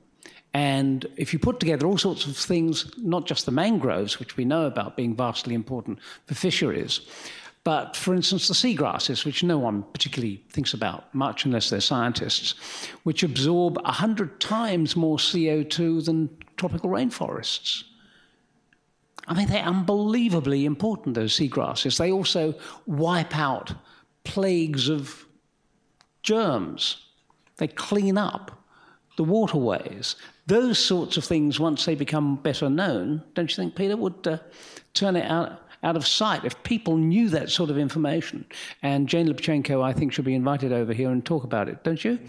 And 0.53 1.05
if 1.15 1.31
you 1.31 1.39
put 1.39 1.59
together 1.59 1.85
all 1.85 1.97
sorts 1.97 2.25
of 2.25 2.35
things, 2.35 2.91
not 2.97 3.25
just 3.25 3.45
the 3.45 3.51
mangroves, 3.51 4.19
which 4.19 4.35
we 4.35 4.43
know 4.43 4.65
about 4.65 4.97
being 4.97 5.15
vastly 5.15 5.53
important 5.53 5.99
for 6.25 6.35
fisheries, 6.35 7.01
but 7.63 7.95
for 7.95 8.15
instance, 8.15 8.47
the 8.47 8.53
seagrasses, 8.55 9.23
which 9.23 9.43
no 9.43 9.57
one 9.59 9.83
particularly 9.93 10.43
thinks 10.49 10.73
about 10.73 11.13
much 11.13 11.45
unless 11.45 11.69
they're 11.69 11.79
scientists, 11.79 12.55
which 13.03 13.21
absorb 13.21 13.77
100 13.77 14.39
times 14.39 14.95
more 14.95 15.17
CO2 15.17 16.05
than 16.05 16.29
tropical 16.57 16.89
rainforests. 16.89 17.83
I 19.27 19.35
mean, 19.35 19.47
they're 19.47 19.63
unbelievably 19.63 20.65
important, 20.65 21.13
those 21.13 21.37
seagrasses. 21.37 21.97
They 21.97 22.11
also 22.11 22.55
wipe 22.87 23.37
out 23.37 23.73
plagues 24.23 24.89
of 24.89 25.25
germs. 26.23 27.05
They 27.57 27.67
clean 27.67 28.17
up 28.17 28.63
the 29.17 29.23
waterways. 29.23 30.15
Those 30.47 30.83
sorts 30.83 31.15
of 31.17 31.23
things, 31.23 31.59
once 31.59 31.85
they 31.85 31.93
become 31.93 32.37
better 32.37 32.69
known, 32.69 33.21
don't 33.35 33.49
you 33.51 33.55
think, 33.55 33.75
Peter, 33.75 33.95
would 33.95 34.25
uh, 34.25 34.39
turn 34.95 35.15
it 35.15 35.29
out 35.29 35.61
out 35.83 35.95
of 35.95 36.05
sight 36.05 36.45
if 36.45 36.61
people 36.63 36.97
knew 36.97 37.29
that 37.29 37.49
sort 37.49 37.69
of 37.69 37.77
information. 37.77 38.45
And 38.81 39.07
Jane 39.07 39.27
Lubchenco, 39.27 39.83
I 39.83 39.93
think, 39.93 40.13
should 40.13 40.25
be 40.25 40.35
invited 40.35 40.71
over 40.71 40.93
here 40.93 41.09
and 41.09 41.25
talk 41.25 41.43
about 41.43 41.69
it, 41.69 41.83
don't 41.83 42.03
you? 42.03 42.19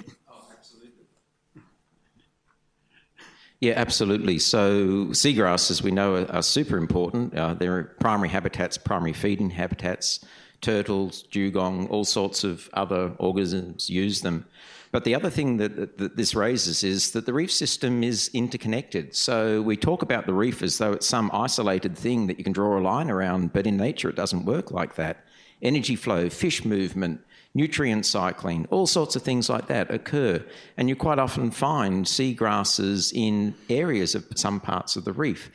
Yeah, 3.61 3.75
absolutely. 3.77 4.41
So 4.41 5.07
seagrasses, 5.11 5.71
as 5.71 5.83
we 5.85 5.93
know, 5.93 6.17
are, 6.17 6.31
are 6.33 6.43
super 6.43 6.77
important. 6.77 7.33
Uh, 7.33 7.55
they're 7.55 7.85
primary 8.01 8.29
habitats, 8.29 8.77
primary 8.77 9.13
feeding 9.13 9.51
habitats. 9.51 10.25
Turtles, 10.63 11.23
dugong, 11.25 11.87
all 11.89 12.05
sorts 12.05 12.45
of 12.45 12.71
other 12.73 13.13
organisms 13.19 13.91
use 13.91 14.23
them. 14.23 14.47
But 14.93 15.05
the 15.05 15.15
other 15.15 15.31
thing 15.31 15.57
that, 15.57 15.99
that, 15.99 16.17
this 16.17 16.35
raises 16.35 16.85
is 16.85 17.13
that 17.13 17.27
the 17.27 17.33
reef 17.33 17.51
system 17.51 18.05
is 18.05 18.31
interconnected. 18.35 19.15
So 19.17 19.61
we 19.63 19.77
talk 19.77 20.03
about 20.03 20.27
the 20.27 20.35
reef 20.35 20.63
as 20.63 20.79
though 20.79 20.93
it's 20.93 21.07
some 21.07 21.31
isolated 21.33 21.97
thing 21.97 22.27
that 22.29 22.39
you 22.39 22.45
can 22.45 22.53
draw 22.53 22.79
a 22.79 22.81
line 22.81 23.11
around, 23.11 23.53
but 23.53 23.67
in 23.67 23.77
nature 23.77 24.09
it 24.09 24.17
doesn't 24.17 24.45
work 24.45 24.71
like 24.71 24.95
that. 24.97 25.25
Energy 25.63 25.97
flow, 25.97 26.29
fish 26.29 26.65
movement, 26.65 27.21
nutrient 27.55 28.07
cycling, 28.07 28.67
all 28.71 28.87
sorts 28.87 29.17
of 29.17 29.23
things 29.23 29.49
like 29.49 29.67
that 29.67 29.91
occur. 29.91 30.45
And 30.77 30.89
you 30.89 30.97
quite 30.97 31.19
often 31.19 31.51
find 31.51 32.05
seagrasses 32.05 33.13
in 33.15 33.55
areas 33.69 34.15
of 34.15 34.27
some 34.35 34.61
parts 34.61 34.97
of 34.97 35.05
the 35.05 35.13
reef. 35.13 35.51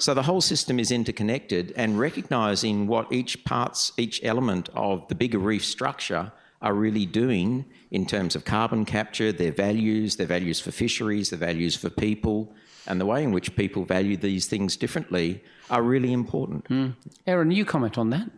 So 0.00 0.14
the 0.14 0.22
whole 0.22 0.40
system 0.40 0.80
is 0.80 0.90
interconnected 0.90 1.74
and 1.76 1.98
recognizing 1.98 2.86
what 2.86 3.12
each 3.12 3.44
parts, 3.44 3.92
each 3.98 4.18
element 4.24 4.70
of 4.74 5.06
the 5.08 5.14
bigger 5.14 5.38
reef 5.38 5.62
structure 5.62 6.32
are 6.62 6.72
really 6.72 7.04
doing 7.04 7.66
in 7.90 8.06
terms 8.06 8.34
of 8.34 8.46
carbon 8.46 8.86
capture, 8.86 9.30
their 9.30 9.52
values, 9.52 10.16
their 10.16 10.26
values 10.26 10.58
for 10.58 10.70
fisheries, 10.70 11.28
their 11.28 11.38
values 11.38 11.76
for 11.76 11.90
people, 11.90 12.54
and 12.86 12.98
the 12.98 13.04
way 13.04 13.22
in 13.22 13.32
which 13.32 13.54
people 13.56 13.84
value 13.84 14.16
these 14.16 14.46
things 14.46 14.74
differently 14.74 15.42
are 15.68 15.82
really 15.82 16.12
important. 16.14 16.64
Mm. 16.68 16.94
Erin, 17.26 17.50
you 17.50 17.66
comment 17.66 17.98
on 17.98 18.08
that, 18.10 18.30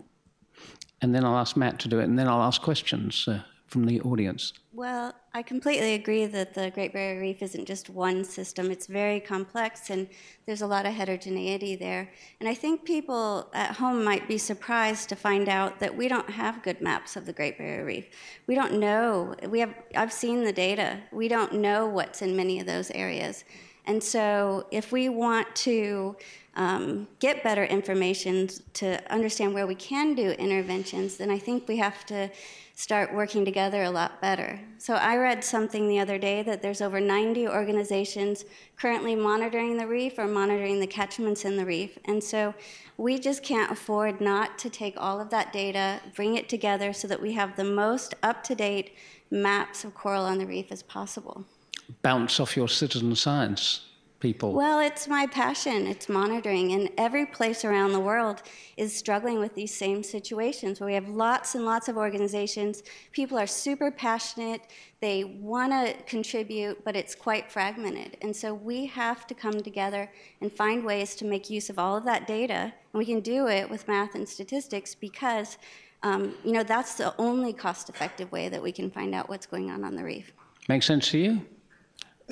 and 1.01 1.15
then 1.15 1.25
I'll 1.25 1.39
ask 1.39 1.57
Matt 1.57 1.79
to 1.81 1.89
do 1.89 2.01
it, 2.01 2.05
and 2.05 2.19
then 2.19 2.27
I'll 2.27 2.43
ask 2.43 2.61
questions 2.61 3.27
uh, 3.29 3.43
from 3.73 3.87
the 3.87 4.03
audience. 4.03 4.53
Well, 4.75 5.15
I 5.33 5.41
completely 5.43 5.95
agree 5.95 6.27
that 6.27 6.53
the 6.53 6.71
Great 6.71 6.93
Barrier 6.93 7.19
Reef 7.19 7.41
isn't 7.41 7.65
just 7.65 7.89
one 7.89 8.23
system. 8.23 8.71
It's 8.71 8.87
very 8.87 9.19
complex 9.19 9.89
and 9.89 10.09
there's 10.45 10.61
a 10.61 10.67
lot 10.67 10.85
of 10.85 10.93
heterogeneity 10.93 11.75
there. 11.75 12.11
And 12.39 12.49
I 12.51 12.55
think 12.55 12.85
people 12.85 13.49
at 13.55 13.77
home 13.77 14.05
might 14.05 14.29
be 14.29 14.37
surprised 14.37 15.09
to 15.09 15.17
find 15.17 15.49
out 15.49 15.81
that 15.81 15.97
we 15.97 16.07
don't 16.07 16.29
have 16.29 16.63
good 16.63 16.83
maps 16.83 17.17
of 17.17 17.25
the 17.25 17.33
Great 17.33 17.57
Barrier 17.57 17.87
Reef. 17.87 18.09
We 18.47 18.55
don't 18.55 18.75
know. 18.79 19.35
We 19.49 19.61
have 19.61 19.75
I've 19.97 20.13
seen 20.13 20.45
the 20.45 20.53
data. 20.53 20.99
We 21.11 21.29
don't 21.29 21.55
know 21.55 21.87
what's 21.87 22.21
in 22.21 22.37
many 22.37 22.61
of 22.61 22.67
those 22.67 22.91
areas. 22.91 23.45
And 23.87 24.03
so 24.03 24.67
if 24.71 24.93
we 24.93 25.09
want 25.09 25.57
to 25.57 26.17
um, 26.55 27.09
get 27.19 27.43
better 27.43 27.65
information 27.65 28.49
to 28.75 29.13
understand 29.13 29.55
where 29.55 29.67
we 29.67 29.75
can 29.75 30.15
do 30.15 30.31
interventions, 30.33 31.17
then 31.17 31.31
I 31.31 31.39
think 31.39 31.67
we 31.67 31.79
have 31.79 32.05
to 32.07 32.31
start 32.83 33.15
working 33.15 33.45
together 33.45 33.85
a 33.85 33.91
lot 33.91 34.21
better. 34.21 34.59
So 34.77 34.95
I 34.95 35.17
read 35.17 35.45
something 35.45 35.87
the 35.87 36.01
other 36.01 36.19
day 36.19 36.43
that 36.43 36.63
there's 36.63 36.81
over 36.81 36.99
90 36.99 37.47
organizations 37.47 38.45
currently 38.77 39.15
monitoring 39.15 39.77
the 39.77 39.87
reef 39.87 40.19
or 40.19 40.27
monitoring 40.27 40.81
the 40.81 40.89
catchments 40.89 41.45
in 41.45 41.57
the 41.57 41.65
reef. 41.65 41.97
And 42.07 42.23
so 42.25 42.53
we 42.97 43.21
just 43.21 43.45
can't 43.45 43.71
afford 43.71 44.21
not 44.21 44.59
to 44.59 44.69
take 44.69 44.95
all 44.97 45.21
of 45.21 45.31
that 45.31 45.53
data, 45.53 46.01
bring 46.17 46.35
it 46.35 46.49
together 46.49 46.93
so 46.93 47.07
that 47.07 47.23
we 47.23 47.35
have 47.35 47.55
the 47.55 47.63
most 47.63 48.17
up-to-date 48.21 48.97
maps 49.31 49.85
of 49.85 49.95
coral 49.95 50.25
on 50.25 50.39
the 50.39 50.47
reef 50.47 50.73
as 50.73 50.83
possible. 50.83 51.45
Bounce 52.03 52.41
off 52.41 52.57
your 52.57 52.69
citizen 52.69 53.15
science 53.15 53.92
people? 54.23 54.53
Well, 54.53 54.79
it's 54.79 55.09
my 55.09 55.27
passion. 55.27 55.87
It's 55.89 56.09
monitoring. 56.09 56.73
And 56.73 56.89
every 56.97 57.27
place 57.27 57.65
around 57.65 57.93
the 57.93 58.01
world 58.01 58.41
is 58.77 58.97
struggling 58.97 59.41
with 59.41 59.55
these 59.55 59.75
same 59.75 60.03
situations 60.05 60.81
where 60.81 60.87
we 60.87 60.95
have 60.95 61.09
lots 61.09 61.57
and 61.57 61.65
lots 61.65 61.89
of 61.89 61.97
organizations. 61.97 62.85
People 63.11 63.37
are 63.37 63.49
super 63.49 63.91
passionate. 63.91 64.63
They 65.01 65.25
want 65.25 65.73
to 65.73 66.01
contribute, 66.05 66.85
but 66.85 66.95
it's 66.95 67.17
quite 67.17 67.51
fragmented. 67.51 68.17
And 68.23 68.35
so 68.35 68.55
we 68.55 68.87
have 68.87 69.27
to 69.27 69.35
come 69.35 69.61
together 69.61 70.09
and 70.41 70.51
find 70.51 70.85
ways 70.85 71.17
to 71.17 71.25
make 71.25 71.51
use 71.51 71.69
of 71.69 71.79
all 71.79 71.97
of 71.97 72.05
that 72.05 72.27
data. 72.27 72.73
And 72.93 72.99
we 72.99 73.05
can 73.05 73.21
do 73.21 73.49
it 73.49 73.69
with 73.69 73.89
math 73.89 74.15
and 74.15 74.27
statistics 74.27 74.95
because, 74.95 75.59
um, 76.05 76.37
you 76.45 76.53
know, 76.53 76.63
that's 76.63 76.95
the 76.95 77.13
only 77.19 77.53
cost 77.53 77.89
effective 77.89 78.31
way 78.31 78.49
that 78.49 78.63
we 78.63 78.71
can 78.71 78.89
find 78.89 79.15
out 79.17 79.29
what's 79.29 79.47
going 79.47 79.69
on 79.69 79.83
on 79.83 79.97
the 79.97 80.05
reef. 80.05 80.33
Makes 80.69 80.87
sense 80.87 81.11
to 81.11 81.19
you? 81.19 81.45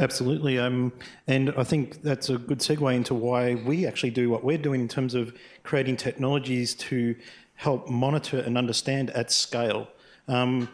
Absolutely. 0.00 0.58
Um, 0.58 0.92
and 1.26 1.52
I 1.58 1.62
think 1.62 2.02
that's 2.02 2.30
a 2.30 2.38
good 2.38 2.60
segue 2.60 2.94
into 2.94 3.14
why 3.14 3.54
we 3.54 3.86
actually 3.86 4.10
do 4.10 4.30
what 4.30 4.42
we're 4.42 4.58
doing 4.58 4.80
in 4.80 4.88
terms 4.88 5.14
of 5.14 5.36
creating 5.62 5.98
technologies 5.98 6.74
to 6.76 7.14
help 7.54 7.88
monitor 7.88 8.38
and 8.38 8.56
understand 8.56 9.10
at 9.10 9.30
scale. 9.30 9.88
Um, 10.26 10.70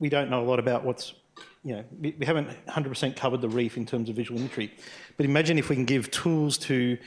we 0.00 0.08
don't 0.08 0.28
know 0.28 0.42
a 0.42 0.44
lot 0.44 0.58
about 0.58 0.84
what's, 0.84 1.14
you 1.62 1.76
know, 1.76 1.84
we, 2.00 2.16
we 2.18 2.26
haven't 2.26 2.48
100% 2.66 3.14
covered 3.14 3.40
the 3.40 3.48
reef 3.48 3.76
in 3.76 3.86
terms 3.86 4.08
of 4.08 4.16
visual 4.16 4.40
imagery. 4.40 4.74
But 5.16 5.24
imagine 5.24 5.56
if 5.56 5.68
we 5.68 5.76
can 5.76 5.84
give 5.84 6.10
tools 6.10 6.58
to 6.58 6.98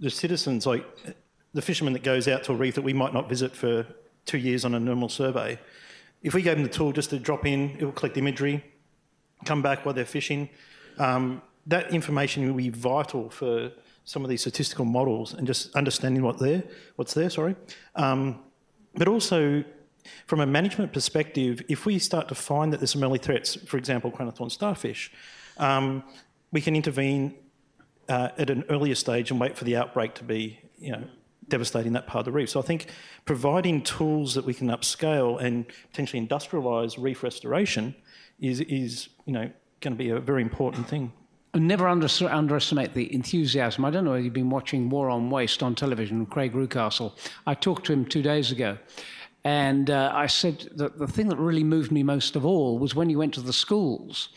the 0.00 0.08
citizens, 0.08 0.66
like 0.66 0.86
the 1.52 1.62
fisherman 1.62 1.92
that 1.92 2.02
goes 2.02 2.28
out 2.28 2.44
to 2.44 2.52
a 2.52 2.56
reef 2.56 2.76
that 2.76 2.82
we 2.82 2.94
might 2.94 3.12
not 3.12 3.28
visit 3.28 3.54
for 3.54 3.86
two 4.24 4.38
years 4.38 4.64
on 4.64 4.74
a 4.74 4.80
normal 4.80 5.10
survey. 5.10 5.60
If 6.22 6.32
we 6.32 6.40
gave 6.40 6.56
them 6.56 6.62
the 6.62 6.70
tool 6.70 6.92
just 6.92 7.10
to 7.10 7.18
drop 7.18 7.44
in, 7.44 7.76
it 7.78 7.84
will 7.84 7.92
collect 7.92 8.16
imagery, 8.16 8.64
come 9.44 9.62
back 9.62 9.84
while 9.84 9.94
they're 9.94 10.04
fishing. 10.04 10.48
Um, 10.98 11.42
that 11.66 11.92
information 11.92 12.46
will 12.46 12.54
be 12.54 12.70
vital 12.70 13.30
for 13.30 13.72
some 14.04 14.24
of 14.24 14.30
these 14.30 14.40
statistical 14.40 14.84
models 14.84 15.32
and 15.32 15.46
just 15.46 15.74
understanding 15.76 16.22
what 16.22 16.38
there, 16.38 16.62
what's 16.96 17.14
there. 17.14 17.30
Sorry, 17.30 17.54
um, 17.94 18.40
but 18.94 19.08
also 19.08 19.64
from 20.26 20.40
a 20.40 20.46
management 20.46 20.92
perspective, 20.92 21.62
if 21.68 21.86
we 21.86 21.98
start 21.98 22.28
to 22.28 22.34
find 22.34 22.72
that 22.72 22.78
there's 22.78 22.90
some 22.90 23.04
early 23.04 23.18
threats, 23.18 23.54
for 23.54 23.76
example, 23.76 24.10
crown-of-thorn 24.10 24.50
starfish, 24.50 25.12
um, 25.58 26.02
we 26.50 26.60
can 26.60 26.74
intervene 26.74 27.34
uh, 28.08 28.30
at 28.36 28.50
an 28.50 28.64
earlier 28.68 28.96
stage 28.96 29.30
and 29.30 29.38
wait 29.38 29.56
for 29.56 29.64
the 29.64 29.76
outbreak 29.76 30.14
to 30.14 30.24
be, 30.24 30.58
you 30.78 30.92
know, 30.92 31.04
devastating 31.48 31.92
that 31.92 32.06
part 32.06 32.20
of 32.20 32.24
the 32.26 32.32
reef. 32.32 32.50
So 32.50 32.60
I 32.60 32.62
think 32.62 32.86
providing 33.24 33.82
tools 33.82 34.34
that 34.34 34.44
we 34.44 34.54
can 34.54 34.68
upscale 34.68 35.40
and 35.40 35.66
potentially 35.90 36.26
industrialise 36.26 37.00
reef 37.00 37.22
restoration 37.22 37.94
is, 38.40 38.60
is 38.60 39.08
you 39.26 39.32
know, 39.32 39.50
going 39.80 39.92
to 39.92 39.98
be 39.98 40.10
a 40.10 40.20
very 40.20 40.42
important 40.42 40.88
thing. 40.88 41.12
Never 41.54 41.86
under, 41.86 42.08
underestimate 42.30 42.94
the 42.94 43.12
enthusiasm. 43.12 43.84
I 43.84 43.90
don't 43.90 44.06
know 44.06 44.14
if 44.14 44.24
you've 44.24 44.32
been 44.32 44.48
watching 44.48 44.88
War 44.88 45.10
on 45.10 45.28
Waste 45.28 45.62
on 45.62 45.74
television, 45.74 46.24
Craig 46.24 46.54
Reucassel. 46.54 47.12
I 47.46 47.52
talked 47.52 47.84
to 47.86 47.92
him 47.92 48.06
two 48.06 48.22
days 48.22 48.50
ago. 48.50 48.78
And 49.44 49.90
uh, 49.90 50.12
I 50.14 50.28
said 50.28 50.70
that 50.76 50.98
the 50.98 51.06
thing 51.06 51.28
that 51.28 51.36
really 51.36 51.64
moved 51.64 51.90
me 51.92 52.02
most 52.02 52.36
of 52.36 52.46
all 52.46 52.78
was 52.78 52.94
when 52.94 53.10
you 53.10 53.18
went 53.18 53.34
to 53.34 53.40
the 53.40 53.52
schools. 53.52 54.30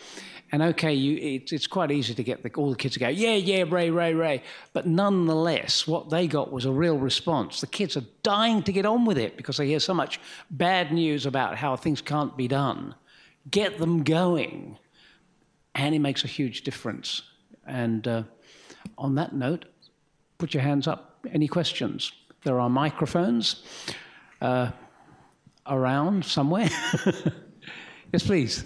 And 0.51 0.61
okay, 0.61 0.93
you, 0.93 1.17
it, 1.17 1.53
it's 1.53 1.67
quite 1.67 1.91
easy 1.91 2.13
to 2.13 2.23
get 2.23 2.43
the, 2.43 2.51
all 2.55 2.69
the 2.69 2.75
kids 2.75 2.95
to 2.95 2.99
go, 2.99 3.07
yeah, 3.07 3.35
yeah, 3.35 3.63
Ray, 3.67 3.91
Ray, 3.91 4.13
Ray. 4.13 4.43
But 4.73 4.85
nonetheless, 4.85 5.87
what 5.87 6.09
they 6.09 6.27
got 6.27 6.51
was 6.51 6.65
a 6.65 6.71
real 6.71 6.97
response. 6.97 7.61
The 7.61 7.67
kids 7.67 7.95
are 7.95 8.03
dying 8.23 8.61
to 8.63 8.71
get 8.71 8.85
on 8.85 9.05
with 9.05 9.17
it 9.17 9.37
because 9.37 9.57
they 9.57 9.67
hear 9.67 9.79
so 9.79 9.93
much 9.93 10.19
bad 10.51 10.91
news 10.91 11.25
about 11.25 11.57
how 11.57 11.75
things 11.75 12.01
can't 12.01 12.35
be 12.35 12.47
done 12.47 12.95
get 13.49 13.77
them 13.77 14.03
going. 14.03 14.77
And 15.73 15.93
it 15.93 15.99
makes 15.99 16.23
a 16.23 16.27
huge 16.27 16.61
difference. 16.61 17.21
And 17.67 18.07
uh, 18.07 18.23
on 18.97 19.15
that 19.15 19.33
note, 19.33 19.65
put 20.37 20.53
your 20.53 20.63
hands 20.63 20.87
up. 20.87 21.19
Any 21.31 21.47
questions? 21.47 22.11
There 22.43 22.59
are 22.59 22.69
microphones 22.69 23.63
uh, 24.41 24.71
around 25.67 26.23
somewhere. 26.23 26.69
yes, 28.13 28.25
please. 28.25 28.63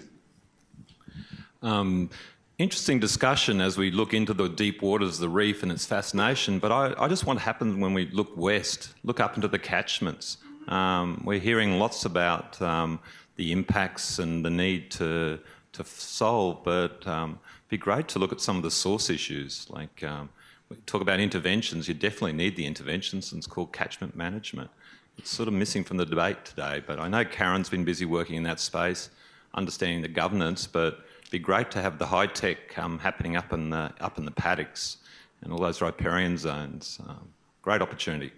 Um, 1.61 2.09
interesting 2.57 2.99
discussion 2.99 3.61
as 3.61 3.77
we 3.77 3.91
look 3.91 4.13
into 4.13 4.33
the 4.33 4.47
deep 4.49 4.81
waters 4.81 5.15
of 5.15 5.21
the 5.21 5.29
reef 5.29 5.63
and 5.63 5.71
its 5.71 5.85
fascination, 5.85 6.59
but 6.59 6.71
I, 6.71 6.93
I 6.97 7.07
just 7.07 7.25
want 7.25 7.39
to 7.39 7.45
happen 7.45 7.79
when 7.79 7.93
we 7.93 8.07
look 8.11 8.35
west, 8.35 8.93
look 9.03 9.19
up 9.19 9.35
into 9.35 9.47
the 9.47 9.59
catchments. 9.59 10.37
Um, 10.67 11.21
we're 11.25 11.39
hearing 11.39 11.79
lots 11.79 12.05
about 12.05 12.61
um, 12.61 12.99
the 13.39 13.53
impacts 13.53 14.19
and 14.19 14.43
the 14.43 14.49
need 14.49 14.91
to 14.91 15.39
to 15.71 15.83
solve, 15.85 16.61
but 16.65 17.07
um, 17.07 17.39
it'd 17.59 17.69
be 17.69 17.77
great 17.77 18.07
to 18.09 18.19
look 18.19 18.33
at 18.33 18.41
some 18.41 18.57
of 18.57 18.63
the 18.63 18.71
source 18.71 19.09
issues. 19.09 19.65
Like 19.69 20.03
um, 20.03 20.29
we 20.67 20.75
talk 20.85 21.01
about 21.01 21.21
interventions, 21.21 21.87
you 21.87 21.93
definitely 21.93 22.33
need 22.33 22.57
the 22.57 22.65
interventions, 22.65 23.31
and 23.31 23.39
it's 23.39 23.47
called 23.47 23.71
catchment 23.71 24.13
management. 24.13 24.69
It's 25.17 25.29
sort 25.29 25.47
of 25.47 25.53
missing 25.53 25.85
from 25.85 25.95
the 25.95 26.05
debate 26.05 26.43
today, 26.43 26.83
but 26.85 26.99
I 26.99 27.07
know 27.07 27.23
Karen's 27.23 27.69
been 27.69 27.85
busy 27.85 28.03
working 28.03 28.35
in 28.35 28.43
that 28.43 28.59
space, 28.59 29.09
understanding 29.53 30.01
the 30.01 30.09
governance, 30.09 30.67
but 30.67 31.05
it'd 31.21 31.31
be 31.31 31.39
great 31.39 31.71
to 31.71 31.81
have 31.81 31.97
the 31.97 32.07
high 32.07 32.27
tech 32.27 32.77
um, 32.77 32.99
happening 32.99 33.37
up 33.37 33.53
in 33.53 33.69
the 33.69 33.93
up 34.01 34.17
in 34.17 34.25
the 34.25 34.35
paddocks 34.43 34.97
and 35.41 35.53
all 35.53 35.59
those 35.59 35.81
riparian 35.81 36.37
zones. 36.37 36.99
Um, 37.07 37.29
great 37.61 37.81
opportunity. 37.81 38.33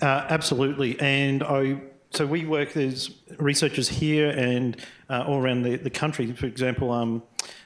Uh, 0.00 0.26
absolutely, 0.28 1.00
and 1.00 1.42
I 1.42 1.80
so 2.16 2.24
we 2.24 2.46
work, 2.46 2.72
there's 2.72 3.10
researchers 3.38 3.88
here 3.90 4.30
and 4.30 4.78
uh, 5.10 5.24
all 5.26 5.38
around 5.38 5.62
the, 5.62 5.76
the 5.76 5.90
country. 5.90 6.32
For 6.32 6.46
example, 6.46 6.90
um, 6.90 7.22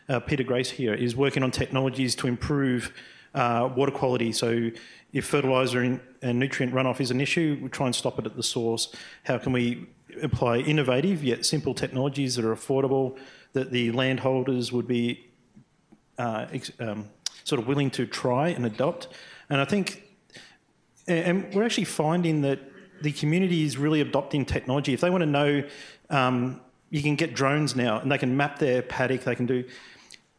uh, 0.08 0.18
Peter 0.18 0.42
Grace 0.42 0.70
here 0.70 0.92
is 0.92 1.14
working 1.14 1.44
on 1.44 1.52
technologies 1.52 2.16
to 2.16 2.26
improve 2.26 2.92
uh, 3.32 3.70
water 3.76 3.92
quality. 3.92 4.32
So 4.32 4.70
if 5.12 5.26
fertiliser 5.26 6.00
and 6.22 6.38
nutrient 6.40 6.74
runoff 6.74 7.00
is 7.00 7.12
an 7.12 7.20
issue, 7.20 7.60
we 7.62 7.68
try 7.68 7.86
and 7.86 7.94
stop 7.94 8.18
it 8.18 8.26
at 8.26 8.34
the 8.34 8.42
source. 8.42 8.92
How 9.22 9.38
can 9.38 9.52
we 9.52 9.86
apply 10.20 10.58
innovative 10.58 11.22
yet 11.22 11.46
simple 11.46 11.72
technologies 11.72 12.34
that 12.34 12.44
are 12.44 12.54
affordable, 12.54 13.16
that 13.52 13.70
the 13.70 13.92
landholders 13.92 14.72
would 14.72 14.88
be 14.88 15.30
uh, 16.18 16.46
um, 16.80 17.08
sort 17.44 17.60
of 17.60 17.68
willing 17.68 17.90
to 17.92 18.04
try 18.04 18.48
and 18.48 18.66
adopt? 18.66 19.06
And 19.48 19.60
I 19.60 19.64
think, 19.64 20.02
and 21.06 21.54
we're 21.54 21.64
actually 21.64 21.84
finding 21.84 22.40
that 22.42 22.69
the 23.02 23.12
community 23.12 23.64
is 23.64 23.76
really 23.76 24.00
adopting 24.00 24.44
technology. 24.44 24.92
If 24.92 25.00
they 25.00 25.10
want 25.10 25.22
to 25.22 25.26
know, 25.26 25.64
um, 26.10 26.60
you 26.90 27.02
can 27.02 27.16
get 27.16 27.34
drones 27.34 27.76
now 27.76 28.00
and 28.00 28.10
they 28.10 28.18
can 28.18 28.36
map 28.36 28.58
their 28.58 28.82
paddock, 28.82 29.24
they 29.24 29.34
can 29.34 29.46
do. 29.46 29.64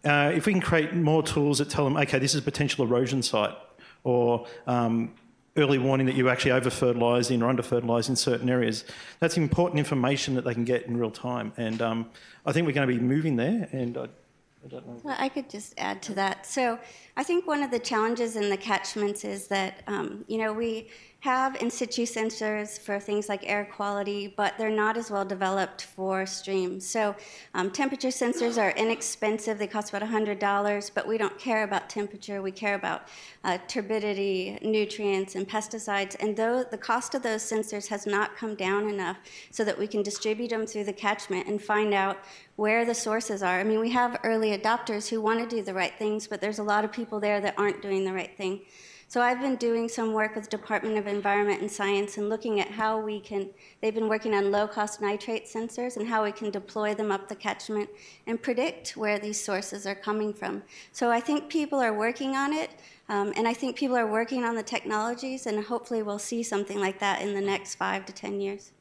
Uh, 0.03 0.31
if 0.33 0.45
we 0.45 0.53
can 0.53 0.61
create 0.61 0.93
more 0.93 1.23
tools 1.23 1.59
that 1.59 1.69
tell 1.69 1.83
them, 1.83 1.95
okay, 1.95 2.19
this 2.19 2.33
is 2.33 2.41
a 2.41 2.43
potential 2.43 2.83
erosion 2.83 3.21
site, 3.21 3.55
or 4.03 4.47
um, 4.65 5.13
early 5.57 5.77
warning 5.77 6.07
that 6.07 6.15
you're 6.15 6.29
actually 6.29 6.51
over 6.51 6.69
fertilising 6.69 7.43
or 7.43 7.49
under 7.49 7.61
fertilising 7.61 8.15
certain 8.15 8.49
areas, 8.49 8.83
that's 9.19 9.37
important 9.37 9.79
information 9.79 10.35
that 10.35 10.43
they 10.43 10.53
can 10.53 10.65
get 10.65 10.85
in 10.87 10.97
real 10.97 11.11
time. 11.11 11.53
And 11.57 11.81
um, 11.81 12.09
I 12.45 12.51
think 12.51 12.65
we're 12.65 12.73
going 12.73 12.87
to 12.87 12.93
be 12.93 12.99
moving 12.99 13.35
there. 13.35 13.67
And 13.71 13.97
I, 13.97 14.03
I 14.03 14.67
don't 14.69 14.87
know. 14.87 14.99
Well, 15.03 15.15
I 15.19 15.29
could 15.29 15.49
just 15.49 15.73
add 15.77 16.01
to 16.03 16.13
that. 16.15 16.45
So 16.45 16.79
I 17.17 17.23
think 17.23 17.45
one 17.45 17.61
of 17.61 17.71
the 17.71 17.79
challenges 17.79 18.35
in 18.35 18.49
the 18.49 18.57
catchments 18.57 19.25
is 19.25 19.47
that, 19.47 19.83
um, 19.87 20.23
you 20.27 20.37
know, 20.37 20.53
we 20.53 20.89
have 21.21 21.55
in 21.61 21.69
situ 21.69 22.03
sensors 22.03 22.79
for 22.79 22.99
things 22.99 23.29
like 23.29 23.47
air 23.47 23.63
quality, 23.63 24.33
but 24.35 24.57
they're 24.57 24.71
not 24.71 24.97
as 24.97 25.11
well 25.11 25.23
developed 25.23 25.83
for 25.83 26.25
streams. 26.25 26.83
So 26.83 27.15
um, 27.53 27.69
temperature 27.69 28.07
sensors 28.07 28.59
are 28.59 28.71
inexpensive. 28.71 29.59
They 29.59 29.67
cost 29.67 29.93
about 29.93 30.09
$100, 30.09 30.91
but 30.95 31.07
we 31.07 31.19
don't 31.19 31.37
care 31.37 31.63
about 31.63 31.91
temperature. 31.91 32.41
We 32.41 32.51
care 32.51 32.73
about 32.73 33.03
uh, 33.43 33.59
turbidity, 33.67 34.57
nutrients, 34.63 35.35
and 35.35 35.47
pesticides. 35.47 36.15
And 36.19 36.35
though 36.35 36.63
the 36.63 36.77
cost 36.77 37.13
of 37.13 37.21
those 37.21 37.43
sensors 37.43 37.87
has 37.89 38.07
not 38.07 38.35
come 38.35 38.55
down 38.55 38.89
enough 38.89 39.17
so 39.51 39.63
that 39.63 39.77
we 39.77 39.85
can 39.85 40.01
distribute 40.01 40.49
them 40.49 40.65
through 40.65 40.85
the 40.85 40.93
catchment 40.93 41.47
and 41.47 41.61
find 41.61 41.93
out 41.93 42.17
where 42.55 42.83
the 42.83 42.93
sources 42.93 43.41
are. 43.41 43.59
I 43.59 43.63
mean, 43.63 43.79
we 43.79 43.89
have 43.91 44.19
early 44.23 44.57
adopters 44.57 45.09
who 45.09 45.21
want 45.21 45.39
to 45.39 45.55
do 45.55 45.63
the 45.63 45.73
right 45.73 45.93
things, 45.97 46.27
but 46.27 46.41
there's 46.41 46.59
a 46.59 46.63
lot 46.63 46.83
of 46.83 46.91
people 47.01 47.19
there 47.19 47.41
that 47.41 47.55
aren't 47.57 47.81
doing 47.81 48.05
the 48.05 48.13
right 48.13 48.37
thing. 48.37 48.61
So 49.07 49.21
I've 49.21 49.41
been 49.41 49.55
doing 49.55 49.89
some 49.89 50.13
work 50.13 50.35
with 50.35 50.49
Department 50.49 50.99
of 50.99 51.07
Environment 51.07 51.59
and 51.59 51.69
Science 51.69 52.17
and 52.17 52.29
looking 52.29 52.59
at 52.61 52.69
how 52.69 52.99
we 52.99 53.19
can, 53.19 53.49
they've 53.81 53.93
been 53.93 54.07
working 54.07 54.35
on 54.35 54.51
low-cost 54.51 55.01
nitrate 55.01 55.47
sensors 55.47 55.97
and 55.97 56.07
how 56.07 56.23
we 56.23 56.31
can 56.31 56.51
deploy 56.51 56.93
them 56.93 57.11
up 57.11 57.27
the 57.27 57.35
catchment 57.35 57.89
and 58.27 58.39
predict 58.39 58.95
where 58.95 59.17
these 59.17 59.43
sources 59.43 59.87
are 59.87 59.95
coming 59.95 60.31
from. 60.31 60.61
So 60.91 61.09
I 61.09 61.19
think 61.19 61.49
people 61.49 61.79
are 61.79 61.93
working 61.93 62.35
on 62.35 62.53
it, 62.53 62.69
um, 63.09 63.33
and 63.35 63.47
I 63.47 63.53
think 63.53 63.75
people 63.75 63.97
are 63.97 64.07
working 64.07 64.43
on 64.43 64.55
the 64.55 64.63
technologies, 64.63 65.47
and 65.47 65.65
hopefully 65.65 66.03
we'll 66.03 66.19
see 66.19 66.43
something 66.43 66.79
like 66.79 66.99
that 66.99 67.21
in 67.21 67.33
the 67.33 67.41
next 67.41 67.75
five 67.75 68.05
to 68.05 68.13
10 68.13 68.39
years. 68.39 68.71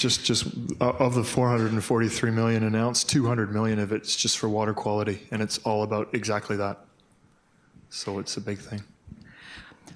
Just 0.00 0.24
just 0.24 0.46
uh, 0.80 0.90
of 0.98 1.14
the 1.14 1.22
443 1.22 2.30
million 2.30 2.64
announced, 2.64 3.08
200 3.10 3.52
million 3.52 3.78
of 3.78 3.92
it's 3.92 4.16
just 4.16 4.38
for 4.38 4.48
water 4.48 4.72
quality, 4.72 5.28
and 5.30 5.42
it's 5.42 5.58
all 5.58 5.82
about 5.82 6.12
exactly 6.14 6.56
that. 6.56 6.84
So 7.90 8.18
it's 8.18 8.36
a 8.36 8.40
big 8.40 8.58
thing. 8.58 8.82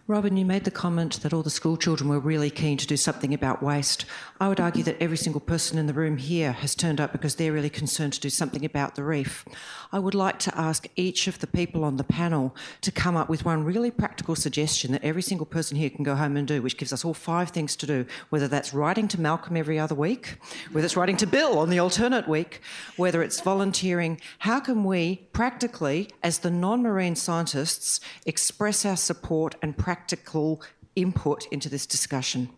Robyn, 0.07 0.37
you 0.37 0.45
made 0.45 0.65
the 0.65 0.71
comment 0.71 1.23
that 1.23 1.33
all 1.33 1.43
the 1.43 1.49
school 1.49 1.79
children 1.79 2.11
were 2.11 2.19
really 2.19 2.51
keen 2.51 2.77
to 2.77 2.87
do 2.87 2.95
something 2.95 3.33
about 3.33 3.63
waste. 3.63 4.05
I 4.39 4.49
would 4.49 4.61
argue 4.61 4.83
that 4.83 5.01
every 5.01 5.17
single 5.17 5.41
person 5.41 5.79
in 5.79 5.87
the 5.87 5.95
room 5.95 6.19
here 6.19 6.53
has 6.53 6.75
turned 6.75 7.01
up 7.01 7.11
because 7.11 7.37
they're 7.37 7.55
really 7.55 7.71
concerned 7.71 8.13
to 8.13 8.21
do 8.21 8.29
something 8.29 8.67
about 8.67 8.97
the 8.97 9.03
reef. 9.03 9.47
I 9.93 9.99
would 9.99 10.15
like 10.15 10.39
to 10.41 10.59
ask 10.59 10.87
each 10.95 11.27
of 11.27 11.39
the 11.39 11.47
people 11.47 11.85
on 11.85 11.97
the 11.97 12.05
panel 12.05 12.55
to 12.83 12.93
come 12.93 13.17
up 13.17 13.31
with 13.31 13.47
one 13.47 13.65
really 13.65 13.91
practical 13.91 14.37
suggestion 14.37 14.93
that 14.93 15.03
every 15.03 15.23
single 15.23 15.47
person 15.47 15.79
here 15.79 15.89
can 15.89 16.05
go 16.05 16.17
home 16.17 16.37
and 16.37 16.47
do, 16.47 16.61
which 16.61 16.77
gives 16.77 16.93
us 16.93 17.03
all 17.03 17.15
five 17.15 17.49
things 17.49 17.75
to 17.77 17.87
do, 17.87 18.05
whether 18.29 18.47
that's 18.47 18.75
writing 18.75 19.09
to 19.09 19.19
Malcolm 19.19 19.57
every 19.57 19.79
other 19.79 19.95
week, 19.95 20.37
whether 20.73 20.85
it's 20.85 20.99
writing 20.99 21.17
to 21.17 21.27
Bill 21.27 21.59
on 21.59 21.71
the 21.71 21.79
alternate 21.79 22.29
week, 22.29 22.61
whether 22.99 23.23
it's 23.23 23.41
volunteering. 23.41 24.21
How 24.41 24.61
can 24.61 24.85
we 24.85 25.27
practically, 25.33 26.11
as 26.23 26.41
the 26.41 26.51
non 26.51 26.83
marine 26.83 27.17
scientists, 27.17 28.01
express 28.27 28.85
our 28.85 28.99
support 28.99 29.55
and 29.63 29.79
practice 29.79 29.94
practical 29.95 30.61
input 30.97 31.47
into 31.53 31.69
this 31.69 31.87
discussion. 31.87 32.51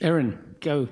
Erin, 0.00 0.56
go. 0.60 0.88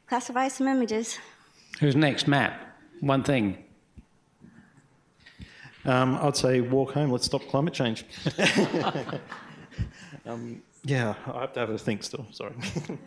classify 0.08 0.50
some 0.50 0.68
images. 0.68 1.18
Who's 1.80 1.96
next? 1.96 2.28
Matt. 2.28 2.60
One 3.02 3.24
thing. 3.24 3.65
Um, 5.86 6.18
I'd 6.22 6.36
say 6.36 6.62
walk 6.62 6.94
home. 6.94 7.12
Let's 7.12 7.26
stop 7.26 7.48
climate 7.48 7.74
change. 7.74 8.06
um, 10.26 10.62
yeah, 10.84 11.14
I 11.32 11.42
have 11.42 11.54
to 11.54 11.60
have 11.60 11.70
a 11.70 11.78
think 11.78 12.04
still. 12.04 12.26
Sorry. 12.32 12.54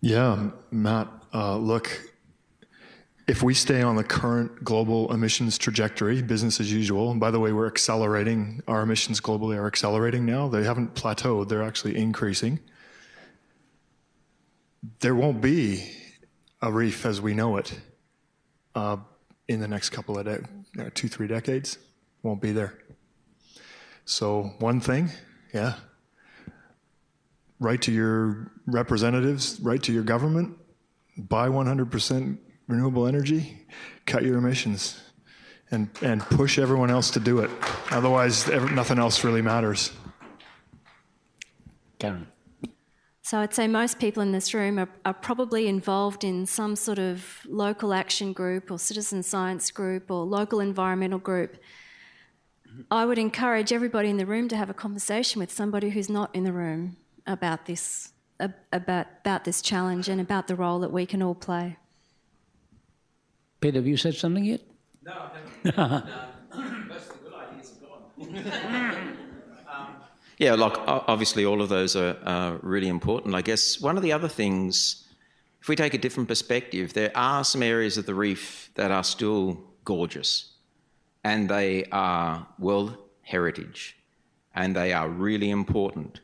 yeah, 0.00 0.50
Matt. 0.70 1.08
Uh, 1.32 1.56
look, 1.56 2.00
if 3.26 3.42
we 3.42 3.54
stay 3.54 3.80
on 3.80 3.96
the 3.96 4.04
current 4.04 4.64
global 4.64 5.12
emissions 5.14 5.56
trajectory, 5.56 6.20
business 6.20 6.60
as 6.60 6.72
usual, 6.72 7.10
and 7.10 7.20
by 7.20 7.30
the 7.30 7.40
way, 7.40 7.52
we're 7.52 7.66
accelerating, 7.68 8.62
our 8.68 8.82
emissions 8.82 9.20
globally 9.20 9.56
are 9.56 9.66
accelerating 9.66 10.26
now. 10.26 10.48
They 10.48 10.64
haven't 10.64 10.94
plateaued, 10.94 11.48
they're 11.48 11.62
actually 11.62 11.96
increasing. 11.96 12.58
There 15.00 15.14
won't 15.14 15.40
be 15.40 15.90
a 16.60 16.72
reef 16.72 17.06
as 17.06 17.20
we 17.20 17.32
know 17.32 17.56
it 17.56 17.78
uh, 18.74 18.96
in 19.50 19.58
the 19.58 19.66
next 19.66 19.90
couple 19.90 20.16
of 20.16 20.26
de- 20.26 20.44
uh, 20.78 20.90
two, 20.94 21.08
three 21.08 21.26
decades. 21.26 21.76
Won't 22.22 22.40
be 22.40 22.52
there. 22.52 22.78
So, 24.04 24.54
one 24.60 24.80
thing, 24.80 25.10
yeah, 25.52 25.74
write 27.58 27.82
to 27.82 27.92
your 27.92 28.52
representatives, 28.66 29.58
write 29.60 29.82
to 29.84 29.92
your 29.92 30.04
government, 30.04 30.56
buy 31.16 31.48
100% 31.48 32.38
renewable 32.68 33.08
energy, 33.08 33.66
cut 34.06 34.22
your 34.22 34.38
emissions, 34.38 35.00
and, 35.72 35.90
and 36.00 36.20
push 36.20 36.56
everyone 36.56 36.90
else 36.90 37.10
to 37.10 37.20
do 37.20 37.40
it. 37.40 37.50
Otherwise, 37.90 38.46
nothing 38.46 39.00
else 39.00 39.24
really 39.24 39.42
matters. 39.42 39.90
Karen. 41.98 42.28
So 43.30 43.38
I'd 43.38 43.54
say 43.54 43.68
most 43.68 44.00
people 44.00 44.24
in 44.24 44.32
this 44.32 44.52
room 44.52 44.76
are, 44.76 44.88
are, 45.04 45.14
probably 45.14 45.68
involved 45.68 46.24
in 46.24 46.46
some 46.46 46.74
sort 46.74 46.98
of 46.98 47.46
local 47.46 47.94
action 47.94 48.32
group 48.32 48.72
or 48.72 48.76
citizen 48.76 49.22
science 49.22 49.70
group 49.70 50.10
or 50.10 50.24
local 50.24 50.58
environmental 50.58 51.20
group 51.20 51.56
I 52.90 53.04
would 53.04 53.18
encourage 53.18 53.72
everybody 53.72 54.08
in 54.10 54.16
the 54.16 54.26
room 54.26 54.48
to 54.48 54.56
have 54.56 54.68
a 54.68 54.74
conversation 54.74 55.38
with 55.38 55.52
somebody 55.52 55.90
who's 55.90 56.08
not 56.08 56.34
in 56.34 56.42
the 56.42 56.52
room 56.52 56.96
about 57.24 57.66
this, 57.66 58.12
about, 58.40 59.06
about 59.24 59.44
this 59.44 59.62
challenge 59.62 60.08
and 60.08 60.20
about 60.20 60.48
the 60.48 60.56
role 60.56 60.80
that 60.80 60.90
we 60.90 61.06
can 61.06 61.22
all 61.22 61.36
play. 61.36 61.76
Peter, 63.60 63.78
have 63.78 63.86
you 63.86 63.96
said 63.96 64.16
something 64.16 64.44
yet? 64.44 64.62
No, 65.04 65.30
no. 65.64 66.02
Most 66.88 67.10
of 67.10 67.22
the 67.22 67.30
good 67.30 67.34
ideas 67.34 67.78
are 67.80 68.42
gone. 68.42 69.16
yeah, 70.40 70.54
like 70.54 70.72
obviously 70.86 71.44
all 71.44 71.60
of 71.60 71.68
those 71.68 71.94
are, 71.94 72.16
are 72.24 72.58
really 72.62 72.88
important. 72.88 73.34
I 73.34 73.42
guess 73.42 73.78
one 73.78 73.98
of 73.98 74.02
the 74.02 74.12
other 74.12 74.26
things, 74.26 75.06
if 75.60 75.68
we 75.68 75.76
take 75.76 75.92
a 75.92 75.98
different 75.98 76.30
perspective, 76.30 76.94
there 76.94 77.12
are 77.14 77.44
some 77.44 77.62
areas 77.62 77.98
of 77.98 78.06
the 78.06 78.14
reef 78.14 78.70
that 78.74 78.90
are 78.90 79.04
still 79.04 79.60
gorgeous 79.84 80.54
and 81.22 81.50
they 81.50 81.84
are 81.92 82.46
world 82.58 82.96
heritage 83.20 83.98
and 84.54 84.74
they 84.74 84.94
are 84.94 85.10
really 85.10 85.50
important. 85.50 86.22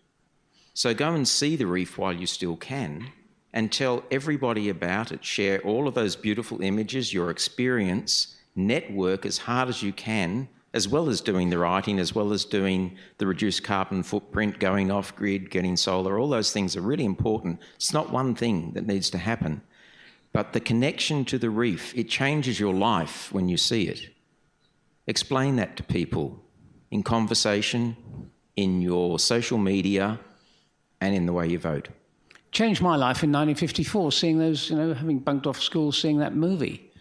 So 0.73 0.95
go 0.95 1.13
and 1.13 1.29
see 1.29 1.55
the 1.55 1.67
reef 1.67 1.99
while 1.99 2.15
you 2.15 2.27
still 2.27 2.57
can 2.57 3.13
and 3.53 3.71
tell 3.71 4.03
everybody 4.11 4.71
about 4.71 5.13
it. 5.13 5.27
Share 5.27 5.61
all 5.61 5.87
of 5.87 5.93
those 5.93 6.17
beautiful 6.17 6.63
images, 6.63 7.13
your 7.13 7.29
experience, 7.29 8.35
network 8.55 9.27
as 9.27 9.37
hard 9.37 9.69
as 9.69 9.83
you 9.83 9.93
can, 9.93 10.49
as 10.77 10.87
well 10.87 11.09
as 11.09 11.23
doing 11.23 11.49
the 11.49 11.57
writing, 11.57 11.99
as 11.99 12.15
well 12.15 12.35
as 12.35 12.45
doing 12.45 12.95
the 13.17 13.27
reduced 13.27 13.65
carbon 13.65 14.03
footprint, 14.03 14.59
going 14.59 14.91
off 14.91 15.17
grid, 15.17 15.51
getting 15.51 15.75
solar. 15.75 16.19
All 16.19 16.29
those 16.29 16.53
things 16.53 16.77
are 16.77 16.83
really 16.83 17.07
important. 17.07 17.61
It's 17.77 17.95
not 17.95 18.13
one 18.13 18.35
thing 18.35 18.73
that 18.75 18.87
needs 18.87 19.09
to 19.11 19.19
happen. 19.19 19.63
But 20.35 20.53
the 20.53 20.61
connection 20.61 21.25
to 21.25 21.39
the 21.39 21.49
reef, 21.49 21.97
it 21.97 22.11
changes 22.11 22.61
your 22.61 22.75
life 22.75 23.33
when 23.33 23.49
you 23.49 23.57
see 23.57 23.89
it. 23.89 24.11
Explain 25.07 25.57
that 25.57 25.79
to 25.79 25.83
people 25.83 26.45
in 26.91 27.03
conversation, 27.03 27.97
in 28.55 28.83
your 28.83 29.19
social 29.19 29.57
media, 29.57 30.21
and 31.01 31.15
in 31.15 31.25
the 31.25 31.33
way 31.33 31.49
you 31.49 31.59
vote. 31.59 31.89
Changed 32.53 32.83
my 32.83 32.97
life 32.97 33.23
in 33.23 33.33
1954, 33.33 34.13
seeing 34.13 34.39
those, 34.39 34.69
you 34.69 34.77
know, 34.77 34.93
having 34.93 35.21
bunked 35.21 35.47
off 35.47 35.59
school, 35.59 35.91
seeing 35.91 36.19
that 36.19 36.37
movie, 36.37 36.93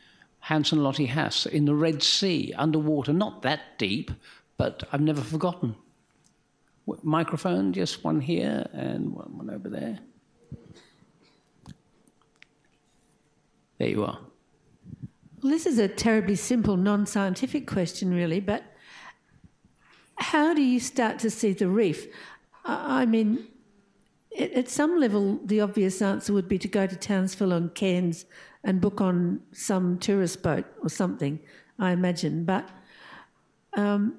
Hans 0.45 0.71
and 0.71 0.83
Lotte 0.83 1.07
Hass 1.07 1.47
in 1.47 1.65
the 1.65 1.73
Red 1.73 2.03
Sea, 2.03 2.53
underwater, 2.55 3.11
not 3.11 3.41
that 3.41 3.79
deep, 3.79 4.11
but 4.57 4.83
I've 4.91 5.01
never 5.01 5.21
forgotten. 5.21 5.75
Microphone, 7.01 7.73
just 7.73 8.03
one 8.03 8.21
here 8.21 8.67
and 8.71 9.11
one 9.11 9.49
over 9.51 9.69
there. 9.69 9.97
There 13.79 13.87
you 13.87 14.03
are. 14.03 14.19
Well, 15.41 15.51
this 15.51 15.65
is 15.65 15.79
a 15.79 15.87
terribly 15.87 16.35
simple, 16.35 16.77
non 16.77 17.07
scientific 17.07 17.65
question, 17.65 18.13
really, 18.13 18.39
but 18.39 18.63
how 20.17 20.53
do 20.53 20.61
you 20.61 20.79
start 20.79 21.17
to 21.19 21.31
see 21.31 21.53
the 21.53 21.67
reef? 21.67 22.05
I 22.63 23.07
mean, 23.07 23.47
at 24.37 24.69
some 24.69 24.99
level, 24.99 25.39
the 25.43 25.61
obvious 25.61 26.01
answer 26.01 26.33
would 26.33 26.47
be 26.47 26.57
to 26.59 26.67
go 26.67 26.87
to 26.87 26.95
Townsville 26.95 27.53
and 27.53 27.73
Cairns 27.73 28.25
and 28.63 28.81
book 28.81 28.99
on 29.01 29.41
some 29.51 29.97
tourist 29.99 30.43
boat 30.43 30.65
or 30.81 30.89
something, 30.89 31.39
I 31.79 31.91
imagine. 31.91 32.45
But 32.45 32.69
um, 33.73 34.15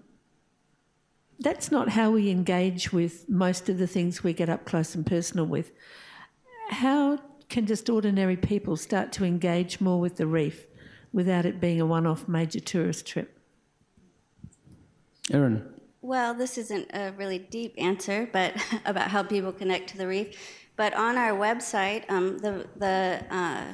that's 1.39 1.71
not 1.71 1.91
how 1.91 2.11
we 2.11 2.31
engage 2.31 2.93
with 2.93 3.29
most 3.29 3.69
of 3.69 3.79
the 3.79 3.87
things 3.87 4.25
we 4.25 4.33
get 4.33 4.49
up 4.49 4.65
close 4.65 4.95
and 4.95 5.05
personal 5.05 5.47
with. 5.47 5.73
How 6.71 7.19
can 7.49 7.67
just 7.67 7.91
ordinary 7.91 8.37
people 8.37 8.77
start 8.77 9.13
to 9.13 9.25
engage 9.25 9.81
more 9.81 10.01
with 10.01 10.17
the 10.17 10.27
reef? 10.27 10.67
without 11.17 11.47
it 11.47 11.59
being 11.59 11.81
a 11.81 11.87
one 11.87 12.07
off 12.07 12.29
major 12.29 12.61
tourist 12.61 13.07
trip? 13.07 13.39
Erin. 15.33 15.76
Well, 16.07 16.35
this 16.35 16.57
isn't 16.57 16.89
a 16.95 17.11
really 17.17 17.41
deep 17.41 17.75
answer, 17.77 18.29
but 18.33 18.55
about 18.85 19.11
how 19.11 19.25
people 19.25 19.51
connect 19.51 19.91
to 19.91 19.99
the 19.99 20.07
reef. 20.07 20.39
But 20.77 20.95
on 20.95 21.17
our 21.17 21.33
website, 21.33 22.09
um, 22.09 22.39
the, 22.39 22.65
the 22.77 23.25
uh, 23.29 23.65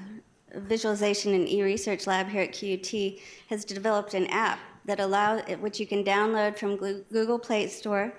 Visualization 0.55 1.35
and 1.35 1.47
E-Research 1.47 2.07
Lab 2.07 2.29
here 2.29 2.41
at 2.41 2.59
QUT 2.59 3.19
has 3.51 3.67
developed 3.67 4.15
an 4.15 4.29
app 4.29 4.61
that 4.87 4.99
allows, 4.99 5.43
which 5.61 5.79
you 5.79 5.87
can 5.87 6.03
download 6.03 6.57
from 6.57 6.77
Google 6.79 7.39
Play 7.39 7.67
Store, 7.67 8.15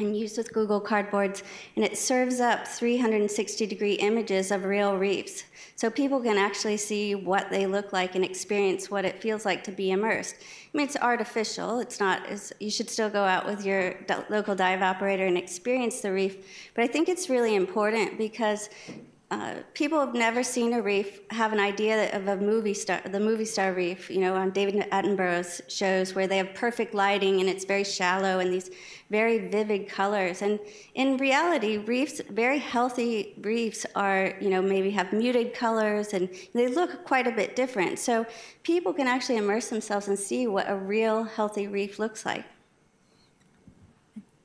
and 0.00 0.16
used 0.16 0.36
with 0.38 0.52
Google 0.52 0.80
Cardboards, 0.80 1.42
and 1.76 1.84
it 1.84 1.96
serves 1.96 2.40
up 2.40 2.66
360 2.66 3.66
degree 3.66 3.94
images 3.94 4.50
of 4.50 4.64
real 4.64 4.96
reefs. 4.96 5.44
So 5.76 5.88
people 5.90 6.20
can 6.20 6.36
actually 6.36 6.76
see 6.76 7.14
what 7.14 7.50
they 7.50 7.66
look 7.66 7.92
like 7.92 8.14
and 8.14 8.24
experience 8.24 8.90
what 8.90 9.04
it 9.04 9.20
feels 9.20 9.44
like 9.44 9.64
to 9.64 9.72
be 9.72 9.90
immersed. 9.92 10.36
I 10.38 10.76
mean, 10.76 10.86
it's 10.86 10.96
artificial. 10.96 11.80
It's 11.80 11.98
not, 11.98 12.28
it's, 12.28 12.52
you 12.60 12.70
should 12.70 12.90
still 12.90 13.08
go 13.08 13.24
out 13.24 13.46
with 13.46 13.64
your 13.64 13.94
local 14.28 14.54
dive 14.54 14.82
operator 14.82 15.26
and 15.26 15.38
experience 15.38 16.00
the 16.00 16.12
reef. 16.12 16.70
But 16.74 16.84
I 16.84 16.86
think 16.86 17.08
it's 17.08 17.30
really 17.30 17.54
important 17.54 18.18
because 18.18 18.68
uh, 19.30 19.54
people 19.74 20.00
have 20.00 20.12
never 20.12 20.42
seen 20.42 20.72
a 20.72 20.82
reef 20.82 21.20
have 21.30 21.52
an 21.52 21.60
idea 21.60 22.10
of 22.16 22.26
a 22.26 22.36
movie 22.36 22.74
star, 22.74 23.00
the 23.04 23.20
movie 23.20 23.44
star 23.44 23.72
reef, 23.72 24.10
you 24.10 24.18
know, 24.18 24.34
on 24.34 24.50
David 24.50 24.74
Attenborough's 24.90 25.62
shows 25.68 26.16
where 26.16 26.26
they 26.26 26.36
have 26.36 26.52
perfect 26.52 26.94
lighting 26.94 27.38
and 27.38 27.48
it's 27.48 27.64
very 27.64 27.84
shallow 27.84 28.40
and 28.40 28.52
these 28.52 28.70
very 29.08 29.48
vivid 29.48 29.88
colors. 29.88 30.42
And 30.42 30.58
in 30.96 31.16
reality, 31.16 31.76
reefs, 31.76 32.20
very 32.28 32.58
healthy 32.58 33.34
reefs 33.40 33.86
are, 33.94 34.34
you 34.40 34.50
know, 34.50 34.60
maybe 34.60 34.90
have 34.90 35.12
muted 35.12 35.54
colors 35.54 36.12
and 36.12 36.28
they 36.52 36.66
look 36.66 37.04
quite 37.04 37.28
a 37.28 37.32
bit 37.32 37.54
different. 37.54 38.00
So 38.00 38.26
people 38.64 38.92
can 38.92 39.06
actually 39.06 39.36
immerse 39.36 39.68
themselves 39.68 40.08
and 40.08 40.18
see 40.18 40.48
what 40.48 40.68
a 40.68 40.74
real 40.74 41.22
healthy 41.22 41.68
reef 41.68 42.00
looks 42.00 42.26
like 42.26 42.44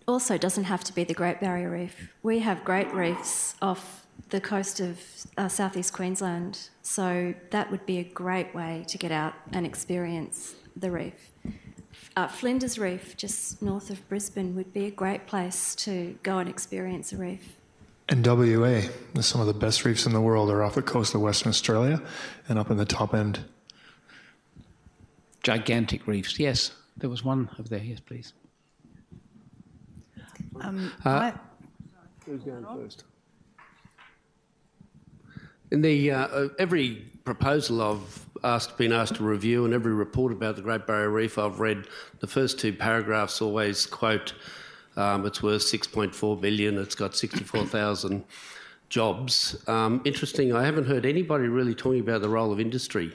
also 0.08 0.38
doesn't 0.38 0.66
have 0.66 0.84
to 0.84 0.94
be 0.94 1.04
the 1.04 1.16
Great 1.16 1.40
Barrier 1.40 1.72
Reef. 1.72 2.14
We 2.22 2.38
have 2.38 2.64
great 2.64 2.94
reefs 2.94 3.56
off 3.60 4.05
the 4.30 4.42
coast 4.42 4.80
of 4.80 5.00
uh, 5.38 5.48
southeast 5.48 5.94
Queensland. 5.94 6.70
So 6.82 7.34
that 7.52 7.72
would 7.72 7.86
be 7.86 8.00
a 8.00 8.04
great 8.04 8.54
way 8.56 8.86
to 8.88 8.98
get 8.98 9.12
out 9.12 9.34
and 9.52 9.66
experience 9.66 10.56
the 10.76 10.92
reef. 10.92 11.32
Uh, 12.16 12.28
Flinders 12.28 12.80
Reef, 12.80 13.18
just 13.18 13.62
north 13.62 13.90
of 13.90 14.08
Brisbane, 14.08 14.56
would 14.56 14.74
be 14.74 14.86
a 14.86 14.92
great 14.92 15.28
place 15.28 15.76
to 15.76 16.18
go 16.24 16.38
and 16.38 16.50
experience 16.50 17.12
a 17.12 17.18
reef. 17.18 17.58
And 18.08 18.26
WA, 18.26 18.82
some 19.20 19.42
of 19.42 19.48
the 19.48 19.54
best 19.54 19.84
reefs 19.84 20.06
in 20.06 20.14
the 20.14 20.22
world 20.22 20.50
are 20.50 20.64
off 20.64 20.76
the 20.76 20.82
coast 20.82 21.16
of 21.16 21.22
Western 21.22 21.50
Australia 21.50 22.02
and 22.48 22.60
up 22.60 22.70
in 22.70 22.78
the 22.78 22.86
top 22.86 23.14
end. 23.14 23.44
Gigantic 25.44 26.08
reefs, 26.08 26.40
yes. 26.40 26.72
There 26.98 27.10
was 27.10 27.24
one 27.24 27.50
over 27.60 27.68
there, 27.68 27.84
yes, 27.84 28.00
please. 28.00 28.34
Um, 30.62 30.92
uh, 31.04 31.32
who's 32.26 32.44
going 32.44 32.66
first? 32.66 33.04
In 35.76 35.82
the 35.82 36.10
uh, 36.10 36.28
uh, 36.28 36.48
every 36.58 37.06
proposal 37.26 37.82
I've 37.82 38.26
asked, 38.46 38.78
been 38.78 38.94
asked 38.94 39.16
to 39.16 39.26
review, 39.26 39.66
and 39.66 39.74
every 39.74 39.94
report 39.94 40.32
about 40.32 40.56
the 40.56 40.62
Great 40.62 40.88
Barrier 40.88 41.10
Reef 41.10 41.38
I've 41.38 41.60
read, 41.60 41.88
the 42.22 42.28
first 42.28 42.58
two 42.58 42.72
paragraphs 42.72 43.42
always 43.42 43.86
quote, 43.86 44.36
um, 44.96 45.26
"It's 45.26 45.44
worth 45.44 45.64
6.4 45.64 46.40
billion. 46.40 46.78
It's 46.78 46.96
got 46.96 47.14
64,000 47.14 48.24
jobs." 48.90 49.68
Um, 49.68 50.02
interesting. 50.06 50.56
I 50.56 50.64
haven't 50.64 50.86
heard 50.86 51.06
anybody 51.06 51.50
really 51.50 51.76
talking 51.76 52.00
about 52.00 52.22
the 52.22 52.30
role 52.30 52.54
of 52.54 52.62
industry 52.62 53.14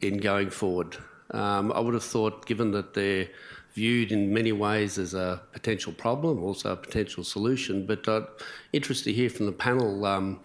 in 0.00 0.16
going 0.16 0.48
forward. 0.48 0.96
Um, 1.32 1.72
I 1.72 1.80
would 1.80 1.92
have 1.92 2.04
thought, 2.04 2.46
given 2.46 2.70
that 2.70 2.94
they're 2.94 3.28
viewed 3.74 4.12
in 4.12 4.32
many 4.32 4.52
ways 4.52 4.96
as 4.96 5.12
a 5.12 5.42
potential 5.52 5.92
problem, 5.92 6.42
also 6.42 6.72
a 6.72 6.76
potential 6.76 7.22
solution. 7.22 7.84
But 7.84 8.08
uh, 8.08 8.22
interested 8.72 9.10
to 9.10 9.12
hear 9.12 9.28
from 9.28 9.44
the 9.44 9.52
panel 9.52 10.06
um, 10.06 10.40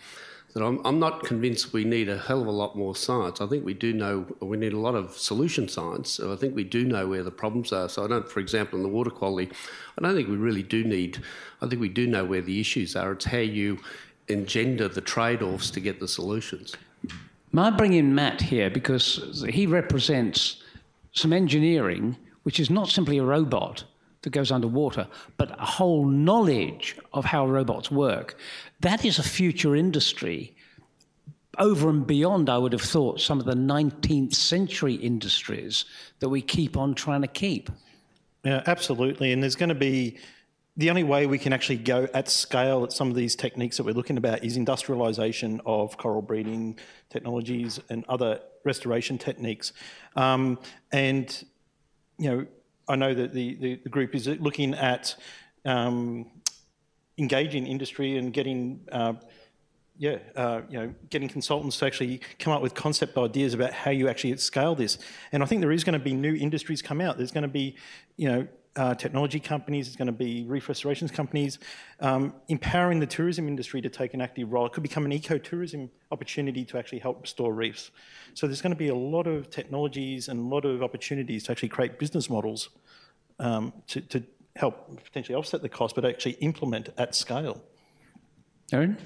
that 0.57 0.65
I'm, 0.65 0.81
I'm 0.83 0.99
not 0.99 1.23
convinced 1.23 1.71
we 1.71 1.83
need 1.83 2.09
a 2.09 2.17
hell 2.17 2.41
of 2.41 2.47
a 2.47 2.51
lot 2.51 2.75
more 2.75 2.95
science. 2.95 3.41
I 3.41 3.45
think 3.45 3.63
we 3.63 3.75
do 3.75 3.93
know 3.93 4.25
we 4.39 4.57
need 4.57 4.73
a 4.73 4.79
lot 4.79 4.95
of 4.95 5.15
solution 5.15 5.67
science. 5.67 6.09
So 6.09 6.33
I 6.33 6.35
think 6.35 6.55
we 6.55 6.63
do 6.63 6.83
know 6.83 7.07
where 7.07 7.21
the 7.21 7.29
problems 7.29 7.71
are. 7.71 7.87
So 7.87 8.03
I 8.03 8.07
don't, 8.07 8.27
for 8.27 8.39
example, 8.39 8.77
in 8.77 8.83
the 8.83 8.89
water 8.89 9.11
quality, 9.11 9.51
I 9.97 10.01
don't 10.01 10.15
think 10.15 10.29
we 10.29 10.35
really 10.35 10.63
do 10.63 10.83
need. 10.83 11.21
I 11.61 11.67
think 11.67 11.79
we 11.79 11.89
do 11.89 12.07
know 12.07 12.25
where 12.25 12.41
the 12.41 12.59
issues 12.59 12.95
are. 12.95 13.11
It's 13.11 13.25
how 13.25 13.37
you 13.37 13.77
engender 14.29 14.87
the 14.87 15.01
trade-offs 15.01 15.69
to 15.71 15.79
get 15.79 15.99
the 15.99 16.07
solutions. 16.07 16.75
May 17.51 17.61
I 17.61 17.69
bring 17.69 17.93
in 17.93 18.15
Matt 18.15 18.41
here 18.41 18.71
because 18.71 19.45
he 19.49 19.67
represents 19.67 20.63
some 21.11 21.33
engineering 21.33 22.17
which 22.41 22.59
is 22.59 22.69
not 22.69 22.87
simply 22.87 23.19
a 23.19 23.23
robot 23.23 23.83
that 24.27 24.33
goes 24.33 24.51
underwater, 24.51 25.07
but 25.37 25.57
a 25.57 25.65
whole 25.65 26.05
knowledge 26.05 26.97
of 27.13 27.23
how 27.23 27.47
robots 27.47 27.89
work. 27.89 28.37
That 28.81 29.05
is 29.05 29.19
a 29.19 29.23
future 29.23 29.73
industry 29.73 30.53
over 31.57 31.89
and 31.89 32.05
beyond, 32.05 32.49
I 32.49 32.57
would 32.57 32.73
have 32.73 32.81
thought, 32.81 33.21
some 33.21 33.39
of 33.39 33.45
the 33.45 33.55
19th 33.55 34.35
century 34.35 34.95
industries 34.95 35.85
that 36.19 36.27
we 36.27 36.41
keep 36.41 36.75
on 36.75 36.93
trying 36.93 37.21
to 37.21 37.27
keep. 37.27 37.71
Yeah, 38.43 38.63
absolutely. 38.67 39.31
And 39.31 39.41
there's 39.41 39.55
going 39.55 39.69
to 39.69 39.75
be 39.75 40.17
the 40.75 40.89
only 40.89 41.05
way 41.05 41.25
we 41.25 41.39
can 41.39 41.53
actually 41.53 41.77
go 41.77 42.07
at 42.13 42.29
scale 42.29 42.83
at 42.83 42.91
some 42.91 43.09
of 43.09 43.15
these 43.15 43.33
techniques 43.33 43.77
that 43.77 43.85
we're 43.85 43.95
looking 43.95 44.17
about 44.17 44.43
is 44.43 44.57
industrialization 44.57 45.61
of 45.65 45.97
coral 45.97 46.21
breeding 46.21 46.77
technologies 47.09 47.79
and 47.89 48.03
other 48.09 48.41
restoration 48.65 49.17
techniques. 49.17 49.71
Um, 50.17 50.59
and, 50.91 51.43
you 52.19 52.29
know, 52.29 52.45
I 52.87 52.95
know 52.95 53.13
that 53.13 53.33
the, 53.33 53.55
the, 53.55 53.75
the 53.83 53.89
group 53.89 54.15
is 54.15 54.27
looking 54.27 54.73
at 54.73 55.15
um, 55.65 56.25
engaging 57.17 57.67
industry 57.67 58.17
and 58.17 58.31
getting 58.31 58.81
uh, 58.91 59.13
yeah, 59.99 60.17
uh, 60.35 60.61
you 60.69 60.79
know, 60.79 60.93
getting 61.09 61.27
consultants 61.27 61.77
to 61.79 61.85
actually 61.85 62.21
come 62.37 62.53
up 62.53 62.61
with 62.61 62.75
concept 62.75 63.17
ideas 63.17 63.53
about 63.53 63.73
how 63.73 63.89
you 63.89 64.07
actually 64.07 64.37
scale 64.37 64.75
this. 64.75 64.99
And 65.31 65.41
I 65.41 65.47
think 65.47 65.61
there 65.61 65.71
is 65.71 65.83
going 65.83 65.97
to 65.97 66.03
be 66.03 66.13
new 66.13 66.35
industries 66.35 66.81
come 66.81 67.01
out. 67.01 67.17
There's 67.17 67.31
going 67.31 67.43
to 67.43 67.47
be, 67.47 67.75
you 68.15 68.29
know, 68.29 68.47
uh, 68.77 68.93
technology 68.93 69.39
companies, 69.39 69.87
there's 69.87 69.95
going 69.95 70.05
to 70.05 70.11
be 70.11 70.45
reef 70.45 70.69
restorations 70.69 71.11
companies, 71.11 71.59
um, 71.99 72.33
empowering 72.47 72.99
the 72.99 73.07
tourism 73.07 73.47
industry 73.47 73.81
to 73.81 73.89
take 73.89 74.13
an 74.13 74.21
active 74.21 74.53
role. 74.53 74.67
It 74.67 74.71
could 74.71 74.83
become 74.83 75.05
an 75.05 75.11
ecotourism 75.11 75.89
opportunity 76.11 76.63
to 76.65 76.77
actually 76.77 76.99
help 76.99 77.21
restore 77.21 77.53
reefs. 77.53 77.91
So 78.35 78.47
there's 78.47 78.61
going 78.61 78.71
to 78.73 78.77
be 78.77 78.89
a 78.89 78.95
lot 78.95 79.27
of 79.27 79.49
technologies 79.49 80.27
and 80.29 80.39
a 80.39 80.43
lot 80.43 80.63
of 80.63 80.83
opportunities 80.83 81.43
to 81.45 81.51
actually 81.51 81.69
create 81.69 81.97
business 81.99 82.29
models 82.29 82.69
um, 83.39 83.73
to, 83.87 84.01
to 84.01 84.23
help 84.55 85.03
potentially 85.03 85.35
offset 85.35 85.61
the 85.61 85.69
cost, 85.69 85.95
but 85.95 86.05
actually 86.05 86.33
implement 86.33 86.89
at 86.97 87.15
scale. 87.15 87.61
Erin? 88.71 88.97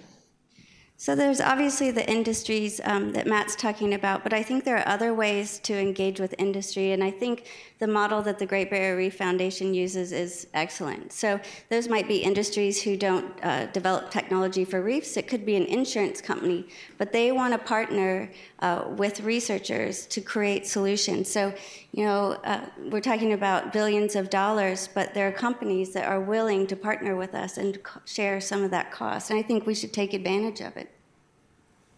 So 1.02 1.16
there's 1.16 1.42
obviously 1.42 1.90
the 1.90 2.08
industries 2.08 2.80
um, 2.84 3.12
that 3.14 3.26
Matt's 3.26 3.56
talking 3.56 3.96
about, 3.96 4.22
but 4.22 4.34
I 4.34 4.44
think 4.44 4.64
there 4.64 4.78
are 4.78 4.88
other 4.88 5.16
ways 5.16 5.58
to 5.64 5.74
engage 5.74 6.20
with 6.20 6.36
industry, 6.38 6.92
and 6.92 7.04
I 7.04 7.10
think 7.10 7.48
the 7.80 7.88
model 7.88 8.22
that 8.22 8.38
the 8.38 8.46
Great 8.46 8.70
Barrier 8.70 8.96
Reef 8.96 9.16
Foundation 9.16 9.74
uses 9.74 10.12
is 10.12 10.46
excellent. 10.54 11.12
So 11.12 11.40
those 11.70 11.88
might 11.88 12.08
be 12.08 12.18
industries 12.18 12.84
who 12.84 12.96
don't 12.96 13.34
uh, 13.44 13.66
develop 13.74 14.12
technology 14.12 14.64
for 14.64 14.84
reefs. 14.84 15.18
It 15.18 15.28
could 15.28 15.44
be 15.44 15.56
an 15.56 15.66
insurance 15.66 16.22
company, 16.22 16.68
but 17.00 17.12
they 17.12 17.32
want 17.32 17.54
to 17.54 17.58
partner 17.58 18.30
uh, 18.60 18.84
with 18.90 19.22
researchers 19.22 20.06
to 20.06 20.22
create 20.22 20.68
solutions. 20.68 21.32
So 21.32 21.52
you 21.94 22.06
know, 22.06 22.38
uh, 22.44 22.62
we're 22.92 23.02
talking 23.02 23.34
about 23.34 23.74
billions 23.74 24.16
of 24.16 24.30
dollars, 24.30 24.88
but 24.94 25.16
there 25.16 25.28
are 25.28 25.32
companies 25.32 25.94
that 25.94 26.08
are 26.08 26.22
willing 26.22 26.68
to 26.68 26.76
partner 26.76 27.16
with 27.16 27.34
us 27.34 27.58
and 27.58 27.80
share 28.06 28.40
some 28.40 28.64
of 28.64 28.70
that 28.70 28.92
cost. 28.92 29.32
And 29.32 29.40
I 29.40 29.42
think 29.42 29.66
we 29.66 29.76
should 29.76 29.92
take 29.92 30.14
advantage 30.14 30.62
of 30.62 30.78
it. 30.78 30.91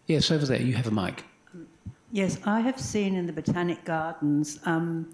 Yes, 0.06 0.30
over 0.30 0.44
there, 0.44 0.60
you 0.60 0.74
have 0.74 0.86
a 0.86 0.90
mic. 0.90 1.24
Yes, 2.12 2.38
I 2.44 2.60
have 2.60 2.78
seen 2.78 3.16
in 3.16 3.26
the 3.26 3.32
Botanic 3.32 3.84
Gardens 3.84 4.58
um, 4.66 5.12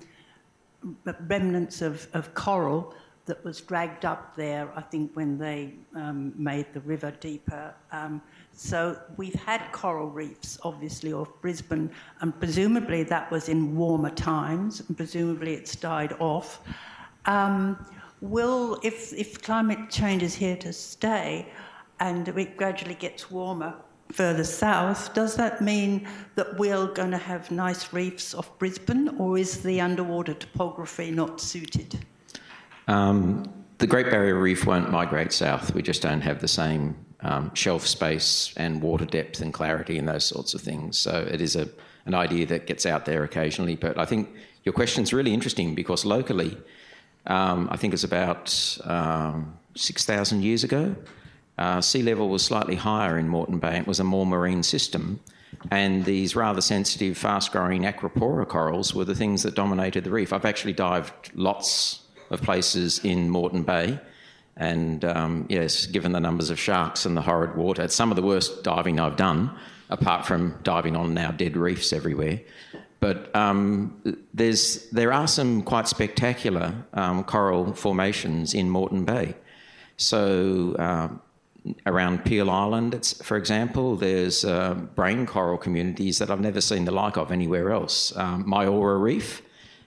remnants 1.28 1.80
of, 1.80 2.08
of 2.12 2.34
coral 2.34 2.94
that 3.26 3.42
was 3.44 3.60
dragged 3.60 4.04
up 4.04 4.34
there, 4.34 4.68
I 4.74 4.80
think, 4.80 5.12
when 5.14 5.38
they 5.38 5.74
um, 5.94 6.32
made 6.36 6.66
the 6.74 6.80
river 6.80 7.12
deeper. 7.20 7.72
Um, 7.92 8.20
so 8.52 8.98
we've 9.16 9.34
had 9.34 9.70
coral 9.70 10.08
reefs, 10.08 10.58
obviously, 10.64 11.12
off 11.12 11.28
Brisbane, 11.40 11.90
and 12.20 12.38
presumably 12.40 13.04
that 13.04 13.30
was 13.30 13.48
in 13.48 13.76
warmer 13.76 14.10
times, 14.10 14.80
and 14.80 14.96
presumably 14.96 15.54
it's 15.54 15.76
died 15.76 16.14
off. 16.18 16.60
Um, 17.26 17.86
will, 18.20 18.80
if, 18.82 19.12
if 19.12 19.40
climate 19.40 19.90
change 19.90 20.24
is 20.24 20.34
here 20.34 20.56
to 20.56 20.72
stay 20.72 21.46
and 22.00 22.26
it 22.28 22.56
gradually 22.56 22.94
gets 22.94 23.30
warmer 23.30 23.74
further 24.12 24.44
south, 24.44 25.14
does 25.14 25.36
that 25.36 25.60
mean 25.60 26.06
that 26.34 26.58
we're 26.58 26.86
going 26.88 27.10
to 27.10 27.18
have 27.18 27.50
nice 27.50 27.92
reefs 27.92 28.34
off 28.34 28.58
Brisbane, 28.58 29.08
or 29.18 29.38
is 29.38 29.62
the 29.62 29.80
underwater 29.80 30.34
topography 30.34 31.10
not 31.10 31.40
suited? 31.40 32.04
Um, 32.88 33.44
the 33.78 33.86
Great 33.86 34.10
Barrier 34.10 34.38
Reef 34.38 34.66
won't 34.66 34.90
migrate 34.90 35.32
south. 35.32 35.74
We 35.74 35.82
just 35.82 36.02
don't 36.02 36.20
have 36.20 36.40
the 36.40 36.48
same 36.48 36.96
um, 37.22 37.54
shelf 37.54 37.86
space 37.86 38.52
and 38.56 38.82
water 38.82 39.04
depth 39.04 39.40
and 39.40 39.52
clarity 39.52 39.98
and 39.98 40.08
those 40.08 40.24
sorts 40.24 40.54
of 40.54 40.60
things. 40.60 40.98
So 40.98 41.26
it 41.30 41.40
is 41.40 41.56
a, 41.56 41.68
an 42.06 42.14
idea 42.14 42.46
that 42.46 42.66
gets 42.66 42.86
out 42.86 43.04
there 43.04 43.24
occasionally. 43.24 43.76
But 43.76 43.98
I 43.98 44.04
think 44.04 44.28
your 44.64 44.72
question 44.72 45.02
is 45.02 45.12
really 45.12 45.32
interesting 45.32 45.74
because 45.74 46.04
locally, 46.04 46.56
um, 47.26 47.68
I 47.70 47.76
think 47.76 47.94
it's 47.94 48.04
about 48.04 48.78
um, 48.84 49.58
6,000 49.76 50.42
years 50.42 50.64
ago, 50.64 50.94
uh, 51.60 51.80
sea 51.80 52.02
level 52.02 52.28
was 52.28 52.42
slightly 52.42 52.76
higher 52.76 53.18
in 53.18 53.28
Moreton 53.28 53.60
Bay. 53.60 53.76
It 53.78 53.86
was 53.86 54.00
a 54.00 54.04
more 54.04 54.26
marine 54.26 54.62
system. 54.62 55.20
And 55.70 56.04
these 56.04 56.34
rather 56.34 56.62
sensitive, 56.62 57.18
fast 57.18 57.52
growing 57.52 57.82
acropora 57.82 58.46
corals 58.46 58.94
were 58.94 59.04
the 59.04 59.14
things 59.14 59.42
that 59.42 59.54
dominated 59.54 60.04
the 60.04 60.10
reef. 60.10 60.32
I've 60.32 60.48
actually 60.52 60.72
dived 60.72 61.12
lots 61.34 62.00
of 62.30 62.40
places 62.42 63.00
in 63.04 63.28
Moreton 63.28 63.64
Bay 63.64 63.98
And 64.60 65.04
um, 65.06 65.46
yes, 65.48 65.86
given 65.86 66.12
the 66.12 66.20
numbers 66.20 66.50
of 66.50 66.58
sharks 66.58 67.06
and 67.06 67.16
the 67.16 67.22
horrid 67.22 67.56
water, 67.56 67.82
it's 67.82 67.94
some 67.94 68.10
of 68.10 68.16
the 68.16 68.22
worst 68.22 68.62
diving 68.62 69.00
I've 69.00 69.16
done, 69.16 69.50
apart 69.88 70.26
from 70.26 70.58
diving 70.62 70.96
on 70.96 71.14
now 71.14 71.30
dead 71.30 71.56
reefs 71.56 71.92
everywhere. 71.94 72.40
But 73.00 73.34
um, 73.34 74.18
there's, 74.34 74.90
there 74.90 75.14
are 75.14 75.26
some 75.26 75.62
quite 75.62 75.88
spectacular 75.88 76.74
um, 76.92 77.24
coral 77.24 77.72
formations 77.72 78.52
in 78.52 78.68
Moreton 78.68 79.06
Bay. 79.06 79.34
So 79.96 80.74
uh, 80.78 81.08
around 81.86 82.24
Peel 82.24 82.50
Island, 82.50 83.14
for 83.22 83.36
example, 83.36 83.96
there's 83.96 84.44
uh, 84.44 84.74
brain 84.74 85.26
coral 85.26 85.58
communities 85.58 86.18
that 86.18 86.30
I've 86.30 86.40
never 86.40 86.60
seen 86.60 86.84
the 86.84 86.92
like 86.92 87.16
of 87.16 87.30
anywhere 87.30 87.70
else. 87.70 88.16
Um, 88.16 88.44
Myora 88.44 89.00
Reef 89.00 89.42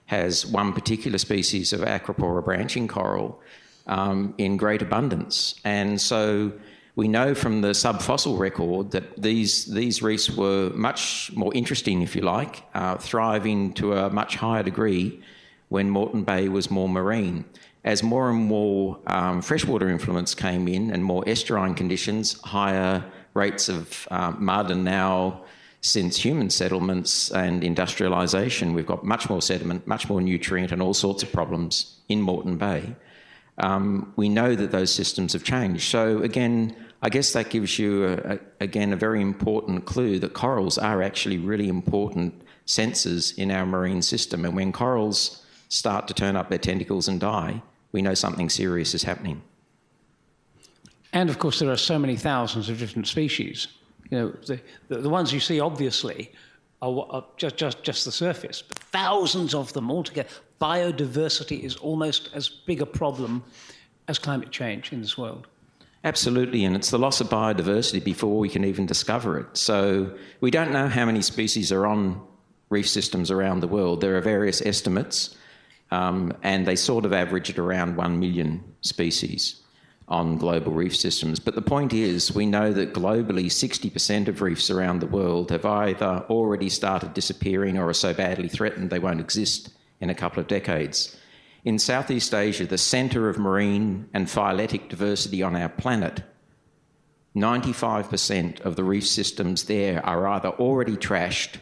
has 0.06 0.46
one 0.46 0.72
particular 0.72 1.18
species 1.18 1.72
of 1.72 1.80
Acropora 1.80 2.44
branching 2.44 2.86
coral 2.88 3.40
um, 3.86 4.34
in 4.38 4.56
great 4.56 4.82
abundance. 4.82 5.54
And 5.64 6.00
so 6.00 6.52
we 6.96 7.08
know 7.08 7.34
from 7.34 7.60
the 7.60 7.70
subfossil 7.70 8.38
record 8.38 8.92
that 8.92 9.20
these, 9.20 9.64
these 9.66 10.02
reefs 10.02 10.30
were 10.30 10.70
much 10.74 11.32
more 11.34 11.52
interesting, 11.54 12.02
if 12.02 12.14
you 12.14 12.22
like, 12.22 12.62
uh, 12.74 12.96
thriving 12.96 13.72
to 13.74 13.94
a 13.94 14.10
much 14.10 14.36
higher 14.36 14.62
degree 14.62 15.20
when 15.70 15.90
Moreton 15.90 16.22
Bay 16.22 16.48
was 16.48 16.70
more 16.70 16.88
marine. 16.88 17.44
As 17.84 18.02
more 18.02 18.30
and 18.30 18.38
more 18.38 18.98
um, 19.06 19.42
freshwater 19.42 19.90
influence 19.90 20.34
came 20.34 20.68
in 20.68 20.90
and 20.90 21.04
more 21.04 21.22
estuarine 21.24 21.76
conditions, 21.76 22.40
higher 22.40 23.04
rates 23.34 23.68
of 23.68 24.08
um, 24.10 24.42
mud, 24.42 24.70
and 24.70 24.84
now 24.84 25.44
since 25.82 26.16
human 26.16 26.48
settlements 26.48 27.30
and 27.30 27.62
industrialisation, 27.62 28.72
we've 28.72 28.86
got 28.86 29.04
much 29.04 29.28
more 29.28 29.42
sediment, 29.42 29.86
much 29.86 30.08
more 30.08 30.22
nutrient, 30.22 30.72
and 30.72 30.80
all 30.80 30.94
sorts 30.94 31.22
of 31.22 31.30
problems 31.30 31.98
in 32.08 32.22
Moreton 32.22 32.56
Bay. 32.56 32.96
Um, 33.58 34.14
we 34.16 34.30
know 34.30 34.54
that 34.54 34.70
those 34.70 34.92
systems 34.92 35.34
have 35.34 35.44
changed. 35.44 35.90
So, 35.90 36.22
again, 36.22 36.74
I 37.02 37.10
guess 37.10 37.34
that 37.34 37.50
gives 37.50 37.78
you, 37.78 38.06
a, 38.06 38.14
a, 38.14 38.38
again, 38.60 38.94
a 38.94 38.96
very 38.96 39.20
important 39.20 39.84
clue 39.84 40.18
that 40.20 40.32
corals 40.32 40.78
are 40.78 41.02
actually 41.02 41.36
really 41.36 41.68
important 41.68 42.40
sensors 42.66 43.36
in 43.36 43.50
our 43.50 43.66
marine 43.66 44.00
system. 44.00 44.46
And 44.46 44.56
when 44.56 44.72
corals 44.72 45.44
start 45.68 46.08
to 46.08 46.14
turn 46.14 46.34
up 46.34 46.48
their 46.48 46.58
tentacles 46.58 47.08
and 47.08 47.20
die, 47.20 47.62
we 47.94 48.02
know 48.02 48.12
something 48.12 48.50
serious 48.50 48.92
is 48.92 49.04
happening. 49.04 49.40
And 51.12 51.30
of 51.30 51.38
course, 51.38 51.60
there 51.60 51.70
are 51.70 51.76
so 51.76 51.96
many 51.96 52.16
thousands 52.16 52.68
of 52.68 52.78
different 52.80 53.06
species. 53.06 53.68
You 54.10 54.18
know, 54.18 54.28
the, 54.46 54.60
the, 54.88 54.98
the 54.98 55.08
ones 55.08 55.32
you 55.32 55.38
see 55.38 55.60
obviously 55.60 56.32
are, 56.82 57.06
are, 57.08 57.24
just, 57.36 57.56
just, 57.56 57.84
just 57.84 58.04
the 58.04 58.10
surface, 58.10 58.62
but 58.62 58.78
thousands 58.80 59.54
of 59.54 59.72
them 59.74 59.92
altogether. 59.92 60.28
Biodiversity 60.60 61.60
is 61.60 61.76
almost 61.76 62.30
as 62.34 62.48
big 62.48 62.82
a 62.82 62.86
problem 62.86 63.44
as 64.08 64.18
climate 64.18 64.50
change 64.50 64.92
in 64.92 65.00
this 65.00 65.16
world. 65.16 65.46
Absolutely, 66.02 66.64
and 66.64 66.74
it's 66.74 66.90
the 66.90 66.98
loss 66.98 67.20
of 67.20 67.28
biodiversity 67.28 68.02
before 68.02 68.38
we 68.38 68.48
can 68.48 68.64
even 68.64 68.86
discover 68.86 69.38
it. 69.38 69.56
So 69.56 70.12
we 70.40 70.50
don't 70.50 70.72
know 70.72 70.88
how 70.88 71.06
many 71.06 71.22
species 71.22 71.70
are 71.70 71.86
on 71.86 72.20
reef 72.70 72.88
systems 72.88 73.30
around 73.30 73.60
the 73.60 73.68
world. 73.68 74.00
There 74.00 74.16
are 74.16 74.20
various 74.20 74.60
estimates, 74.62 75.36
um, 75.94 76.32
and 76.42 76.66
they 76.66 76.74
sort 76.76 77.04
of 77.04 77.12
average 77.12 77.50
at 77.50 77.58
around 77.58 77.96
1 77.96 78.18
million 78.18 78.64
species 78.80 79.62
on 80.08 80.36
global 80.36 80.72
reef 80.72 80.94
systems. 80.94 81.38
But 81.38 81.54
the 81.54 81.62
point 81.62 81.92
is, 81.94 82.34
we 82.34 82.46
know 82.46 82.72
that 82.72 82.92
globally 82.92 83.46
60% 83.46 84.28
of 84.28 84.42
reefs 84.42 84.70
around 84.70 84.98
the 84.98 85.06
world 85.06 85.50
have 85.50 85.64
either 85.64 86.24
already 86.28 86.68
started 86.68 87.14
disappearing 87.14 87.78
or 87.78 87.88
are 87.88 87.94
so 87.94 88.12
badly 88.12 88.48
threatened 88.48 88.90
they 88.90 88.98
won't 88.98 89.20
exist 89.20 89.70
in 90.00 90.10
a 90.10 90.14
couple 90.14 90.40
of 90.40 90.48
decades. 90.48 91.16
In 91.64 91.78
Southeast 91.78 92.34
Asia, 92.34 92.66
the 92.66 92.76
centre 92.76 93.28
of 93.28 93.38
marine 93.38 94.08
and 94.12 94.28
phyletic 94.28 94.88
diversity 94.88 95.42
on 95.42 95.56
our 95.56 95.70
planet, 95.70 96.22
95% 97.36 98.60
of 98.60 98.76
the 98.76 98.84
reef 98.84 99.06
systems 99.06 99.64
there 99.64 100.04
are 100.04 100.26
either 100.26 100.50
already 100.50 100.96
trashed 100.96 101.56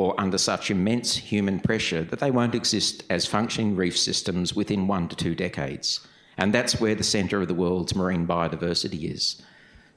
or 0.00 0.18
under 0.18 0.38
such 0.38 0.70
immense 0.70 1.14
human 1.14 1.60
pressure 1.60 2.02
that 2.04 2.20
they 2.20 2.30
won't 2.30 2.54
exist 2.54 3.04
as 3.10 3.26
functioning 3.26 3.76
reef 3.76 3.98
systems 3.98 4.54
within 4.54 4.86
one 4.86 5.06
to 5.06 5.14
two 5.14 5.34
decades. 5.34 6.00
And 6.38 6.54
that's 6.54 6.80
where 6.80 6.94
the 6.94 7.04
centre 7.04 7.42
of 7.42 7.48
the 7.48 7.60
world's 7.62 7.94
marine 7.94 8.26
biodiversity 8.26 9.12
is. 9.12 9.42